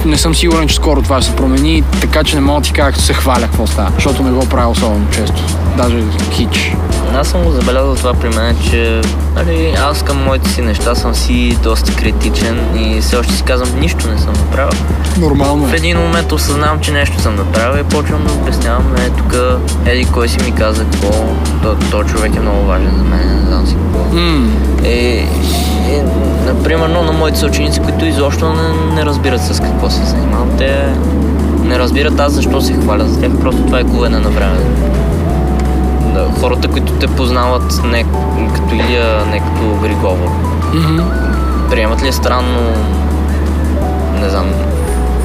не 0.06 0.18
съм 0.18 0.36
сигурен, 0.36 0.68
че 0.68 0.76
скоро 0.76 1.02
това 1.02 1.22
ще 1.22 1.30
се 1.30 1.36
промени, 1.36 1.84
така 2.02 2.24
че 2.24 2.36
не 2.36 2.42
мога 2.42 2.62
да 2.62 2.66
ти 2.66 2.74
кажа, 2.74 2.92
като 2.92 3.04
се 3.04 3.14
хваля 3.14 3.42
какво 3.42 3.68
става, 3.68 3.92
защото 3.96 4.24
не 4.24 4.32
го 4.32 4.50
правя 4.50 4.70
особено 4.70 5.10
често. 5.12 5.44
Даже 5.78 6.04
хич. 6.32 6.76
Аз 7.16 7.28
съм 7.28 7.44
го 7.44 7.52
забелязал 7.52 7.96
това 7.96 8.14
при 8.14 8.30
мен, 8.30 8.58
че 8.72 9.02
нали, 9.36 9.76
аз 9.90 10.04
към 10.04 10.24
моите 10.24 10.50
си 10.50 10.62
неща 10.62 10.96
съм 10.96 11.16
си 11.16 11.58
доста 11.64 11.96
критичен 11.96 12.60
и 12.76 13.02
все 13.02 13.16
още 13.18 13.34
си 13.34 13.44
казвам, 13.44 13.80
нищо 13.80 14.08
не 14.08 14.18
съм 14.18 14.34
направил. 14.34 14.80
Нормално 15.20 15.66
В 15.66 15.74
е. 15.74 15.76
един 15.76 15.98
момент 15.98 16.32
осъзнавам, 16.32 16.80
че 16.80 16.92
нещо 16.92 17.22
съм 17.22 17.36
направил 17.36 17.82
и 17.82 17.84
почвам 17.84 18.24
да 18.26 18.34
обяснявам, 18.34 18.96
е, 18.96 19.10
тук 19.10 19.36
еди 19.86 20.06
кой 20.06 20.28
си 20.30 20.38
ми 20.46 20.56
каза 20.56 20.84
какво, 20.84 21.12
то, 21.64 21.76
то 21.92 22.04
човек 22.04 22.36
е 22.36 22.40
много 22.40 22.66
важен 22.66 22.92
за 22.98 23.04
мен, 23.04 23.36
не 23.40 23.46
знам 23.48 23.68
си 23.68 23.76
какво. 23.76 24.16
М, 24.16 24.50
И, 24.86 25.26
и, 25.90 26.02
например, 26.46 26.88
на 26.88 27.12
моите 27.12 27.40
съученици, 27.40 27.80
които 27.80 28.06
изобщо 28.06 28.54
не, 28.54 28.96
не 28.96 29.06
разбират 29.06 29.42
с 29.42 29.60
какво 29.60 29.90
се 29.90 30.04
занимавам, 30.06 30.50
те 30.58 30.86
не 31.64 31.80
разбират 31.80 32.20
аз 32.20 32.34
защо 32.34 32.62
се 32.62 32.74
хваля 32.74 33.06
за 33.06 33.20
тях, 33.20 33.32
просто 33.42 33.62
това 33.62 33.80
е 33.80 33.84
губене 33.84 34.20
на 34.20 34.30
време. 34.30 34.58
Да, 36.14 36.28
хората, 36.40 36.68
които 36.68 36.94
те 36.94 37.08
познават 37.08 37.82
не 37.84 38.04
като 38.56 38.76
Илия, 38.76 39.26
не 39.26 39.40
като 39.40 39.78
Григовор, 39.82 40.30
мгм. 40.74 41.04
приемат 41.70 42.04
ли 42.04 42.08
е 42.08 42.12
странно, 42.12 42.60
не 44.22 44.30
знам, 44.30 44.46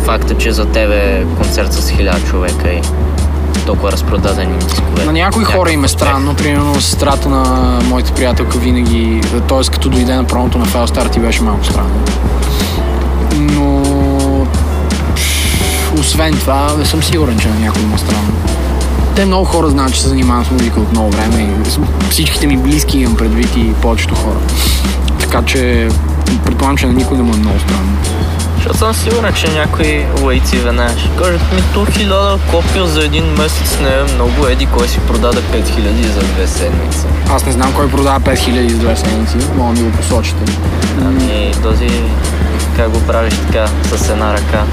факта, 0.04 0.34
че 0.34 0.52
за 0.52 0.66
тебе 0.66 1.24
концерт 1.36 1.72
с 1.72 1.90
хиляда 1.90 2.20
човека 2.20 2.70
и 2.70 2.80
толкова 3.66 3.92
разпродадени 3.92 4.58
дискове. 4.58 5.04
На 5.04 5.12
някои 5.12 5.44
хора 5.44 5.70
им 5.70 5.84
е 5.84 5.88
странно, 5.88 6.34
примерно 6.34 6.80
сестрата 6.80 7.28
на 7.28 7.78
моята 7.84 8.12
приятелка 8.14 8.58
винаги, 8.58 9.20
т.е. 9.48 9.70
като 9.72 9.88
дойде 9.88 10.14
на 10.14 10.24
промото 10.24 10.58
на 10.58 10.64
Фелстар 10.64 11.06
ти 11.06 11.20
беше 11.20 11.42
малко 11.42 11.64
странно. 11.64 12.04
Но 13.36 13.82
освен 16.00 16.34
това, 16.34 16.74
не 16.78 16.84
съм 16.84 17.02
сигурен, 17.02 17.38
че 17.38 17.48
на 17.48 17.54
някой 17.54 17.82
има 17.82 17.98
странно. 17.98 18.32
Те 19.16 19.24
много 19.24 19.44
хора 19.44 19.68
знаят, 19.70 19.94
че 19.94 20.02
се 20.02 20.08
занимавам 20.08 20.44
с 20.44 20.50
музика 20.50 20.80
от 20.80 20.92
много 20.92 21.10
време 21.10 21.42
и 21.42 21.70
всичките 22.10 22.46
ми 22.46 22.56
близки 22.56 22.98
имам 22.98 23.16
предвид 23.16 23.56
и 23.56 23.72
повечето 23.72 24.14
хора. 24.14 24.38
Така 25.20 25.42
че 25.42 25.88
предполагам, 26.44 26.76
че 26.76 26.86
на 26.86 26.92
никой 26.92 27.16
не 27.16 27.22
му 27.22 27.34
е 27.34 27.36
много 27.36 27.58
странно. 27.58 27.96
Защото 28.56 28.78
съм 28.78 28.94
сигурен, 28.94 29.34
че 29.34 29.52
някои 29.52 30.06
лайци 30.22 30.56
веднага 30.58 30.98
ще 30.98 31.10
кажат 31.22 31.52
ми 31.52 31.62
то 31.74 31.86
хиляда 31.92 32.38
копия 32.50 32.86
за 32.86 33.04
един 33.04 33.24
месец 33.24 33.78
не 33.82 33.88
е 33.88 34.14
много, 34.14 34.46
еди 34.46 34.66
кой 34.66 34.88
си 34.88 34.98
продаде 34.98 35.38
5000 35.38 36.02
за 36.02 36.20
две 36.20 36.46
седмици. 36.46 37.06
Аз 37.30 37.46
не 37.46 37.52
знам 37.52 37.72
кой 37.74 37.90
продава 37.90 38.20
5000 38.20 38.68
за 38.68 38.76
две 38.78 38.96
седмици, 38.96 39.36
мога 39.56 39.74
да 39.74 39.80
ми 39.82 39.90
го 39.90 39.96
посочите. 39.96 40.52
Ами 41.00 41.52
този, 41.62 41.88
как 42.76 42.90
го 42.90 43.00
правиш 43.00 43.34
така, 43.46 43.66
с 43.96 44.10
една 44.10 44.32
ръка 44.32 44.64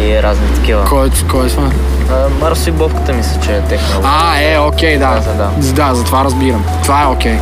и 0.00 0.22
разни 0.22 0.46
такива. 0.54 0.84
Кой, 0.84 1.06
е- 1.06 1.10
кой 1.30 1.46
е 1.46 1.48
това? 1.48 1.70
А, 2.12 2.28
Марсо 2.40 2.68
и 2.68 2.72
Бобката 2.72 3.12
мисля, 3.12 3.40
че 3.44 3.52
е 3.52 3.60
техна. 3.60 3.96
А, 4.04 4.40
е, 4.42 4.58
окей, 4.58 4.98
да. 4.98 5.20
Да, 5.26 5.32
да, 5.34 5.72
Да, 5.72 5.94
за 5.94 6.04
това 6.04 6.24
разбирам. 6.24 6.64
Това 6.82 7.02
е 7.02 7.06
окей. 7.06 7.38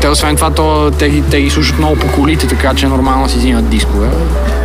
Те, 0.00 0.08
освен 0.08 0.36
това, 0.36 0.50
то, 0.50 0.90
те, 0.98 1.08
ги- 1.08 1.22
те 1.22 1.40
ги 1.40 1.50
слушат 1.50 1.78
много 1.78 1.96
по 1.96 2.12
колите, 2.12 2.46
така 2.48 2.74
че 2.74 2.86
нормално 2.86 3.28
си 3.28 3.38
взимат 3.38 3.68
дискове. 3.68 4.08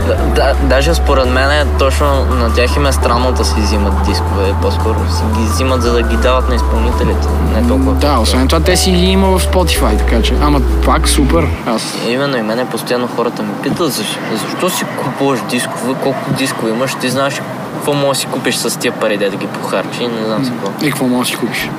Да, 0.08 0.16
да, 0.36 0.54
даже 0.64 0.94
според 0.94 1.30
мен 1.30 1.52
е 1.52 1.66
точно 1.80 2.26
на 2.26 2.54
тях 2.54 2.76
им 2.76 2.86
е 2.86 2.92
странно 2.92 3.32
да 3.32 3.46
си 3.46 3.56
взимат 3.58 3.94
дискове, 4.06 4.54
по-скоро 4.62 4.96
си 5.10 5.24
ги 5.38 5.44
взимат 5.44 5.82
за 5.82 5.94
да 5.94 6.02
ги 6.02 6.18
дават 6.18 6.50
на 6.50 6.56
изпълнителите, 6.56 7.28
не 7.56 7.68
толкова. 7.68 7.94
Да, 7.94 8.20
освен 8.20 8.48
това, 8.48 8.60
те 8.62 8.78
си 8.78 8.92
ги 8.92 9.06
има 9.06 9.40
в 9.40 9.46
Spotify, 9.46 9.98
така 9.98 10.22
че. 10.22 10.34
Ама 10.42 10.62
пак 10.86 11.10
супер. 11.10 11.48
Аз 11.68 11.98
Именно 12.10 12.38
и 12.38 12.42
мене 12.42 12.66
постоянно 12.66 13.10
хората 13.16 13.44
ми 13.44 13.50
питат 13.64 13.94
защо, 13.94 14.20
защо 14.32 14.70
си 14.70 14.86
купуваш 15.04 15.40
дискове, 15.50 15.94
колко 16.04 16.32
дискове 16.32 16.72
имаш, 16.72 16.96
ти 16.96 17.10
знаеш 17.10 17.42
какво 17.80 17.94
можеш 17.94 18.24
да 18.24 18.30
си 18.30 18.34
купиш 18.34 18.56
с 18.56 18.80
тия 18.80 18.92
пари, 18.92 19.18
да 19.18 19.30
ги 19.30 19.48
похарчи, 19.48 20.08
не 20.08 20.26
знам 20.26 20.46
си 20.46 20.52
какво. 20.52 20.86
и 20.86 20.90
какво 20.90 21.08
можеш 21.08 21.32
да 21.32 21.38
си 21.38 21.46
купиш? 21.46 21.70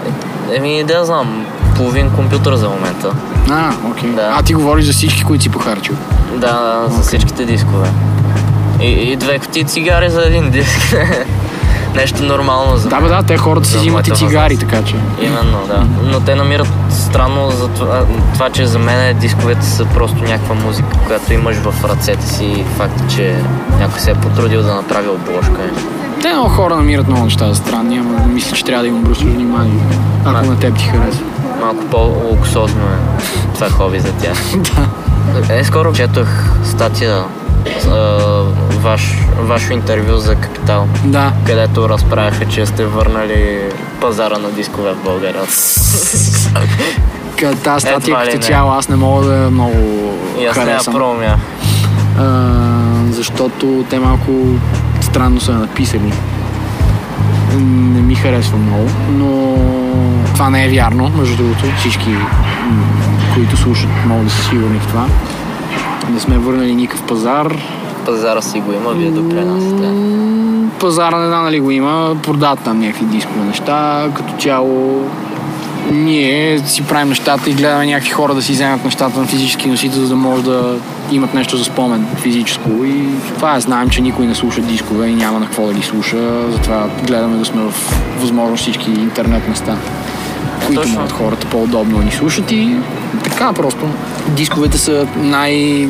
Еми, 0.53 0.85
да 0.85 1.05
знам, 1.05 1.47
половин 1.77 2.11
компютър 2.11 2.55
за 2.55 2.69
момента. 2.69 3.13
А, 3.51 3.73
окей. 3.91 4.11
Да. 4.11 4.35
А 4.39 4.43
ти 4.43 4.55
говориш 4.55 4.85
за 4.85 4.93
всички, 4.93 5.25
които 5.25 5.43
си 5.43 5.49
похарчил. 5.49 5.95
Да, 6.37 6.85
за 6.89 7.03
всичките 7.03 7.45
дискове. 7.45 7.89
И, 8.81 8.87
и 8.87 9.17
две 9.17 9.39
кутии 9.39 9.65
цигари 9.65 10.11
за 10.11 10.23
един 10.27 10.51
диск. 10.51 10.97
Нещо 11.95 12.23
нормално 12.23 12.77
за 12.77 12.89
Да, 12.89 13.01
бе, 13.01 13.09
да, 13.09 13.23
те 13.23 13.37
хората 13.37 13.69
си 13.69 13.77
взимат 13.77 14.09
и 14.09 14.11
цигари, 14.11 14.57
така 14.57 14.83
че. 14.83 14.95
Именно, 15.23 15.59
да. 15.67 15.87
Но 16.05 16.21
те 16.21 16.35
намират 16.35 16.69
странно 16.91 17.51
за 17.51 17.69
това, 17.69 18.05
това, 18.35 18.51
че 18.51 18.67
за 18.67 18.79
мен 18.79 19.19
дисковете 19.19 19.67
са 19.67 19.85
просто 19.85 20.25
някаква 20.25 20.55
музика, 20.55 20.89
която 21.07 21.33
имаш 21.33 21.57
в 21.57 21.85
ръцете 21.85 22.27
си 22.27 22.45
и 22.45 22.65
факт, 22.77 23.11
че 23.15 23.37
някой 23.79 24.01
се 24.01 24.11
е 24.11 24.15
потрудил 24.15 24.63
да 24.63 24.75
направи 24.75 25.09
обложка. 25.09 25.61
Те 26.23 26.33
много 26.33 26.49
хора 26.49 26.77
намират 26.77 27.09
много 27.09 27.25
неща 27.25 27.49
за 27.49 27.55
странни, 27.55 27.99
ама 27.99 28.27
мисля, 28.27 28.57
че 28.57 28.65
трябва 28.65 28.83
да 28.83 28.89
им 28.89 28.97
обръщаш 28.99 29.27
внимание. 29.29 29.83
Ако 30.25 30.45
Да. 30.45 30.51
на 30.51 30.59
теб 30.59 30.77
ти 30.79 30.85
харесва. 30.85 31.25
Малко 31.61 31.85
по-луксозно 31.85 32.83
е 32.83 33.25
това 33.55 33.69
хоби 33.71 34.01
за 34.01 34.13
тях. 34.13 34.39
да. 35.49 35.55
Е, 35.59 35.65
скоро 35.65 35.93
четох 35.93 36.29
статия 36.65 37.25
ваш, 38.81 39.03
ваше 39.39 39.73
интервю 39.73 40.17
за 40.17 40.35
Капитал, 40.35 40.87
Да. 41.05 41.33
където 41.47 41.89
разправяха, 41.89 42.47
че 42.47 42.67
сте 42.67 42.87
върнали 42.87 43.59
пазара 44.01 44.39
на 44.39 44.51
дискове 44.51 44.93
в 44.93 45.05
България. 45.05 45.43
Ка- 47.37 47.55
Тази 47.55 47.81
статия 47.81 48.19
като 48.25 48.39
цяло 48.39 48.73
аз 48.73 48.89
не 48.89 48.97
мога 48.97 49.25
да 49.27 49.35
я 49.35 49.51
много 49.51 49.75
И 50.41 50.45
аз 50.45 50.55
харесам. 50.55 50.95
промя. 50.95 51.37
а, 52.19 52.25
защото 53.07 53.85
те 53.91 53.99
малко 53.99 54.31
странно 55.01 55.41
са 55.41 55.53
написали. 55.53 56.13
Не 57.59 58.01
ми 58.01 58.15
харесва 58.15 58.59
много, 58.59 58.87
но 59.11 59.55
това 60.27 60.51
не 60.51 60.65
е 60.65 60.69
вярно, 60.69 61.09
между 61.11 61.37
другото. 61.37 61.65
Всички, 61.79 62.15
които 63.35 63.57
слушат, 63.57 63.89
могат 64.07 64.25
да 64.25 64.31
са 64.31 64.43
сигурни 64.43 64.79
в 64.79 64.87
това. 64.87 65.07
Не 66.11 66.21
сме 66.21 66.39
върнали 66.39 66.75
никакъв 66.75 67.03
пазар. 67.03 67.57
Пазара 68.07 68.43
си 68.43 68.61
го 68.61 68.73
има, 68.73 68.93
вие 68.93 69.11
допринасяте. 69.11 69.89
М, 69.89 70.71
Пазара 70.81 71.19
не 71.19 71.27
знам 71.27 71.45
дали 71.45 71.61
го 71.61 71.71
има, 71.71 72.17
продават 72.23 72.59
там 72.65 72.79
някакви 72.81 73.05
дискове 73.05 73.45
неща. 73.45 74.09
Като 74.15 74.33
цяло 74.43 75.05
ние 75.93 76.59
си 76.59 76.83
правим 76.83 77.09
нещата 77.09 77.51
и 77.51 77.55
гледаме 77.55 77.87
някакви 77.87 78.11
хора 78.11 78.35
да 78.35 78.43
си 78.43 78.53
вземат 78.53 78.85
нещата 78.85 79.21
на 79.21 79.27
физически 79.27 79.69
носител, 79.69 80.01
за 80.01 80.09
да 80.09 80.17
може 80.17 80.43
да 80.43 80.77
имат 81.13 81.35
нещо 81.35 81.57
за 81.57 81.65
спомен 81.65 82.07
физическо. 82.17 82.71
И 82.85 83.05
това 83.35 83.57
е. 83.57 83.61
Знаем, 83.61 83.89
че 83.91 84.01
никой 84.01 84.27
не 84.27 84.35
слуша 84.35 84.61
дискове 84.61 85.07
и 85.07 85.15
няма 85.15 85.41
на 85.41 85.47
какво 85.47 85.67
да 85.67 85.73
ги 85.73 85.83
слуша. 85.83 86.51
Затова 86.53 86.89
гледаме 87.07 87.37
да 87.37 87.45
сме 87.45 87.63
в 87.63 87.75
възможно 88.21 88.57
всички 88.57 88.91
интернет 88.91 89.49
места, 89.49 89.77
които 90.67 90.83
точно. 90.83 90.95
могат 90.97 91.13
хората 91.13 91.47
по-удобно 91.47 91.99
да 91.99 92.05
ни 92.05 92.11
слушат 92.13 92.53
и 92.53 92.77
така 93.25 93.53
просто. 93.53 93.87
Дисковете 94.29 94.79
са 94.79 95.07
най- 95.17 95.89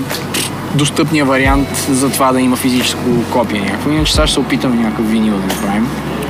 достъпния 0.74 1.24
вариант 1.24 1.68
за 1.90 2.10
това 2.10 2.32
да 2.32 2.40
има 2.40 2.56
физическо 2.56 3.24
копие 3.32 3.60
някакво. 3.60 3.90
Иначе 3.90 4.12
сега 4.12 4.26
ще 4.26 4.34
се 4.34 4.40
опитаме 4.40 4.76
някакъв 4.76 5.10
винил 5.10 5.34
да 5.34 5.46
направим. 5.46 5.88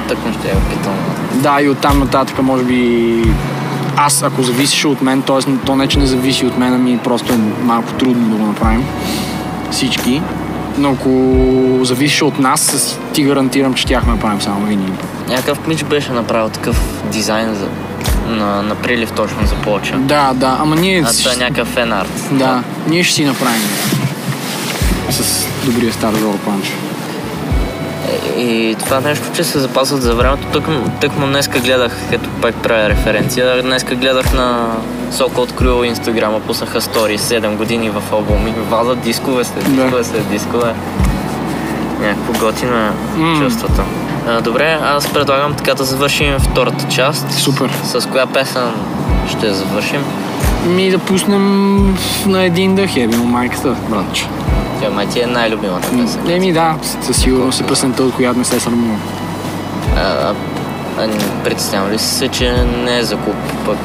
Тъкмо 0.09 0.33
ще 0.33 0.49
я 0.49 0.55
питам. 0.55 0.95
Да, 1.35 1.63
и 1.63 1.69
оттам 1.69 1.99
нататък 1.99 2.43
може 2.43 2.65
би 2.65 3.23
аз, 3.97 4.23
ако 4.23 4.43
зависеше 4.43 4.87
от 4.87 5.03
мен, 5.03 5.23
т.е. 5.23 5.53
то 5.67 5.77
не, 5.77 5.87
че 5.87 5.99
не 5.99 6.07
зависи 6.07 6.47
от 6.47 6.59
мен, 6.59 6.75
ами 6.75 6.99
просто 6.99 7.33
е 7.33 7.37
малко 7.63 7.93
трудно 7.93 8.29
да 8.29 8.37
го 8.37 8.47
направим 8.47 8.85
всички. 9.71 10.23
Но 10.79 10.91
ако 10.91 11.85
зависеше 11.85 12.25
от 12.25 12.39
нас, 12.39 12.99
ти 13.13 13.23
гарантирам, 13.23 13.75
че 13.75 13.87
тях 13.87 14.07
направим 14.07 14.41
само 14.41 14.67
винили. 14.67 14.93
Някакъв 15.29 15.67
мич 15.67 15.85
беше 15.85 16.13
направил 16.13 16.49
такъв 16.49 17.03
дизайн 17.13 17.55
за, 17.55 17.69
на, 18.35 18.63
на 18.63 18.75
прилив 18.75 19.13
точно 19.13 19.47
за 19.47 19.55
плоча. 19.55 19.97
Да, 19.99 20.33
да, 20.35 20.57
ама 20.61 20.77
ние... 20.77 21.05
А 21.07 21.13
това 21.13 21.33
е 21.33 21.37
някакъв 21.37 21.69
фенарт. 21.69 22.29
Да, 22.33 22.63
ние 22.89 23.05
ще 23.05 23.15
си 23.15 23.25
направим. 23.25 23.63
С 25.11 25.47
добрия 25.65 25.93
стар 25.93 26.15
Жоро 26.15 26.39
Панчо. 26.39 26.73
Е, 28.37 28.41
И 28.41 28.75
това 28.75 29.01
нещо, 29.01 29.25
че 29.35 29.45
се 29.45 29.59
запазват 29.59 30.03
за 30.03 30.15
времето, 30.15 30.47
тък, 30.47 30.65
тъкмо 31.01 31.27
днеска 31.27 31.61
гледах, 31.61 31.97
ето 32.13 32.29
пак 32.43 32.55
правя 32.55 32.89
референция, 32.89 33.63
днеска 33.63 33.95
гледах 33.95 34.33
на 34.33 34.67
Соко 35.11 35.41
открил 35.41 35.85
инстаграма, 35.85 36.41
пуснаха 36.41 36.81
стори 36.81 37.19
7 37.19 37.57
години 37.57 37.91
в 37.91 38.03
албуми, 38.13 38.55
вазат 38.71 39.01
дискове 39.01 39.45
след 39.45 39.65
Да. 39.65 39.71
дискове 39.71 40.05
след 40.05 40.29
дискове. 40.31 40.75
Някакво 42.01 42.47
готино 42.47 42.77
е 42.77 42.91
М. 43.17 43.41
чувството. 43.41 43.83
А, 44.29 44.41
добре, 44.41 44.79
аз 44.83 45.13
предлагам 45.13 45.55
така 45.55 45.75
да 45.75 45.85
завършим 45.85 46.39
втората 46.39 46.85
част. 46.89 47.33
Супер. 47.33 47.71
С 47.85 48.09
коя 48.09 48.27
песен 48.27 48.71
ще 49.29 49.53
завършим? 49.53 50.05
Ми 50.67 50.91
да 50.91 50.99
пуснем 50.99 51.97
на 52.27 52.43
един 52.43 52.75
дъх, 52.75 52.97
е 52.97 53.07
бил 53.07 53.25
майката, 53.25 53.77
братче. 53.89 54.27
Тя 54.81 55.07
ти 55.07 55.21
е 55.21 55.27
най-любимата 55.27 55.89
песен. 55.91 56.31
Еми 56.31 56.53
да, 56.53 56.75
със 57.03 57.17
сигурност 57.17 57.61
е 57.61 57.67
песента, 57.67 58.03
от 58.03 58.15
която 58.15 58.39
не 58.39 58.45
се 58.45 58.61
срамувам. 58.61 59.01
А 59.97 60.35
не 61.07 61.43
притеснявам 61.45 61.93
ли 61.93 61.99
си 61.99 62.07
се, 62.15 62.29
че 62.29 62.53
не 62.65 62.99
е 62.99 63.03
закуп, 63.03 63.35
пък 63.67 63.79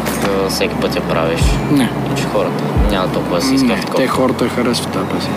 всеки 0.50 0.76
път 0.76 0.96
я 0.96 1.02
правиш? 1.02 1.42
Не, 1.72 1.90
Че 2.18 2.24
хората 2.24 2.64
няма 2.92 3.08
толкова 3.08 3.40
да 3.40 3.46
си 3.46 3.56
искат 3.56 3.82
такова. 3.82 3.96
те 3.96 4.08
хората 4.08 4.50
харесват 4.50 4.94
тази 4.94 5.06
песен. 5.06 5.34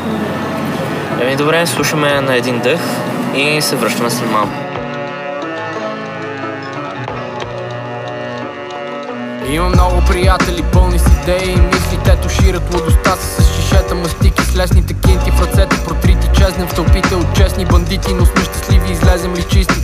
Еми 1.23 1.37
добре, 1.37 1.67
слушаме 1.67 2.21
на 2.21 2.37
един 2.37 2.59
дъх 2.59 2.81
и 3.37 3.63
се 3.63 3.77
връщаме 3.77 4.11
след 4.11 4.31
малко. 4.31 4.53
Имам 9.51 9.73
много 9.73 10.03
приятели, 10.09 10.63
пълни 10.63 10.99
с 10.99 11.07
идеи 11.23 11.53
и 11.53 11.61
мисли. 11.61 11.99
Те 12.05 12.17
тушират 12.17 12.75
лудостта 12.75 13.17
си 13.17 13.43
с 13.43 13.55
шишета 13.55 13.95
мастики 13.95 14.43
С 14.43 14.57
лесните 14.57 14.95
кинти 14.95 15.31
в 15.31 15.41
ръцете. 15.41 15.85
Протрити 15.85 16.29
Чезнем 16.33 16.69
в 16.69 16.75
тълпите 16.75 17.15
от 17.15 17.35
честни 17.37 17.65
бандити 17.65 18.15
Но 18.15 18.27
сме 18.27 18.45
щастливи, 18.45 18.93
излезем 18.93 19.35
ли 19.35 19.43
чисти. 19.43 19.75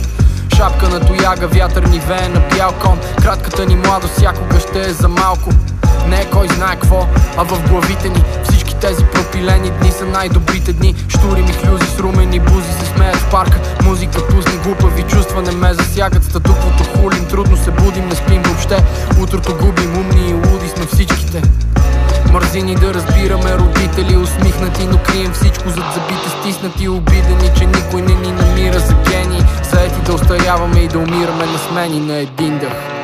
Шапка 0.55 0.89
на 0.89 0.99
тояга, 0.99 1.47
вятър 1.47 1.83
ни 1.83 1.99
вее 1.99 2.29
на 2.29 2.39
бял 2.39 2.71
кон. 2.81 2.99
Кратката 3.21 3.65
ни 3.65 3.75
младост 3.75 4.13
всякога 4.13 4.59
ще 4.59 4.81
е 4.81 4.93
за 4.93 5.07
малко 5.07 5.49
Не 6.09 6.21
е 6.21 6.25
кой 6.25 6.47
знае 6.47 6.75
какво, 6.75 7.07
а 7.37 7.43
в 7.43 7.69
главите 7.69 8.09
ни 8.09 8.23
Всички 8.43 8.75
тези 8.75 9.05
пропилени 9.05 9.69
дни 9.69 9.91
са 9.91 10.05
най-добрите 10.05 10.73
дни. 10.73 10.95
Штури 11.07 11.41
ми 11.41 11.53
хлюзи 11.53 11.85
с 11.85 11.99
румени 11.99 12.39
бузи 12.39 12.71
се 12.79 12.85
смеят 12.85 13.15
в 13.15 13.31
парка. 13.31 13.59
Музика 13.83 14.27
пусни 14.27 14.57
глупави 14.63 15.03
чувства 15.03 15.41
не 15.41 15.51
ме 15.51 15.73
засягат. 15.73 16.23
Статуквото 16.23 16.83
хулим, 16.83 17.25
трудно 17.25 17.57
се 17.57 17.71
будим, 17.71 18.07
не 18.07 18.15
спим 18.15 18.41
въобще. 18.41 18.83
Утрото 19.21 19.55
губим, 19.61 19.97
умни 19.97 20.29
и 20.29 20.33
луди 20.33 20.69
сме 20.69 20.85
всичките. 20.85 21.41
Мързини 22.31 22.75
да 22.75 22.93
разбираме 22.93 23.57
родители 23.57 24.17
Усмихнати, 24.17 24.85
но 24.85 24.97
крием 24.97 25.33
всичко 25.33 25.69
зад 25.69 25.85
зъбите 25.93 26.29
Стиснати, 26.29 26.87
обидени, 26.87 27.51
че 27.57 27.65
никой 27.65 28.01
не 28.01 28.13
ни 28.13 28.31
намира 28.31 28.79
за 28.79 28.93
гени. 29.09 29.45
Заети 29.71 30.01
да 30.05 30.13
остаряваме 30.13 30.79
и 30.79 30.87
да 30.87 30.97
умираме 30.97 31.45
на 31.45 31.57
смени 31.57 31.99
на 31.99 32.17
един 32.17 32.59
дъх 32.59 32.94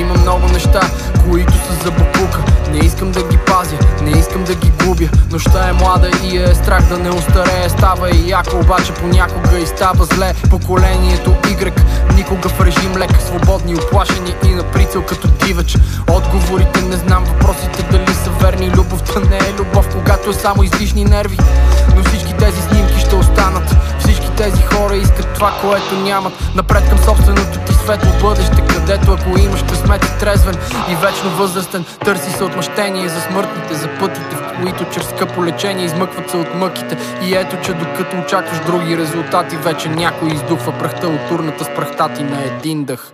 Има 0.00 0.14
много 0.14 0.48
неща, 0.52 0.80
които 1.30 1.52
са 1.70 1.84
за 1.84 1.90
букука 1.90 2.40
Не 2.72 2.78
искам 2.78 3.12
да 3.12 3.22
ги 3.22 3.36
пазя, 3.36 3.76
не 4.02 4.10
искам 4.10 4.44
да 4.44 4.54
ги 4.54 4.72
губя. 4.84 5.08
Нощта 5.30 5.68
е 5.68 5.72
млада 5.72 6.10
и 6.22 6.36
е 6.36 6.54
страх 6.54 6.88
да 6.88 6.98
не 6.98 7.10
устарее. 7.10 7.68
Става 7.68 8.10
и 8.10 8.30
яко, 8.30 8.56
обаче 8.56 8.92
понякога 8.94 9.58
и 9.58 9.66
става 9.66 10.04
зле. 10.04 10.34
Поколението 10.50 11.30
Y, 11.30 11.72
никога 12.14 12.48
в 12.48 12.60
режим 12.60 12.96
лек. 12.96 13.10
Свободни, 13.26 13.74
оплашени 13.74 14.34
и 14.44 14.48
на 14.48 14.62
прицел 14.62 15.02
като 15.02 15.28
дивач. 15.28 15.76
Отговорите 16.10 16.82
не 16.82 16.96
знам, 16.96 17.24
въпросите 17.24 17.82
дали 17.90 18.14
са 18.14 18.30
верни. 18.30 18.70
Любовта 18.70 19.20
не 19.20 19.36
е 19.36 19.54
любов, 19.58 19.88
когато 19.92 20.30
е 20.30 20.34
само 20.34 20.62
излишни 20.62 21.04
нерви. 21.04 21.38
Но 21.96 22.04
всички 22.04 22.34
тези 22.38 22.62
снимки 22.62 23.00
ще 23.00 23.14
останат. 23.14 23.76
Всички 23.98 24.30
тези 24.36 24.62
хора 24.62 24.96
искат 24.96 25.34
това, 25.34 25.52
което 25.60 25.96
нямат. 25.96 26.32
Напред 26.54 26.88
към 26.88 26.98
собственото 26.98 27.58
ти 27.58 27.74
светло 27.74 28.10
бъдеще 28.20 28.60
Където 28.90 29.12
ако 29.12 29.38
имаш 29.38 29.62
късмет 29.62 30.04
и 30.04 30.18
трезвен 30.18 30.54
и 30.90 30.94
вечно 30.94 31.30
възрастен. 31.60 31.84
Търси 32.04 32.30
се 32.30 32.44
отмъщение 32.44 33.08
за 33.08 33.20
смъртните, 33.20 33.74
за 33.74 33.88
пътите 34.00 34.36
В 34.36 34.60
които 34.62 34.84
чрез 34.92 35.08
скъпо 35.08 35.44
лечение 35.44 35.84
измъкват 35.84 36.30
се 36.30 36.36
от 36.36 36.54
мъките. 36.54 36.96
И 37.22 37.34
ето, 37.34 37.56
че 37.64 37.72
докато 37.72 38.16
очакваш 38.16 38.60
други 38.66 38.96
резултати 38.96 39.56
Вече 39.56 39.88
някой 39.88 40.28
издухва 40.28 40.78
прахта 40.78 41.08
от 41.08 41.30
урната 41.30 41.64
с 41.64 41.74
прахта 41.74 42.08
ти 42.08 42.22
на 42.22 42.44
един 42.44 42.84
дъх 42.84 43.12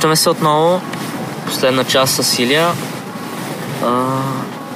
Връщаме 0.00 0.16
се 0.16 0.30
отново. 0.30 0.80
Последна 1.46 1.84
част 1.84 2.24
с 2.24 2.38
Илия. 2.38 2.68
А, 3.84 4.04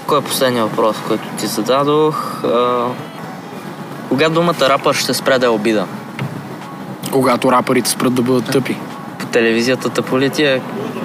кой 0.06 0.18
е 0.18 0.22
последният 0.22 0.70
въпрос, 0.70 0.96
който 1.08 1.28
ти 1.38 1.46
зададох? 1.46 2.44
А, 2.44 2.86
кога 4.08 4.28
думата 4.28 4.54
рапър 4.60 4.94
ще 4.94 5.14
спре 5.14 5.38
да 5.38 5.46
е 5.46 5.48
обида? 5.48 5.86
Когато 7.10 7.52
рапърите 7.52 7.90
спрат 7.90 8.14
да 8.14 8.22
бъдат 8.22 8.50
тъпи. 8.52 8.76
По 9.18 9.26
телевизията 9.26 9.88
тъпо 9.88 10.18
ли 10.18 10.30
ти 10.30 10.44
е? 10.44 10.60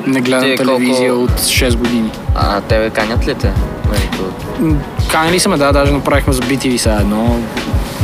Не 0.08 0.22
гледам 0.22 0.42
Ти 0.42 0.56
телевизия 0.56 1.14
колко- 1.14 1.24
от 1.24 1.40
6 1.40 1.76
години. 1.76 2.12
А 2.36 2.62
тебе 2.62 2.90
канят 2.90 3.28
ли 3.28 3.36
те? 3.36 3.54
Нали, 3.90 4.36
Канали 5.12 5.40
сме, 5.40 5.58
да, 5.58 5.72
даже 5.72 5.92
направихме 5.92 6.34
за 6.34 6.42
BTV 6.42 6.78
сега 6.78 6.96
едно. 6.96 7.40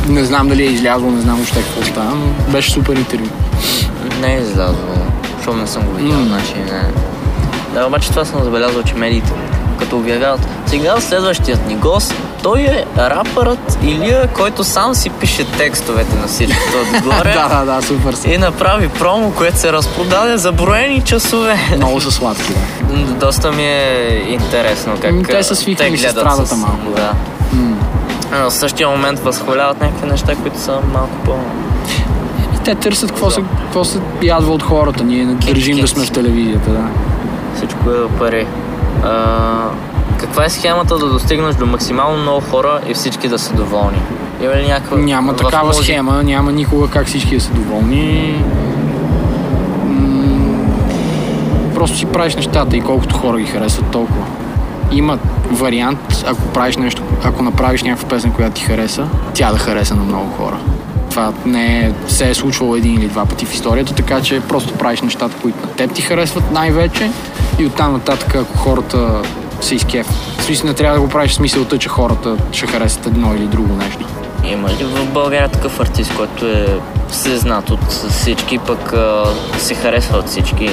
Не 0.08 0.24
знам 0.24 0.48
дали 0.48 0.62
е 0.62 0.70
излязло, 0.70 1.10
не 1.10 1.20
знам 1.20 1.42
още 1.42 1.54
какво 1.56 1.82
става, 1.82 2.14
но 2.14 2.52
беше 2.52 2.70
супер 2.70 2.96
интервю. 2.96 3.26
Не 4.20 4.34
е 4.34 4.40
излязло, 4.40 4.96
не 5.54 5.66
съм 5.66 5.82
го 5.82 5.92
видял, 5.92 6.18
М. 6.18 6.26
значи 6.26 6.54
не. 6.54 6.82
Да, 7.74 7.86
обаче 7.86 8.10
това 8.10 8.24
съм 8.24 8.44
забелязал, 8.44 8.82
че 8.82 8.94
медиите 8.94 9.32
като 9.78 9.96
обявяват. 9.96 10.40
Сега 10.66 11.00
следващият 11.00 11.66
ни 11.66 11.74
гост, 11.74 12.14
той 12.42 12.60
е 12.60 12.84
рапърът 12.98 13.78
Илия, 13.82 14.28
който 14.28 14.64
сам 14.64 14.94
си 14.94 15.10
пише 15.10 15.44
текстовете 15.44 16.16
на 16.16 16.26
всичкото 16.26 16.76
отгоре. 16.96 17.32
да, 17.48 17.48
да, 17.48 17.74
да, 17.74 17.82
супер 17.82 18.12
са. 18.12 18.30
И 18.30 18.38
направи 18.38 18.88
промо, 18.88 19.30
което 19.30 19.58
се 19.58 19.72
разпродаде 19.72 20.36
за 20.36 20.52
броени 20.52 21.00
часове. 21.00 21.58
Много 21.76 22.00
са 22.00 22.12
сладки, 22.12 22.52
да. 22.52 22.96
Доста 22.96 23.52
ми 23.52 23.64
е 23.64 24.24
интересно 24.28 24.92
как 25.02 25.28
те 25.28 25.42
са 25.42 25.56
свикнали 25.56 25.98
с 25.98 26.00
гледат 26.00 26.32
страдата 26.32 26.56
малко. 26.56 26.90
Да. 26.96 27.12
А 28.32 28.50
в 28.50 28.54
същия 28.54 28.88
момент 28.88 29.18
възхваляват 29.18 29.80
някакви 29.80 30.06
неща, 30.06 30.34
които 30.42 30.60
са 30.60 30.78
малко 30.92 31.16
по... 31.24 31.34
Те 32.66 32.74
търсят 32.74 33.10
какво 33.10 33.30
се, 33.30 33.42
какво 33.42 33.84
се 33.84 34.00
ядва 34.22 34.52
от 34.52 34.62
хората. 34.62 35.04
Ние 35.04 35.24
не 35.24 35.34
държим 35.34 35.76
да 35.76 35.88
сме 35.88 36.04
в 36.04 36.10
телевизията, 36.10 36.70
да. 36.70 36.84
Всичко 37.54 37.90
е 37.90 38.18
пари. 38.18 38.46
А, 39.04 39.68
каква 40.18 40.44
е 40.44 40.50
схемата 40.50 40.98
да 40.98 41.08
достигнеш 41.08 41.54
до 41.54 41.66
максимално 41.66 42.22
много 42.22 42.40
хора 42.40 42.80
и 42.88 42.94
всички 42.94 43.28
да 43.28 43.38
са 43.38 43.54
доволни? 43.54 43.98
Има 44.42 44.54
ли 44.54 44.66
някаква... 44.66 44.98
Няма 44.98 45.32
в 45.32 45.36
такава 45.36 45.74
схема, 45.74 46.22
няма 46.22 46.52
никога 46.52 46.88
как 46.88 47.06
всички 47.06 47.34
да 47.34 47.40
са 47.40 47.52
доволни. 47.52 48.44
Просто 51.74 51.96
си 51.96 52.06
правиш 52.06 52.36
нещата 52.36 52.76
и 52.76 52.80
колкото 52.80 53.14
хора 53.14 53.38
ги 53.38 53.46
харесват 53.46 53.86
толкова. 53.86 54.24
Има 54.92 55.18
вариант, 55.50 56.24
ако 56.26 56.42
правиш 56.42 56.76
нещо, 56.76 57.02
ако 57.24 57.42
направиш 57.42 57.82
някаква 57.82 58.08
песен, 58.08 58.30
която 58.30 58.54
ти 58.54 58.62
хареса, 58.62 59.06
тя 59.34 59.52
да 59.52 59.58
хареса 59.58 59.94
на 59.94 60.02
много 60.02 60.30
хора. 60.30 60.56
Това 61.16 61.32
не 61.46 61.78
е, 61.78 61.92
се 62.08 62.30
е 62.30 62.34
случвало 62.34 62.76
един 62.76 62.94
или 62.94 63.08
два 63.08 63.26
пъти 63.26 63.46
в 63.46 63.54
историята, 63.54 63.94
така 63.94 64.20
че 64.20 64.40
просто 64.40 64.74
правиш 64.74 65.00
нещата, 65.00 65.36
които 65.42 65.58
на 65.66 65.72
теб 65.72 65.92
ти 65.92 66.02
харесват 66.02 66.52
най-вече 66.52 67.10
и 67.58 67.66
оттам 67.66 67.92
нататък, 67.92 68.34
ако 68.34 68.58
хората 68.58 69.22
се 69.60 69.74
изкеф. 69.74 70.06
В 70.38 70.42
смисъл 70.42 70.66
не 70.66 70.74
трябва 70.74 70.94
да 70.94 71.00
го 71.00 71.08
правиш 71.08 71.30
в 71.30 71.34
смисълта, 71.34 71.78
че 71.78 71.88
хората 71.88 72.36
ще 72.52 72.66
харесат 72.66 73.06
едно 73.06 73.34
или 73.34 73.46
друго 73.46 73.74
нещо. 73.74 74.06
Има 74.44 74.68
ли 74.68 74.84
в 74.84 75.12
България 75.12 75.48
такъв 75.48 75.80
артист, 75.80 76.16
който 76.16 76.46
е 76.46 76.78
всезнат 77.08 77.70
от 77.70 77.92
всички, 77.92 78.58
пък 78.58 78.92
а, 78.92 79.24
се 79.58 79.74
харесва 79.74 80.18
от 80.18 80.26
всички, 80.28 80.70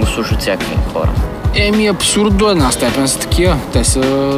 го 0.00 0.06
слушат 0.06 0.40
всякакви 0.40 0.76
хора? 0.92 1.10
Еми, 1.54 1.86
абсурд 1.86 2.36
до 2.36 2.50
една 2.50 2.70
степен 2.70 3.08
са 3.08 3.18
такива. 3.18 3.56
Те 3.72 3.84
са... 3.84 4.30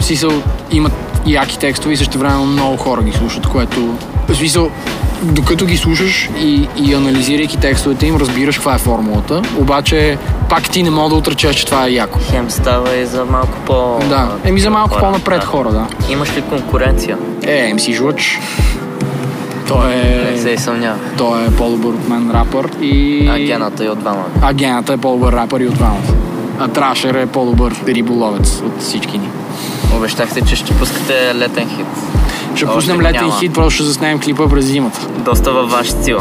Си 0.00 0.16
са 0.16 0.28
имат 0.70 0.92
яки 1.26 1.58
текстове 1.58 1.94
и 1.94 1.96
също 1.96 2.18
време 2.18 2.36
много 2.36 2.76
хора 2.76 3.02
ги 3.02 3.12
слушат, 3.12 3.46
което... 3.46 3.94
В 4.28 4.34
смисъл, 4.34 4.70
докато 5.22 5.66
ги 5.66 5.76
слушаш 5.76 6.30
и, 6.38 6.68
и 6.76 6.94
анализирайки 6.94 7.56
текстовете 7.56 8.06
им, 8.06 8.16
разбираш 8.16 8.56
каква 8.56 8.74
е 8.74 8.78
формулата, 8.78 9.42
обаче 9.58 10.18
пак 10.48 10.70
ти 10.70 10.82
не 10.82 10.90
мога 10.90 11.08
да 11.08 11.14
отречеш, 11.14 11.56
че 11.56 11.66
това 11.66 11.86
е 11.86 11.90
яко. 11.90 12.18
Хем 12.30 12.50
става 12.50 12.96
и 12.96 13.06
за 13.06 13.24
малко 13.24 13.58
по... 13.66 13.98
Да, 14.08 14.28
еми 14.44 14.60
за 14.60 14.70
малко 14.70 14.94
хора, 14.94 15.00
по-напред 15.00 15.40
да. 15.40 15.46
хора, 15.46 15.70
да. 15.70 15.86
Имаш 16.10 16.36
ли 16.36 16.42
конкуренция? 16.42 17.18
Е, 17.42 17.74
МС 17.74 17.90
Жлъч. 17.90 18.40
Той 19.68 19.94
Не 20.32 20.38
се 20.38 20.50
е... 20.50 20.52
и 20.52 20.58
съмнявах. 20.58 21.00
Той 21.18 21.44
е 21.44 21.50
по-добър 21.50 21.88
от 21.88 22.08
мен 22.08 22.30
рапър 22.30 22.68
и... 22.80 23.28
А 23.28 23.38
гената 23.38 23.84
и 23.84 23.88
от 23.88 23.98
двама. 23.98 24.24
А 24.42 24.52
гената 24.52 24.92
е 24.92 24.96
по-добър 24.96 25.32
рапър 25.32 25.60
и 25.60 25.66
от 25.66 25.74
двамата. 25.74 26.14
А 26.58 26.68
Трашер 26.68 27.14
е 27.14 27.26
по-добър 27.26 27.74
риболовец 27.88 28.60
от 28.64 28.82
всички 28.82 29.18
ни. 29.18 29.28
Обещахте, 29.96 30.40
че 30.40 30.56
ще 30.56 30.72
пускате 30.72 31.34
летен 31.34 31.68
хит. 31.68 32.15
Ще 32.56 32.66
пуснем 32.66 33.00
летен 33.00 33.30
хит, 33.40 33.52
просто 33.52 33.74
ще 33.74 33.82
заснемем 33.82 34.20
клипа 34.20 34.48
през 34.48 34.64
зимата. 34.64 35.08
Доста 35.18 35.52
във 35.52 35.70
ваш 35.70 35.90
стил. 35.90 36.18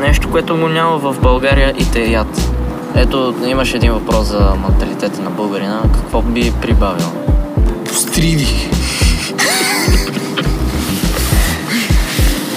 Нещо, 0.00 0.30
което 0.30 0.56
го 0.56 0.68
няма 0.68 0.98
в 0.98 1.16
България 1.22 1.74
и 1.78 1.90
те 1.90 2.10
яд. 2.10 2.50
Ето, 2.94 3.34
имаш 3.46 3.74
един 3.74 3.92
въпрос 3.92 4.26
за 4.26 4.52
менталитета 4.68 5.22
на 5.22 5.30
българина. 5.30 5.82
Какво 5.94 6.22
би 6.22 6.52
прибавил? 6.62 7.06
Постриди. 7.84 8.68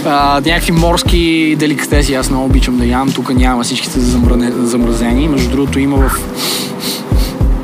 А, 0.06 0.42
някакви 0.46 0.72
морски 0.72 1.56
деликатеси, 1.60 2.14
аз 2.14 2.30
много 2.30 2.46
обичам 2.46 2.78
да 2.78 2.86
ям. 2.86 3.12
Тук 3.12 3.34
няма 3.34 3.64
всичките 3.64 3.94
са 3.94 4.00
замране, 4.00 4.52
замразени. 4.52 5.28
Между 5.28 5.50
другото 5.50 5.80
има 5.80 5.98
в... 5.98 6.20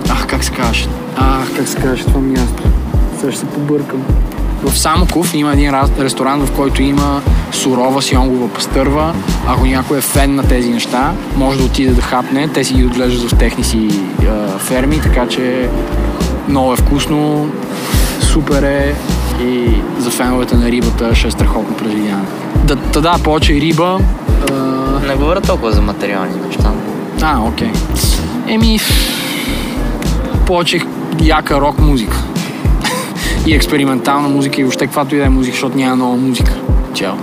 Ах, 0.09 0.27
как 0.27 0.43
се 0.43 0.51
казваш? 0.51 0.87
Ах, 1.15 1.55
как 1.55 1.67
се 1.67 1.77
казваш 1.77 2.01
това 2.01 2.19
място? 2.21 2.63
Сега 3.19 3.31
ще 3.31 3.39
се 3.39 3.45
побъркам. 3.45 4.03
В 4.63 4.77
Самоков 4.77 5.33
има 5.33 5.53
един 5.53 5.71
ресторант, 5.99 6.43
в 6.43 6.51
който 6.51 6.81
има 6.81 7.21
сурова 7.51 8.01
сионгова 8.01 8.53
пастърва. 8.53 9.15
Ако 9.47 9.65
някой 9.65 9.97
е 9.97 10.01
фен 10.01 10.35
на 10.35 10.43
тези 10.47 10.69
неща, 10.69 11.11
може 11.35 11.57
да 11.59 11.65
отиде 11.65 11.91
да 11.91 12.01
хапне. 12.01 12.47
Те 12.47 12.63
си 12.63 12.73
ги 12.73 12.85
отглеждат 12.85 13.31
в 13.31 13.37
техни 13.37 13.63
си 13.63 13.89
а, 14.29 14.57
ферми, 14.57 15.01
така 15.01 15.27
че 15.27 15.69
много 16.47 16.73
е 16.73 16.75
вкусно, 16.75 17.49
супер 18.21 18.63
е 18.63 18.95
и 19.43 19.69
за 19.99 20.09
феновете 20.09 20.55
на 20.55 20.71
рибата 20.71 21.15
ще 21.15 21.27
е 21.27 21.31
страхотно 21.31 21.77
преживяване. 21.77 22.27
Да, 22.63 22.75
да, 22.75 23.01
да, 23.01 23.15
повече 23.23 23.53
риба. 23.53 23.99
А, 24.51 24.53
Не 25.07 25.15
говоря 25.15 25.41
толкова 25.41 25.71
за 25.71 25.81
материални 25.81 26.35
неща. 26.47 26.71
а, 27.21 27.41
окей. 27.41 27.71
Еми, 28.47 28.79
повече 30.45 30.81
яка 31.21 31.61
рок 31.61 31.79
музика. 31.79 32.17
И 33.47 33.55
експериментална 33.55 34.29
музика 34.29 34.61
и 34.61 34.63
въобще 34.63 34.85
каквато 34.85 35.15
и 35.15 35.17
да 35.17 35.25
е 35.25 35.29
музика, 35.29 35.53
защото 35.53 35.77
няма 35.77 35.95
нова 35.95 36.17
музика. 36.17 36.53
Чао. 36.93 37.15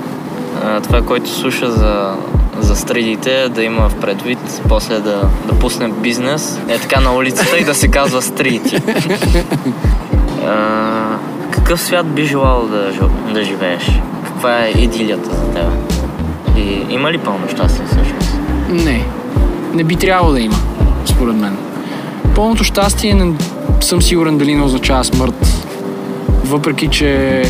А, 0.65 0.81
Това, 0.81 1.03
който 1.03 1.31
слуша 1.31 1.71
за, 1.71 2.15
за 2.61 2.77
стридите, 2.77 3.49
да 3.49 3.63
има 3.63 3.89
в 3.89 3.95
предвид, 3.95 4.63
после 4.69 5.01
да, 5.01 5.29
да 5.47 5.59
пусне 5.59 5.89
бизнес, 5.89 6.61
е 6.69 6.79
така 6.79 7.01
на 7.01 7.15
улицата 7.15 7.59
и 7.59 7.65
да 7.65 7.75
се 7.75 7.89
казва 7.89 8.23
стрити. 8.23 8.83
Какъв 11.51 11.81
свят 11.81 12.07
би 12.07 12.25
желал 12.25 12.67
да, 12.67 12.93
да 13.33 13.45
живееш? 13.45 14.01
Каква 14.27 14.65
е 14.65 14.69
идилията 14.69 15.31
за 15.31 15.53
теб? 15.53 15.67
И 16.57 16.87
има 16.89 17.13
ли 17.13 17.19
пълно 17.19 17.49
щастие 17.49 17.85
всъщност? 17.87 18.39
Не. 18.69 19.05
Не 19.75 19.85
би 19.85 19.97
трябвало 19.97 20.33
да 20.33 20.41
има, 20.41 20.57
според 21.05 21.37
мен. 21.37 21.57
Пълното 22.35 22.65
щастие 22.65 23.15
не 23.15 23.33
съм 23.81 24.03
сигурен 24.03 24.39
дали 24.39 24.55
не 24.55 24.63
означава 24.63 25.05
смърт. 25.05 25.65
Въпреки, 26.45 26.89
че 26.89 27.43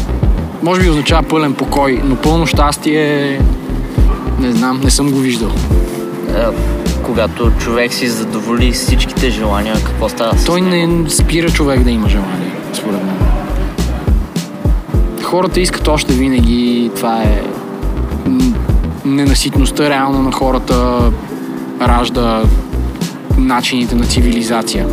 може 0.62 0.80
би 0.80 0.90
означава 0.90 1.22
пълен 1.22 1.55
покой, 1.55 2.01
но 2.05 2.16
пълно 2.16 2.47
щастие 2.47 3.40
не 4.40 4.53
знам, 4.53 4.80
не 4.84 4.90
съм 4.90 5.11
го 5.11 5.18
виждал. 5.18 5.51
Е, 6.28 6.42
когато 7.03 7.51
човек 7.59 7.92
си 7.92 8.09
задоволи 8.09 8.72
всичките 8.72 9.30
желания, 9.30 9.74
какво 9.74 10.09
става 10.09 10.38
с 10.38 10.45
Той 10.45 10.61
не 10.61 11.11
спира 11.11 11.51
човек 11.51 11.82
да 11.82 11.90
има 11.90 12.09
желание, 12.09 12.53
според 12.72 13.05
мен. 13.05 13.16
Хората 15.22 15.61
искат 15.61 15.88
още 15.88 16.12
винаги. 16.12 16.90
Това 16.97 17.22
е 17.22 17.42
ненаситността 19.05 19.90
реално 19.90 20.22
на 20.22 20.32
хората 20.32 21.01
ражда 21.80 22.42
начините 23.38 23.95
на 23.95 24.05
цивилизация. 24.05 24.86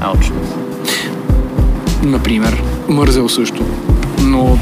Ауч. 0.00 0.32
Например, 2.08 2.62
мързел 2.88 3.28
също. 3.28 3.64
Но 4.22 4.58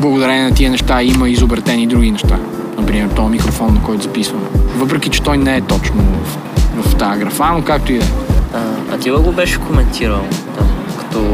благодарение 0.00 0.44
на 0.44 0.54
тия 0.54 0.70
неща 0.70 1.02
има 1.02 1.28
изобретени 1.28 1.86
други 1.86 2.10
неща. 2.10 2.38
Например, 2.78 3.08
този 3.08 3.28
микрофон, 3.28 3.74
на 3.74 3.82
който 3.82 4.02
записваме. 4.02 4.44
Въпреки, 4.76 5.10
че 5.10 5.22
той 5.22 5.38
не 5.38 5.56
е 5.56 5.60
точно 5.60 5.96
в, 5.96 6.38
в 6.82 6.96
тази 6.96 7.20
графа, 7.20 7.52
но 7.52 7.62
както 7.64 7.92
и 7.92 7.98
да 7.98 8.04
е. 8.04 8.08
А, 8.92 8.98
ти 8.98 9.10
го 9.10 9.32
беше 9.32 9.58
коментирал, 9.58 10.22
да, 10.58 10.64
като 10.98 11.24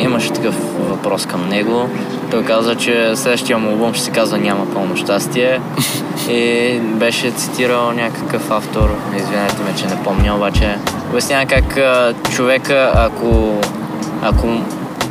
имаше 0.00 0.32
такъв 0.32 0.54
въпрос 0.88 1.26
към 1.26 1.48
него. 1.48 1.88
Той 2.30 2.44
каза, 2.44 2.74
че 2.74 3.12
следващия 3.16 3.58
му 3.58 3.70
албум 3.70 3.94
ще 3.94 4.04
се 4.04 4.10
казва 4.10 4.38
Няма 4.38 4.66
пълно 4.74 4.96
щастие. 4.96 5.60
И 6.30 6.78
беше 6.80 7.30
цитирал 7.30 7.92
някакъв 7.92 8.50
автор, 8.50 8.94
извинете 9.16 9.62
ме, 9.62 9.74
че 9.76 9.86
не 9.86 10.02
помня, 10.04 10.36
обаче 10.36 10.76
обяснява 11.10 11.46
как 11.46 11.78
човека, 12.34 12.92
ако, 12.94 13.60
ако 14.22 14.60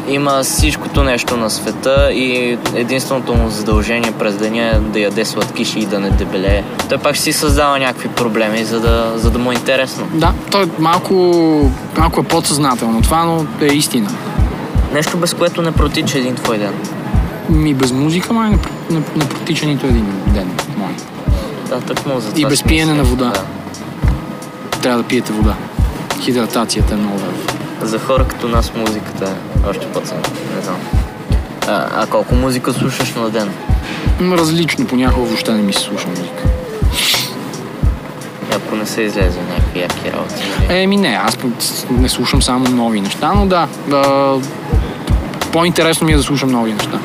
има 0.07 0.43
всичкото 0.43 1.03
нещо 1.03 1.37
на 1.37 1.49
света 1.49 2.09
и 2.13 2.57
единственото 2.75 3.33
му 3.33 3.49
задължение 3.49 4.11
през 4.11 4.35
деня 4.35 4.63
е 4.63 4.79
да 4.79 4.99
яде 4.99 5.25
сладкиши 5.25 5.79
и 5.79 5.85
да 5.85 5.99
не 5.99 6.09
дебелее. 6.09 6.63
Той 6.89 6.97
пак 6.97 7.15
ще 7.15 7.23
си 7.23 7.33
създава 7.33 7.79
някакви 7.79 8.09
проблеми, 8.09 8.65
за 8.65 8.79
да, 8.79 9.13
за 9.15 9.31
да 9.31 9.39
му 9.39 9.51
е 9.51 9.55
интересно. 9.55 10.07
Да, 10.13 10.33
той 10.51 10.65
малко, 10.79 11.71
малко 11.97 12.19
е 12.19 12.23
подсъзнателно 12.23 13.01
това, 13.01 13.23
но 13.23 13.45
е 13.61 13.65
истина. 13.65 14.09
Нещо 14.93 15.17
без 15.17 15.33
което 15.33 15.61
не 15.61 15.71
протича 15.71 16.17
един 16.17 16.35
твой 16.35 16.57
ден. 16.57 16.73
Ми 17.49 17.73
без 17.73 17.91
музика 17.91 18.33
май 18.33 18.49
не, 18.49 18.57
не, 18.89 19.01
не 19.15 19.29
протича 19.29 19.65
нито 19.65 19.85
един 19.85 20.05
ден 20.27 20.51
мой. 20.77 20.91
Да, 21.69 21.79
тъкмо 21.79 22.19
за 22.19 22.29
И 22.29 22.33
това 22.33 22.49
без 22.49 22.59
си 22.59 22.65
пиене 22.65 22.93
на 22.93 23.03
вода. 23.03 23.25
Да. 23.25 23.43
Трябва 24.81 25.01
да 25.01 25.07
пиете 25.07 25.33
вода. 25.33 25.55
Хидратацията 26.21 26.93
е 26.93 26.97
много 26.97 27.17
важна. 27.17 27.46
За 27.87 27.99
хора 27.99 28.27
като 28.27 28.47
нас 28.47 28.71
музиката 28.75 29.25
е 29.25 29.69
още 29.69 29.87
по-ценна. 29.87 30.21
Не 30.55 30.61
знам. 30.61 30.75
А, 31.67 31.87
а 31.95 32.07
колко 32.07 32.35
музика 32.35 32.73
слушаш 32.73 33.13
на 33.13 33.29
ден? 33.29 33.49
Различно, 34.21 34.87
понякога 34.87 35.25
въобще 35.25 35.51
не 35.51 35.61
ми 35.61 35.73
се 35.73 35.79
слуша 35.79 36.07
музика. 36.07 36.43
Ако 38.55 38.75
не 38.75 38.85
са 38.85 39.01
излезли 39.01 39.39
някакви 39.49 39.79
яки 39.79 40.11
работи. 40.13 40.35
или- 40.69 40.79
Еми 40.81 40.97
не, 40.97 41.19
аз 41.23 41.37
не 41.89 42.09
слушам 42.09 42.41
само 42.41 42.69
нови 42.69 43.01
неща, 43.01 43.33
но 43.35 43.45
да, 43.45 43.67
да 43.87 44.33
по-интересно 45.51 46.07
ми 46.07 46.13
е 46.13 46.17
да 46.17 46.23
слушам 46.23 46.49
нови 46.49 46.73
неща. 46.73 46.99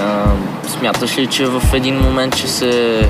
А, 0.00 0.24
смяташ 0.68 1.18
ли, 1.18 1.26
че 1.26 1.46
в 1.46 1.62
един 1.72 2.00
момент 2.00 2.36
ще 2.36 2.48
се 2.48 3.02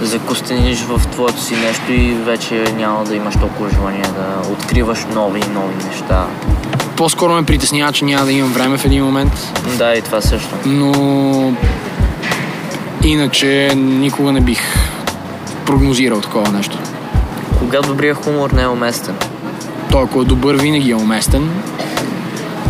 закостениш 0.00 0.78
в 0.82 1.00
твоето 1.12 1.40
си 1.42 1.54
нещо 1.56 1.92
и 1.92 2.14
вече 2.14 2.64
няма 2.76 3.04
да 3.04 3.14
имаш 3.16 3.34
толкова 3.40 3.70
желание 3.70 4.02
да 4.02 4.48
откриваш 4.52 4.98
нови 5.14 5.40
и 5.40 5.52
нови 5.54 5.74
неща? 5.90 6.26
По-скоро 6.96 7.32
ме 7.32 7.42
притеснява, 7.42 7.92
че 7.92 8.04
няма 8.04 8.24
да 8.24 8.32
имам 8.32 8.52
време 8.52 8.78
в 8.78 8.84
един 8.84 9.04
момент, 9.04 9.32
Да, 9.78 9.94
и 9.94 10.02
това 10.02 10.20
също. 10.20 10.48
но 10.66 11.52
иначе 13.04 13.70
никога 13.76 14.32
не 14.32 14.40
бих 14.40 14.60
прогнозирал 15.66 16.20
такова 16.20 16.48
нещо. 16.52 16.78
Кога 17.58 17.80
добрият 17.80 18.24
хумор 18.24 18.50
не 18.50 18.62
е 18.62 18.68
уместен? 18.68 19.14
Той, 19.90 20.02
ако 20.02 20.22
е 20.22 20.24
добър, 20.24 20.56
винаги 20.56 20.90
е 20.90 20.94
уместен. 20.94 21.50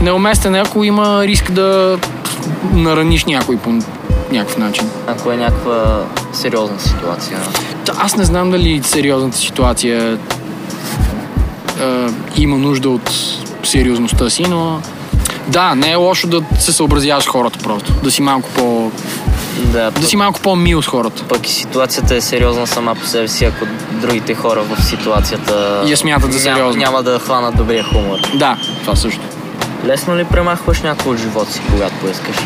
Неуместен 0.03 0.55
е, 0.55 0.59
ако 0.59 0.85
има 0.85 1.27
риск 1.27 1.51
да 1.51 1.99
нараниш 2.73 3.25
някой 3.25 3.57
по 3.57 3.71
някакъв 4.33 4.59
начин. 4.59 4.89
Ако 5.07 5.33
е 5.33 5.37
някаква 5.37 6.05
сериозна 6.37 6.81
ситуация. 6.81 7.39
Аз 7.99 8.17
не 8.17 8.25
знам 8.25 8.51
дали 8.51 8.83
сериозната 8.83 9.37
ситуация 9.37 10.19
е, 11.81 12.07
има 12.37 12.59
нужда 12.59 12.91
от 12.91 13.11
сериозността 13.63 14.31
си, 14.31 14.43
но 14.43 14.81
да, 15.49 15.75
не 15.75 15.91
е 15.91 15.95
лошо 15.95 16.27
да 16.27 16.43
се 16.59 16.73
съобразяваш 16.73 17.25
с 17.25 17.29
хората 17.29 17.59
просто. 17.59 17.93
Да 17.93 18.11
си 18.11 18.23
малко 18.23 18.49
по... 18.51 18.91
Да, 19.57 19.91
Да 19.91 20.07
си 20.07 20.17
малко 20.17 20.41
по-мил 20.41 20.83
с 20.83 20.87
хората. 20.87 21.25
Пък 21.29 21.49
и 21.49 21.53
ситуацията 21.53 22.15
е 22.15 22.21
сериозна 22.21 22.67
сама 22.67 22.95
по 22.95 23.07
себе 23.07 23.29
си, 23.29 23.45
ако 23.45 23.67
другите 23.91 24.35
хора 24.35 24.63
в 24.63 24.85
ситуацията 24.85 25.83
Я 25.87 25.97
смятат 25.97 26.33
за 26.33 26.49
няма, 26.49 26.57
сериозна. 26.59 26.83
няма 26.83 27.03
да 27.03 27.19
хванат 27.19 27.57
добрия 27.57 27.85
хумор. 27.85 28.19
Да, 28.35 28.57
това 28.81 28.97
също. 28.97 29.21
Лесно 29.85 30.17
ли 30.17 30.25
премахваш 30.25 30.83
някой 30.83 31.13
от 31.13 31.19
живота 31.19 31.53
си, 31.53 31.61
когато 31.71 31.95
поискаш? 31.95 32.37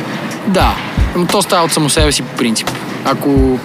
Да, 0.47 0.74
но 1.16 1.26
то 1.26 1.43
става 1.43 1.64
от 1.64 1.72
само 1.72 1.91
себе 1.91 2.12
си 2.12 2.22
по 2.22 2.36
принцип. 2.36 2.70
Ако 3.05 3.59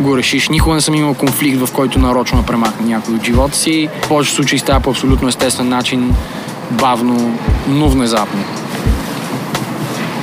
го 0.00 0.16
решиш. 0.16 0.48
Никога 0.48 0.74
не 0.74 0.80
съм 0.80 0.94
имал 0.94 1.14
конфликт, 1.14 1.66
в 1.66 1.72
който 1.72 1.98
нарочно 1.98 2.40
да 2.40 2.46
премахна 2.46 2.86
някой 2.86 3.14
от 3.14 3.24
живота 3.24 3.56
си. 3.56 3.88
В 4.02 4.08
повечето 4.08 4.36
случаи 4.36 4.58
става 4.58 4.80
по 4.80 4.90
абсолютно 4.90 5.28
естествен 5.28 5.68
начин, 5.68 6.14
бавно, 6.70 7.38
но 7.68 7.88
внезапно. 7.88 8.44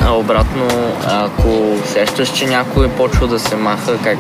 А 0.06 0.12
обратно, 0.12 0.68
ако 1.08 1.78
сещаш, 1.86 2.30
че 2.34 2.48
някой 2.48 2.88
почва 2.90 3.28
да 3.28 3.40
се 3.40 3.56
маха, 3.56 3.98
как, 4.04 4.18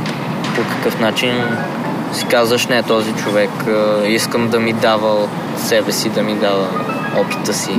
по 0.55 0.61
какъв 0.61 0.99
начин 0.99 1.33
си 2.13 2.25
казваш, 2.25 2.67
не, 2.67 2.83
този 2.83 3.13
човек, 3.13 3.49
искам 4.07 4.49
да 4.49 4.59
ми 4.59 4.73
дава 4.73 5.13
от 5.13 5.29
себе 5.59 5.91
си, 5.91 6.09
да 6.09 6.23
ми 6.23 6.35
дава 6.35 6.67
опита 7.17 7.53
си. 7.53 7.71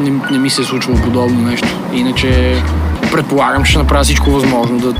Не, 0.00 0.10
не 0.30 0.38
ми 0.38 0.50
се 0.50 0.62
е 0.62 0.64
случвало 0.64 0.98
подобно 0.98 1.40
нещо. 1.40 1.68
Иначе 1.92 2.62
предполагам, 3.12 3.64
че 3.64 3.70
ще 3.70 3.78
направя 3.78 4.04
всичко 4.04 4.30
възможно 4.30 4.78
да 4.78 4.94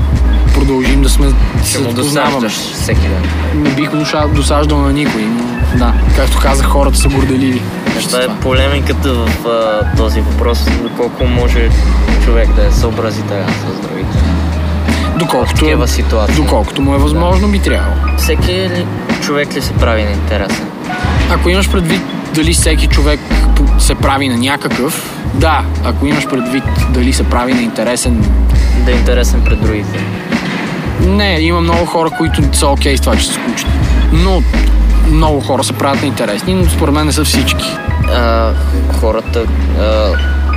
продължим 0.63 1.01
да 1.01 1.09
сме 1.09 1.27
се 1.63 1.83
познаваме. 1.83 2.49
всеки 2.49 3.01
ден. 3.01 3.23
Не 3.55 3.69
бих 3.69 3.89
досаждал 4.33 4.77
на 4.77 4.93
никой, 4.93 5.21
но 5.21 5.43
да, 5.77 5.93
както 6.15 6.39
казах, 6.39 6.65
хората 6.65 6.97
са 6.97 7.09
горделиви. 7.09 7.61
Това 8.07 8.23
е 8.23 8.27
полемиката 8.41 9.13
в 9.13 9.47
а, 9.47 9.95
този 9.97 10.21
въпрос, 10.21 10.65
доколко 10.83 11.25
може 11.25 11.69
човек 12.25 12.53
да 12.55 12.65
е 12.67 12.71
съобразителен 12.71 13.47
с 13.47 13.87
другите. 13.87 14.17
Доколкото, 15.19 15.87
ситуации. 15.87 16.35
доколкото 16.35 16.81
му 16.81 16.93
е 16.95 16.97
възможно, 16.97 17.47
би 17.47 17.59
трябвало. 17.59 17.95
Всеки 18.17 18.51
ли, 18.51 18.85
човек 19.21 19.55
ли 19.55 19.61
се 19.61 19.73
прави 19.73 20.03
на 20.03 20.11
интересен? 20.11 20.65
Ако 21.31 21.49
имаш 21.49 21.71
предвид 21.71 22.01
дали 22.35 22.53
всеки 22.53 22.87
човек 22.87 23.19
се 23.79 23.95
прави 23.95 24.29
на 24.29 24.37
някакъв, 24.37 25.13
да. 25.33 25.61
Ако 25.85 26.05
имаш 26.05 26.27
предвид 26.27 26.63
дали 26.89 27.13
се 27.13 27.23
прави 27.23 27.53
на 27.53 27.61
интересен, 27.61 28.25
Да 28.85 28.91
е 28.91 28.95
интересен 28.95 29.41
пред 29.45 29.61
другите. 29.61 29.99
Не, 30.99 31.39
има 31.39 31.61
много 31.61 31.85
хора, 31.85 32.09
които 32.17 32.57
са 32.57 32.67
окей 32.67 32.97
с 32.97 33.01
това, 33.01 33.15
че 33.15 33.27
се 33.27 33.33
случат. 33.33 33.67
Но 34.13 34.43
много 35.11 35.39
хора 35.39 35.63
се 35.63 35.73
правят 35.73 36.03
интересни, 36.03 36.53
но 36.53 36.69
според 36.69 36.95
мен 36.95 37.05
не 37.05 37.11
са 37.11 37.23
всички. 37.23 37.77
А, 38.15 38.51
хората, 38.99 39.45
а, 39.79 40.11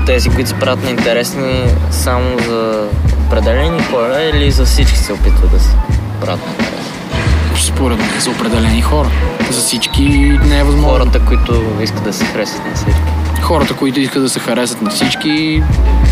тези, 0.07 0.28
които 0.28 0.49
се 0.49 0.55
правят 0.55 0.84
на 0.84 0.91
интересни 0.91 1.64
само 1.91 2.39
за 2.49 2.89
определени 3.26 3.82
хора 3.82 4.22
или 4.34 4.51
за 4.51 4.64
всички 4.64 4.99
се 4.99 5.12
опитват 5.12 5.51
да 5.51 5.61
се 5.61 5.76
правят 6.20 6.47
на 6.47 6.53
интересни? 6.53 6.76
Според 7.61 7.99
мен 7.99 8.20
за 8.20 8.30
определени 8.30 8.82
хора. 8.82 9.11
За 9.51 9.61
всички 9.61 10.03
не 10.45 10.59
е 10.59 10.64
възможно. 10.64 10.89
Хората, 10.89 11.20
които 11.20 11.62
искат 11.82 12.05
да 12.05 12.12
се 12.12 12.24
харесат 12.24 12.66
на 12.66 12.74
всички. 12.74 13.01
хората, 13.43 13.74
които 13.74 14.01
искат 14.01 14.22
да 14.22 14.28
се 14.28 14.41
харесат 14.41 14.82
на 14.82 14.91
всички, 14.91 15.62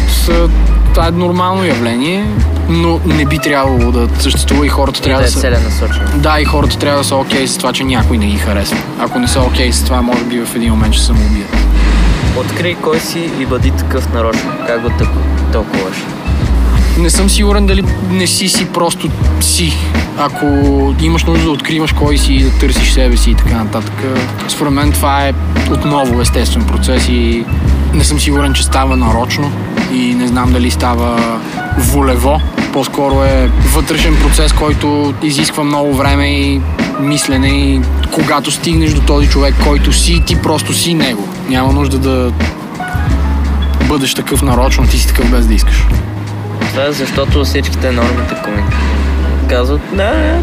са... 0.08 0.48
това 0.94 1.06
е 1.06 1.10
нормално 1.10 1.64
явление, 1.64 2.26
но 2.68 3.00
не 3.06 3.24
би 3.24 3.38
трябвало 3.38 3.92
да 3.92 4.08
съществува 4.18 4.66
и 4.66 4.68
хората 4.68 5.02
трябва 5.02 5.22
да 5.22 5.24
да, 5.24 5.28
е 5.28 5.32
са... 5.32 5.40
целенасочено. 5.40 6.06
Да, 6.14 6.40
и 6.40 6.44
хората 6.44 6.78
трябва 6.78 6.98
да 6.98 7.04
са 7.04 7.16
окей 7.16 7.46
с 7.46 7.58
това, 7.58 7.72
че 7.72 7.84
някой 7.84 8.18
не 8.18 8.26
ги 8.26 8.36
харесва. 8.36 8.76
Ако 8.98 9.18
не 9.18 9.28
са 9.28 9.40
окей 9.40 9.72
с 9.72 9.84
това, 9.84 10.02
може 10.02 10.24
би 10.24 10.40
в 10.40 10.56
един 10.56 10.70
момент 10.70 10.94
ще 10.94 11.04
самоубият. 11.04 11.56
Открий 12.36 12.74
кой 12.74 13.00
си 13.00 13.30
и 13.40 13.46
бъди 13.46 13.70
такъв 13.70 14.12
нарочно. 14.12 14.52
Как 14.66 14.82
го 14.82 14.90
тълкуваш? 15.52 15.96
Не 16.98 17.10
съм 17.10 17.30
сигурен 17.30 17.66
дали 17.66 17.84
не 18.10 18.26
си 18.26 18.48
си 18.48 18.66
просто 18.66 19.08
си. 19.40 19.76
Ако 20.18 20.46
имаш 21.00 21.24
нужда 21.24 21.44
да 21.44 21.50
откриваш 21.50 21.92
кой 21.92 22.18
си 22.18 22.34
и 22.34 22.42
да 22.42 22.50
търсиш 22.50 22.92
себе 22.92 23.16
си 23.16 23.30
и 23.30 23.34
така 23.34 23.64
нататък. 23.64 23.94
Според 24.48 24.72
мен 24.72 24.92
това 24.92 25.28
е 25.28 25.32
отново 25.70 26.20
естествен 26.20 26.64
процес 26.64 27.08
и 27.08 27.44
Не 27.94 28.04
съм 28.04 28.20
сигурен, 28.20 28.54
че 28.54 28.64
става 28.64 28.96
нарочно 28.96 29.52
и 29.95 30.14
не 30.14 30.28
знам 30.28 30.53
дали 30.53 30.70
става 30.70 31.38
волево. 31.78 32.40
По-скоро 32.72 33.22
е 33.24 33.51
вътрешен 33.74 34.16
процес, 34.16 34.53
който 34.53 35.14
изисква 35.22 35.64
много 35.64 35.95
време 35.95 36.26
и 36.26 36.61
мислене 37.01 37.49
и 37.49 37.80
когато 38.12 38.51
стигнеш 38.51 38.92
до 38.92 39.01
този 39.01 39.28
човек, 39.28 39.55
който 39.64 39.92
си, 39.92 40.22
ти 40.26 40.42
просто 40.42 40.72
си 40.72 40.95
него. 40.95 41.28
Няма 41.49 41.72
нужда 41.72 41.99
да 41.99 42.32
бъдеш 43.88 44.14
такъв 44.14 44.42
нарочно, 44.42 44.86
ти 44.86 44.99
си 44.99 45.09
такъв 45.09 45.30
без 45.30 45.47
да 45.47 45.55
искаш. 45.55 45.86
Това 46.70 46.84
е 46.84 46.92
защото 46.92 47.45
всичките 47.45 47.92
нормите 47.92 48.34
коми 48.45 48.62
казват, 49.49 49.80
да, 49.92 50.40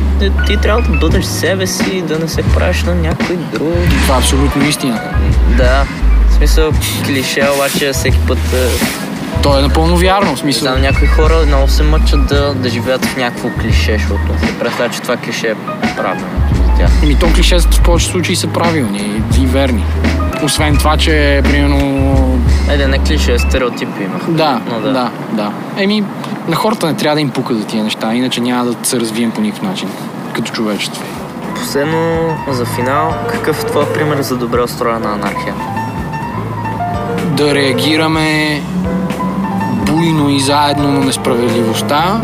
ти, 0.47 0.57
трябва 0.57 0.81
да 0.81 0.97
бъдеш 0.97 1.25
себе 1.25 1.67
си, 1.67 2.01
да 2.01 2.19
не 2.19 2.27
се 2.27 2.43
правиш 2.43 2.83
на 2.83 2.95
някой 2.95 3.35
друг. 3.53 3.73
Това 4.01 4.15
е 4.15 4.17
абсолютно 4.17 4.67
истина. 4.67 4.99
Да, 5.57 5.85
в 6.29 6.33
смисъл 6.33 6.71
клише, 7.05 7.47
обаче 7.55 7.91
всеки 7.93 8.17
път 8.27 8.37
е, 8.37 9.00
То 9.43 9.57
е 9.57 9.61
напълно 9.61 9.97
вярно. 9.97 10.35
В 10.35 10.39
смисъл, 10.39 10.61
Знам, 10.61 10.81
някои 10.81 11.07
хора 11.07 11.35
много 11.47 11.67
се 11.67 11.83
мъчат 11.83 12.27
да, 12.27 12.53
да 12.53 12.69
живеят 12.69 13.05
в 13.05 13.17
някакво 13.17 13.49
клише, 13.49 13.97
защото 13.97 14.45
се 14.45 14.59
представя, 14.59 14.89
че 14.89 15.01
това 15.01 15.17
клише 15.17 15.47
е 15.47 15.55
правилно 15.95 16.27
за 16.55 16.77
тях. 16.77 17.03
Еми, 17.03 17.15
то 17.19 17.27
клишета 17.35 17.67
в 17.71 17.81
повечето 17.83 18.11
случаи 18.11 18.35
са 18.35 18.47
правилни 18.47 19.21
и 19.41 19.45
верни. 19.45 19.85
Освен 20.43 20.77
това, 20.77 20.97
че, 20.97 21.41
примерно, 21.43 22.39
Айде, 22.69 22.87
не 22.87 22.99
клише, 22.99 23.39
стереотипи 23.39 24.03
имах. 24.03 24.21
Да, 24.29 24.61
Но 24.69 24.79
да, 24.79 24.91
да, 24.91 25.09
да. 25.31 25.51
Еми, 25.77 26.03
на 26.47 26.55
хората 26.55 26.87
не 26.87 26.93
трябва 26.93 27.15
да 27.15 27.21
им 27.21 27.29
пука 27.29 27.55
за 27.55 27.65
тия 27.65 27.83
неща, 27.83 28.13
иначе 28.13 28.41
няма 28.41 28.65
да 28.65 28.87
се 28.87 28.99
развием 28.99 29.31
по 29.31 29.41
никакъв 29.41 29.69
начин, 29.69 29.89
като 30.33 30.51
човечество. 30.51 31.03
Последно, 31.55 32.29
за 32.49 32.65
финал, 32.65 33.13
какъв 33.29 33.63
е 33.63 33.65
твой 33.65 33.93
пример 33.93 34.21
за 34.21 34.37
добре 34.37 34.61
устроена 34.61 35.13
анархия? 35.13 35.55
Да 37.25 37.55
реагираме 37.55 38.61
буйно 39.91 40.29
и 40.29 40.39
заедно 40.39 40.91
на 40.91 40.99
несправедливостта 40.99 42.21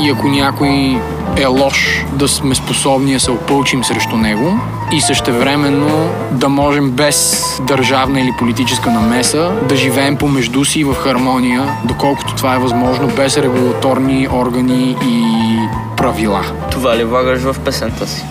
и 0.00 0.10
ако 0.10 0.28
някой 0.28 1.00
е 1.36 1.46
лош, 1.46 2.04
да 2.12 2.28
сме 2.28 2.54
способни 2.54 3.12
да 3.12 3.20
се 3.20 3.30
опълчим 3.30 3.84
срещу 3.84 4.16
него 4.16 4.58
и 4.92 5.00
същевременно 5.00 6.10
да 6.30 6.48
можем 6.48 6.90
без 6.90 7.46
държавна 7.66 8.20
или 8.20 8.32
политическа 8.38 8.90
намеса 8.90 9.52
да 9.68 9.76
живеем 9.76 10.16
помежду 10.16 10.64
си 10.64 10.84
в 10.84 10.94
хармония, 10.94 11.68
доколкото 11.84 12.34
това 12.34 12.54
е 12.54 12.58
възможно, 12.58 13.08
без 13.16 13.36
регулаторни 13.36 14.28
органи 14.32 14.96
и 15.06 15.56
правила. 15.96 16.42
Това 16.70 16.96
ли 16.96 17.04
влагаш 17.04 17.40
в 17.40 17.56
песента 17.64 18.06
си, 18.06 18.24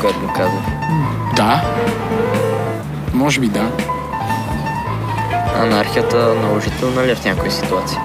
която 0.00 0.20
казах? 0.36 0.62
Да. 1.36 1.62
Може 3.14 3.40
би 3.40 3.48
да. 3.48 3.91
Анархията 5.62 6.34
наложителна 6.42 7.06
ли 7.06 7.10
е 7.10 7.14
в 7.14 7.24
някои 7.24 7.50
ситуации? 7.50 7.98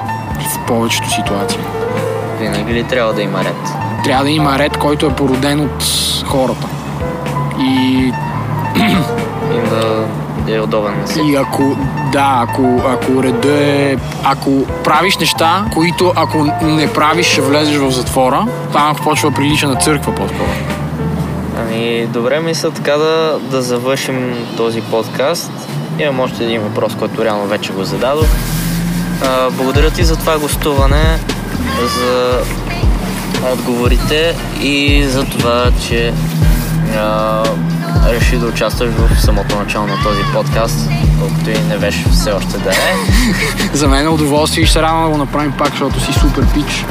В 0.54 0.66
повечето 0.68 1.10
ситуации. 1.10 1.60
Винаги 2.40 2.74
ли 2.74 2.84
трябва 2.84 3.14
да 3.14 3.22
има 3.22 3.44
ред? 3.44 3.56
Трябва 4.04 4.24
да 4.24 4.30
има 4.30 4.60
ред, 4.60 4.78
който 4.78 5.06
е 5.06 5.16
породен 5.16 5.60
от 5.60 5.84
хората. 6.26 6.68
И, 7.60 8.12
И 9.52 9.70
да 9.70 10.08
е 10.48 10.60
удобен 10.60 11.00
на 11.00 11.06
всеки. 11.06 11.28
и 11.30 11.36
ако, 11.36 11.64
да, 12.12 12.46
ако, 12.50 12.82
ако 12.88 13.24
реда 13.24 13.64
е... 13.64 13.96
Ако 14.24 14.66
правиш 14.84 15.18
неща, 15.18 15.66
които 15.74 16.14
ако 16.16 16.48
не 16.62 16.94
правиш, 16.94 17.28
ще 17.28 17.42
влезеш 17.42 17.78
в 17.78 17.92
затвора, 17.92 18.48
там 18.74 18.96
почва 19.04 19.32
прилича 19.32 19.68
на 19.68 19.76
църква 19.76 20.16
по-скоро. 20.16 20.50
Ами, 21.60 22.08
добре 22.08 22.40
мисля 22.40 22.72
така 22.72 22.92
да, 22.92 23.40
да 23.52 23.62
завършим 23.62 24.34
този 24.58 24.82
подкаст. 24.82 25.52
Имам 26.00 26.20
още 26.20 26.44
един 26.44 26.62
въпрос, 26.62 26.96
който 26.96 27.26
реално 27.26 27.48
вече 27.48 27.74
го 27.74 27.84
зададох. 27.84 28.28
А, 29.24 29.50
благодаря 29.50 29.92
ти 29.92 30.04
за 30.04 30.16
това 30.16 30.40
гостуване, 30.40 31.20
за 32.00 32.40
отговорите 33.54 34.36
и 34.62 35.04
за 35.04 35.26
това, 35.26 35.72
че 35.88 36.14
а, 36.98 37.44
реши 38.10 38.38
да 38.38 38.48
участваш 38.48 38.90
в 38.90 39.22
самото 39.22 39.56
начало 39.56 39.88
на 39.88 40.04
този 40.04 40.22
подкаст, 40.34 40.90
колкото 41.20 41.50
и 41.50 41.60
не 41.70 41.78
беше 41.78 42.06
все 42.12 42.32
още 42.32 42.58
да 42.58 42.70
е. 42.70 42.74
За 43.74 43.88
мен 43.88 44.06
е 44.06 44.10
удоволствие 44.10 44.64
и 44.64 44.66
ще 44.66 44.74
се 44.74 44.82
радвам 44.82 45.04
да 45.04 45.10
го 45.10 45.18
направим 45.18 45.52
пак, 45.52 45.70
защото 45.70 46.00
си 46.00 46.14
супер 46.14 46.46
пич. 46.54 46.86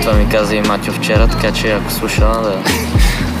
Това 0.00 0.12
ми 0.12 0.28
каза 0.28 0.56
и 0.56 0.60
Матио 0.60 0.92
вчера, 0.92 1.28
така 1.28 1.52
че 1.52 1.72
ако 1.72 1.92
слуша, 1.92 2.20
да, 2.20 2.58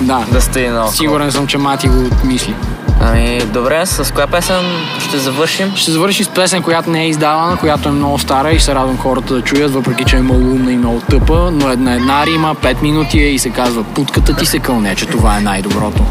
Да, 0.00 0.24
да 0.32 0.40
стои 0.40 0.68
на 0.68 0.88
сигурен 0.88 1.32
съм, 1.32 1.46
че 1.46 1.58
Мати 1.58 1.88
го 1.88 2.10
мисли. 2.24 2.54
Ами, 3.00 3.38
добре, 3.38 3.86
с 3.86 4.14
коя 4.14 4.26
песен 4.26 4.64
ще 4.98 5.18
завършим? 5.18 5.72
Ще 5.76 5.90
завърши 5.90 6.24
с 6.24 6.28
песен, 6.28 6.62
която 6.62 6.90
не 6.90 7.02
е 7.02 7.08
издавана, 7.08 7.56
която 7.56 7.88
е 7.88 7.92
много 7.92 8.18
стара 8.18 8.52
и 8.52 8.60
се 8.60 8.74
радвам 8.74 8.98
хората 8.98 9.34
да 9.34 9.42
чуят, 9.42 9.72
въпреки 9.72 10.04
че 10.04 10.16
е 10.16 10.20
много 10.20 10.40
умна 10.40 10.72
и 10.72 10.76
много 10.76 11.00
тъпа, 11.00 11.50
но 11.52 11.70
една 11.70 11.94
една 11.94 12.26
рима, 12.26 12.54
5 12.54 12.82
минути 12.82 13.18
е 13.18 13.28
и 13.28 13.38
се 13.38 13.50
казва 13.50 13.84
Путката 13.84 14.36
ти 14.36 14.46
се 14.46 14.58
кълне, 14.58 14.94
че 14.94 15.06
това 15.06 15.36
е 15.36 15.40
най-доброто. 15.40 16.02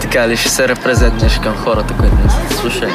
Така 0.00 0.28
ли 0.28 0.36
ще 0.36 0.48
се 0.48 0.68
репрезентнеш 0.68 1.38
към 1.38 1.56
хората, 1.56 1.94
които 1.94 2.14
не 2.24 2.30
са 2.30 2.60
слушали? 2.60 2.92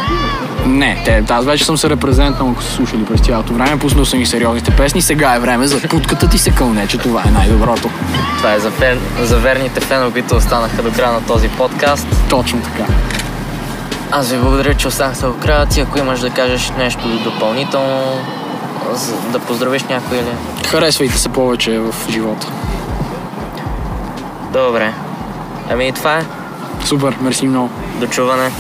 Не, 0.65 1.01
те, 1.05 1.23
аз 1.29 1.45
вече 1.45 1.65
съм 1.65 1.77
се 1.77 1.89
репрезентнал, 1.89 2.51
ако 2.51 2.63
са 2.63 2.71
слушали 2.71 3.05
през 3.05 3.21
цялото 3.21 3.53
време, 3.53 3.79
пуснал 3.79 4.05
съм 4.05 4.21
и 4.21 4.25
сериозните 4.25 4.71
песни, 4.71 5.01
сега 5.01 5.35
е 5.35 5.39
време 5.39 5.67
за 5.67 5.81
Путката 5.89 6.29
ти 6.29 6.37
се 6.37 6.51
кълне, 6.51 6.87
че 6.87 6.97
това 6.97 7.23
е 7.27 7.31
най-доброто. 7.31 7.89
Това 8.37 8.53
е 8.53 8.59
за, 8.59 8.71
фен, 8.71 8.99
за 9.21 9.37
верните 9.37 9.79
фенове, 9.79 10.11
които 10.11 10.35
останаха 10.35 10.83
до 10.83 10.91
края 10.91 11.11
на 11.11 11.25
този 11.25 11.49
подкаст. 11.49 12.07
Точно 12.29 12.61
така. 12.61 12.93
Аз 14.11 14.31
ви 14.31 14.37
благодаря, 14.37 14.73
че 14.73 14.87
останахте 14.87 15.25
до 15.25 15.33
края. 15.33 15.65
Ти, 15.65 15.79
ако 15.79 15.99
имаш 15.99 16.19
да 16.19 16.29
кажеш 16.29 16.71
нещо 16.77 17.23
допълнително, 17.23 18.03
да 19.31 19.39
поздравиш 19.39 19.83
някой 19.83 20.17
или... 20.17 20.67
Харесвайте 20.67 21.17
се 21.17 21.29
повече 21.29 21.79
в 21.79 21.95
живота. 22.09 22.47
Добре. 24.53 24.93
Ами 25.69 25.87
и 25.87 25.91
това 25.91 26.17
е. 26.17 26.25
Супер, 26.85 27.15
мерси 27.21 27.47
много. 27.47 27.69
Дочуване. 27.99 28.51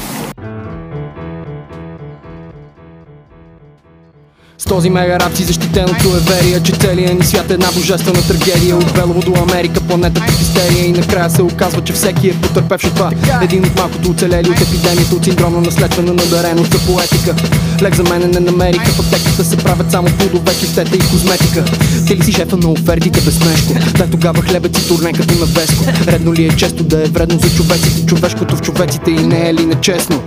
Този 4.71 4.89
мега 4.89 5.19
рап 5.19 5.35
си 5.35 5.43
защитен 5.43 5.85
от 5.85 6.01
суеверия 6.01 6.63
Че 6.63 6.71
целият 6.71 7.19
ни 7.19 7.25
свят 7.25 7.51
е 7.51 7.53
една 7.53 7.67
божествена 7.71 8.21
трагедия. 8.27 8.77
От 8.77 8.93
Белово 8.93 9.19
до 9.19 9.33
Америка 9.41 9.81
планетата 9.81 10.31
в 10.31 10.41
истерия. 10.41 10.85
И 10.85 10.91
накрая 10.91 11.29
се 11.29 11.41
оказва, 11.41 11.83
че 11.83 11.93
всеки 11.93 12.29
е 12.29 12.33
потърпевш 12.33 12.83
от 12.83 12.95
това. 12.95 13.11
Един 13.41 13.65
от 13.65 13.75
малкото 13.75 14.09
оцелели 14.09 14.49
от 14.49 14.61
епидемията 14.61 15.15
От 15.15 15.23
синдромна 15.23 15.61
наследствена 15.61 16.13
надареност 16.13 16.71
за 16.71 16.79
поетика. 16.79 17.35
Лек 17.81 17.95
за 17.95 18.03
мене 18.03 18.27
не 18.27 18.39
намериха 18.39 18.91
В 18.91 18.99
аптеката 18.99 19.43
се 19.43 19.57
правят 19.57 19.91
само 19.91 20.07
плодове, 20.07 20.53
кистета 20.59 20.95
и 20.95 20.99
козметика. 20.99 21.63
Ти 22.07 22.15
ли 22.15 22.23
си 22.23 22.31
шефа 22.31 22.57
на 22.57 22.71
офертите 22.71 23.21
безмешко 23.21 23.73
Дай 23.97 24.09
тогава 24.09 24.41
хлебец 24.41 24.79
и 24.79 24.87
турне 24.87 25.13
като 25.13 25.39
на 25.39 25.45
Веско. 25.45 25.85
Редно 26.07 26.33
ли 26.33 26.45
е 26.45 26.49
често 26.49 26.83
да 26.83 27.03
е 27.03 27.05
вредно 27.05 27.39
за 27.39 27.55
човеците? 27.55 28.05
Човешкото 28.05 28.55
в 28.55 28.61
човеците 28.61 29.11
и 29.11 29.27
не 29.27 29.49
е 29.49 29.53
ли 29.53 29.65
нечестно 29.65 30.21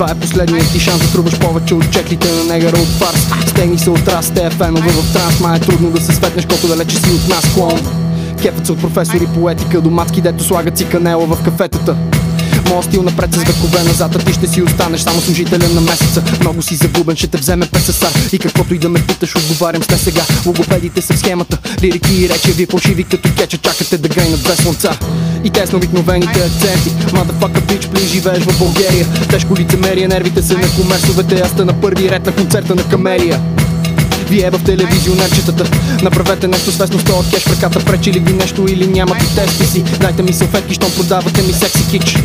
това 0.00 0.12
е 0.12 0.20
последният 0.20 0.72
ти 0.72 0.80
шанс 0.80 1.00
да 1.00 1.12
трубаш 1.12 1.38
повече 1.38 1.74
от 1.74 1.90
чеклите 1.90 2.32
на 2.32 2.44
негара 2.44 2.76
от 2.76 2.88
фарс 2.88 3.48
Стегни 3.50 3.78
се 3.78 3.90
от 3.90 4.08
раз, 4.08 4.30
те 4.30 4.50
фенове 4.50 4.90
в 4.90 5.12
транс 5.12 5.40
Ма 5.40 5.56
е 5.56 5.60
трудно 5.60 5.90
да 5.90 6.00
се 6.00 6.12
светнеш 6.12 6.46
колко 6.46 6.66
далече 6.66 6.96
си 6.96 7.10
от 7.10 7.28
нас 7.28 7.54
клон. 7.54 7.80
Кефът 8.42 8.66
се 8.66 8.72
от 8.72 8.80
професори 8.80 9.26
по 9.34 9.50
етика 9.50 9.80
до 9.80 9.90
мацки, 9.90 10.20
дето 10.20 10.44
слагат 10.44 10.78
си 10.78 10.88
канела 10.88 11.26
в 11.26 11.42
кафетата 11.44 11.96
Моят 12.70 12.84
стил 12.84 13.02
напред 13.02 13.34
с 13.34 13.36
векове 13.36 13.82
назад, 13.82 14.16
а 14.16 14.18
ти 14.18 14.32
ще 14.32 14.46
си 14.46 14.62
останеш 14.62 15.00
само 15.00 15.20
служителен 15.20 15.74
на 15.74 15.80
месеца. 15.80 16.22
Много 16.40 16.62
си 16.62 16.74
загубен, 16.74 17.16
ще 17.16 17.26
те 17.26 17.38
вземе 17.38 17.66
ПССА 17.66 18.08
И 18.32 18.38
каквото 18.38 18.74
и 18.74 18.78
да 18.78 18.88
ме 18.88 19.06
питаш, 19.06 19.36
отговарям 19.36 19.82
с 19.82 19.88
не 19.90 19.98
сега. 19.98 20.22
Логопедите 20.46 21.02
са 21.02 21.14
в 21.14 21.18
схемата, 21.18 21.58
лирики 21.82 22.14
и 22.14 22.28
речи 22.28 22.52
Вие 22.52 22.66
фалшиви 22.66 23.04
като 23.04 23.28
кеча, 23.36 23.58
чакате 23.58 23.98
да 23.98 24.08
грейнат 24.08 24.42
без 24.42 24.58
слънца. 24.58 24.98
И 25.44 25.50
тесно 25.50 25.78
обикновените 25.78 26.40
акценти. 26.40 26.90
Motherfucker 26.90 27.60
bitch, 27.60 27.86
please, 27.86 28.06
живееш 28.06 28.42
в 28.42 28.58
България. 28.58 29.06
Тежко 29.30 29.56
лицемерие, 29.56 30.08
нервите 30.08 30.42
са 30.42 30.54
на 30.54 30.68
комерсовете 30.76 31.40
Аз 31.40 31.50
сте 31.50 31.64
на 31.64 31.80
първи 31.80 32.10
ред 32.10 32.26
на 32.26 32.32
концерта 32.32 32.74
на 32.74 32.82
Камелия 32.82 33.40
вие 34.28 34.50
в 34.50 34.64
телевизионерчетата 34.64 35.64
Направете 36.02 36.48
нещо 36.48 36.72
свестно, 36.72 36.98
сто 36.98 37.12
от 37.12 37.30
кеш 37.30 37.46
ръката. 37.46 37.84
Пречи 37.84 38.12
ли 38.12 38.18
ви 38.18 38.32
нещо 38.32 38.66
или 38.68 38.86
нямате 38.86 39.34
тести 39.34 39.66
си. 39.66 39.82
Дайте 40.00 40.22
ми 40.22 40.32
салфетки, 40.32 40.74
щом 40.74 40.90
продавате 40.90 41.42
ми 41.42 41.52
секси 41.52 41.90
кич 41.90 42.16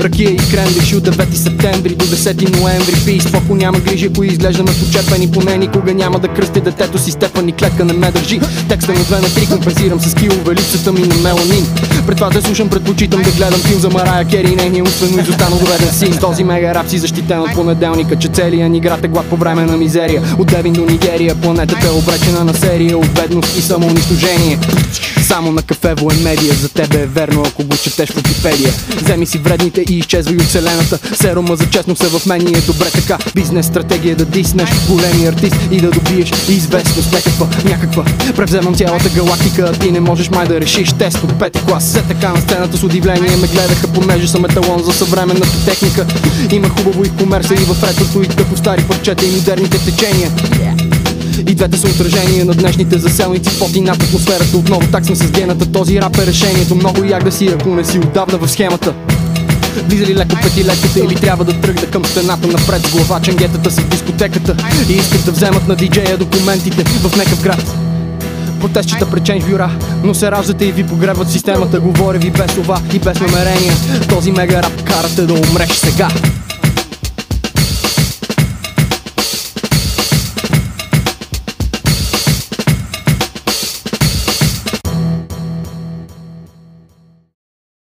Ракия 0.00 0.30
и 0.30 0.36
кренвирши 0.36 0.96
от 0.96 1.04
9 1.04 1.34
септември 1.34 1.94
до 1.94 2.04
10 2.04 2.60
ноември. 2.60 2.94
Пий 3.04 3.20
споко 3.20 3.54
няма 3.54 3.78
грижи, 3.78 4.06
ако 4.06 4.24
изглеждаме 4.24 4.70
почепени 4.70 5.30
Поне 5.30 5.56
никога 5.56 5.94
няма 5.94 6.18
да 6.18 6.28
кръсти 6.28 6.60
детето 6.60 6.98
си. 6.98 7.10
Стефани 7.10 7.52
клетка 7.52 7.84
не 7.84 7.92
ме 7.92 8.10
държи. 8.10 8.40
Текста 8.68 8.92
на 8.92 8.98
2 8.98 9.10
на 9.22 9.28
3 9.28 9.48
компенсирам 9.48 10.00
с 10.00 10.14
килове 10.14 10.54
липсата 10.54 10.92
ми 10.92 11.00
на 11.00 11.14
меланин. 11.14 11.66
Пред 12.06 12.16
това 12.16 12.30
да 12.30 12.42
слушам, 12.42 12.68
предпочитам 12.68 13.22
да 13.22 13.30
гледам 13.30 13.60
филм 13.60 13.80
за 13.80 13.90
Марая 13.90 14.24
Кери. 14.24 14.56
Нейния 14.56 14.84
умствено 14.84 15.22
изостанал 15.22 15.58
доведен 15.58 15.92
син. 15.92 16.18
Този 16.20 16.44
мега 16.44 16.74
рап 16.74 16.88
си 16.88 16.98
защитен 16.98 17.40
от 17.40 17.54
понеделника 17.54 18.16
Че 18.16 18.28
целия 18.28 18.68
ни 18.68 18.80
град 18.80 19.04
е 19.04 19.08
глад 19.08 19.26
по 19.26 19.36
време 19.36 19.62
на 19.64 19.76
мизерия. 19.76 20.22
От 20.38 20.46
Девин 20.46 20.72
до 20.72 20.84
Нигерия 20.84 21.34
Планетата 21.34 21.86
е 21.86 21.90
обречена 21.90 22.44
на 22.44 22.54
серия 22.54 22.98
От 22.98 23.10
бедност 23.14 23.58
и 23.58 23.62
самоунищожение. 23.62 24.58
Само 25.22 25.52
на 25.52 25.62
кафе 25.62 25.94
воен 25.94 26.22
медия 26.22 26.54
За 26.54 26.68
тебе 26.68 27.02
е 27.02 27.06
верно, 27.06 27.42
ако 27.46 27.64
го 27.64 27.76
четеш 27.76 28.10
в 28.10 28.16
Википедия. 28.16 28.72
Вземи 29.02 29.26
си 29.26 29.38
вредните 29.38 29.84
и 29.90 29.98
изчезвай 29.98 30.36
от 30.36 30.42
вселената. 30.42 30.98
Серума 31.14 31.56
за 31.56 31.70
честно 31.70 31.96
се 31.96 32.08
в 32.08 32.26
мен 32.26 32.48
и 32.48 32.58
е 32.58 32.60
добре 32.60 32.90
така. 32.90 33.18
Бизнес 33.34 33.66
стратегия 33.66 34.16
да 34.16 34.24
диснеш. 34.24 34.68
Големи 34.88 35.26
артист 35.26 35.56
И 35.70 35.80
да 35.80 35.90
добиеш 35.90 36.32
известност. 36.48 37.12
Някаква, 37.12 37.46
някаква. 37.64 38.04
Превземам 38.36 38.74
цялата 38.74 39.08
галактика, 39.08 39.72
ти 39.72 39.92
не 39.92 40.00
можеш 40.00 40.30
май 40.30 40.46
да 40.46 40.60
решиш. 40.60 40.92
Тест 40.98 41.24
от 41.24 41.38
пети 41.38 41.60
клас. 41.68 41.84
Все 41.84 42.02
така 42.02 42.32
на 42.32 42.40
сцената 42.40 42.76
с 42.76 42.82
удивление 42.82 43.36
ме 43.36 43.46
гледаха, 43.46 43.88
понеже 43.88 44.28
съм 44.28 44.44
еталон 44.44 44.82
за 44.82 44.92
съвременната 44.92 45.64
техника. 45.64 46.06
Има 46.52 46.68
хубаво 46.68 47.04
и 47.04 47.08
в 47.08 47.16
комерса 47.16 47.54
и 47.54 47.56
в 47.56 47.84
ретрото 47.84 48.22
и 48.22 48.28
тъпо 48.28 48.56
стари 48.56 48.82
парчета 48.82 49.26
и 49.26 49.30
модерните 49.30 49.78
течения. 49.78 50.30
И 51.48 51.54
двете 51.54 51.78
са 51.78 51.88
отражение 51.88 52.44
на 52.44 52.54
днешните 52.54 52.98
заселници. 52.98 53.58
Под 53.58 53.76
и 53.76 53.80
над 53.80 54.02
атмосферата. 54.02 54.56
Отново 54.56 54.90
таксна 54.92 55.16
с 55.16 55.30
гената. 55.30 55.66
Този 55.66 56.00
рап 56.00 56.18
е 56.18 56.26
решението. 56.26 56.74
Много 56.74 57.04
як 57.04 57.24
да 57.24 57.32
си, 57.32 57.46
ако 57.46 57.68
не 57.68 57.84
си 57.84 57.98
отдавна 57.98 58.38
в 58.38 58.48
схемата 58.50 58.94
Влизали 59.88 60.14
леко 60.14 60.36
петилетката 60.42 61.00
или 61.00 61.14
трябва 61.14 61.44
да 61.44 61.60
тръгна 61.60 61.86
към 61.86 62.04
стената 62.04 62.46
напред. 62.46 62.86
С 62.86 62.90
глава 62.90 63.20
ченгетата 63.20 63.70
си 63.70 63.80
в 63.80 63.88
дискотеката 63.88 64.56
И 64.88 64.92
искат 64.92 65.24
да 65.24 65.30
вземат 65.30 65.68
на 65.68 65.76
диджея 65.76 66.18
документите 66.18 66.84
в 66.84 67.16
некъв 67.16 67.42
град. 67.42 67.76
Протестчета 68.60 69.06
Change 69.06 69.50
бюра, 69.50 69.70
но 70.04 70.14
се 70.14 70.30
раждате 70.30 70.64
и 70.64 70.72
ви 70.72 70.86
погребват 70.86 71.30
системата. 71.30 71.80
Говоря 71.80 72.18
ви 72.18 72.30
без 72.30 72.54
това 72.54 72.80
и 72.94 72.98
без 72.98 73.20
намерения. 73.20 73.74
Този 74.08 74.32
мега 74.32 74.62
рап 74.62 74.82
карате 74.84 75.22
да 75.22 75.34
умреш 75.34 75.70
сега 75.70 76.08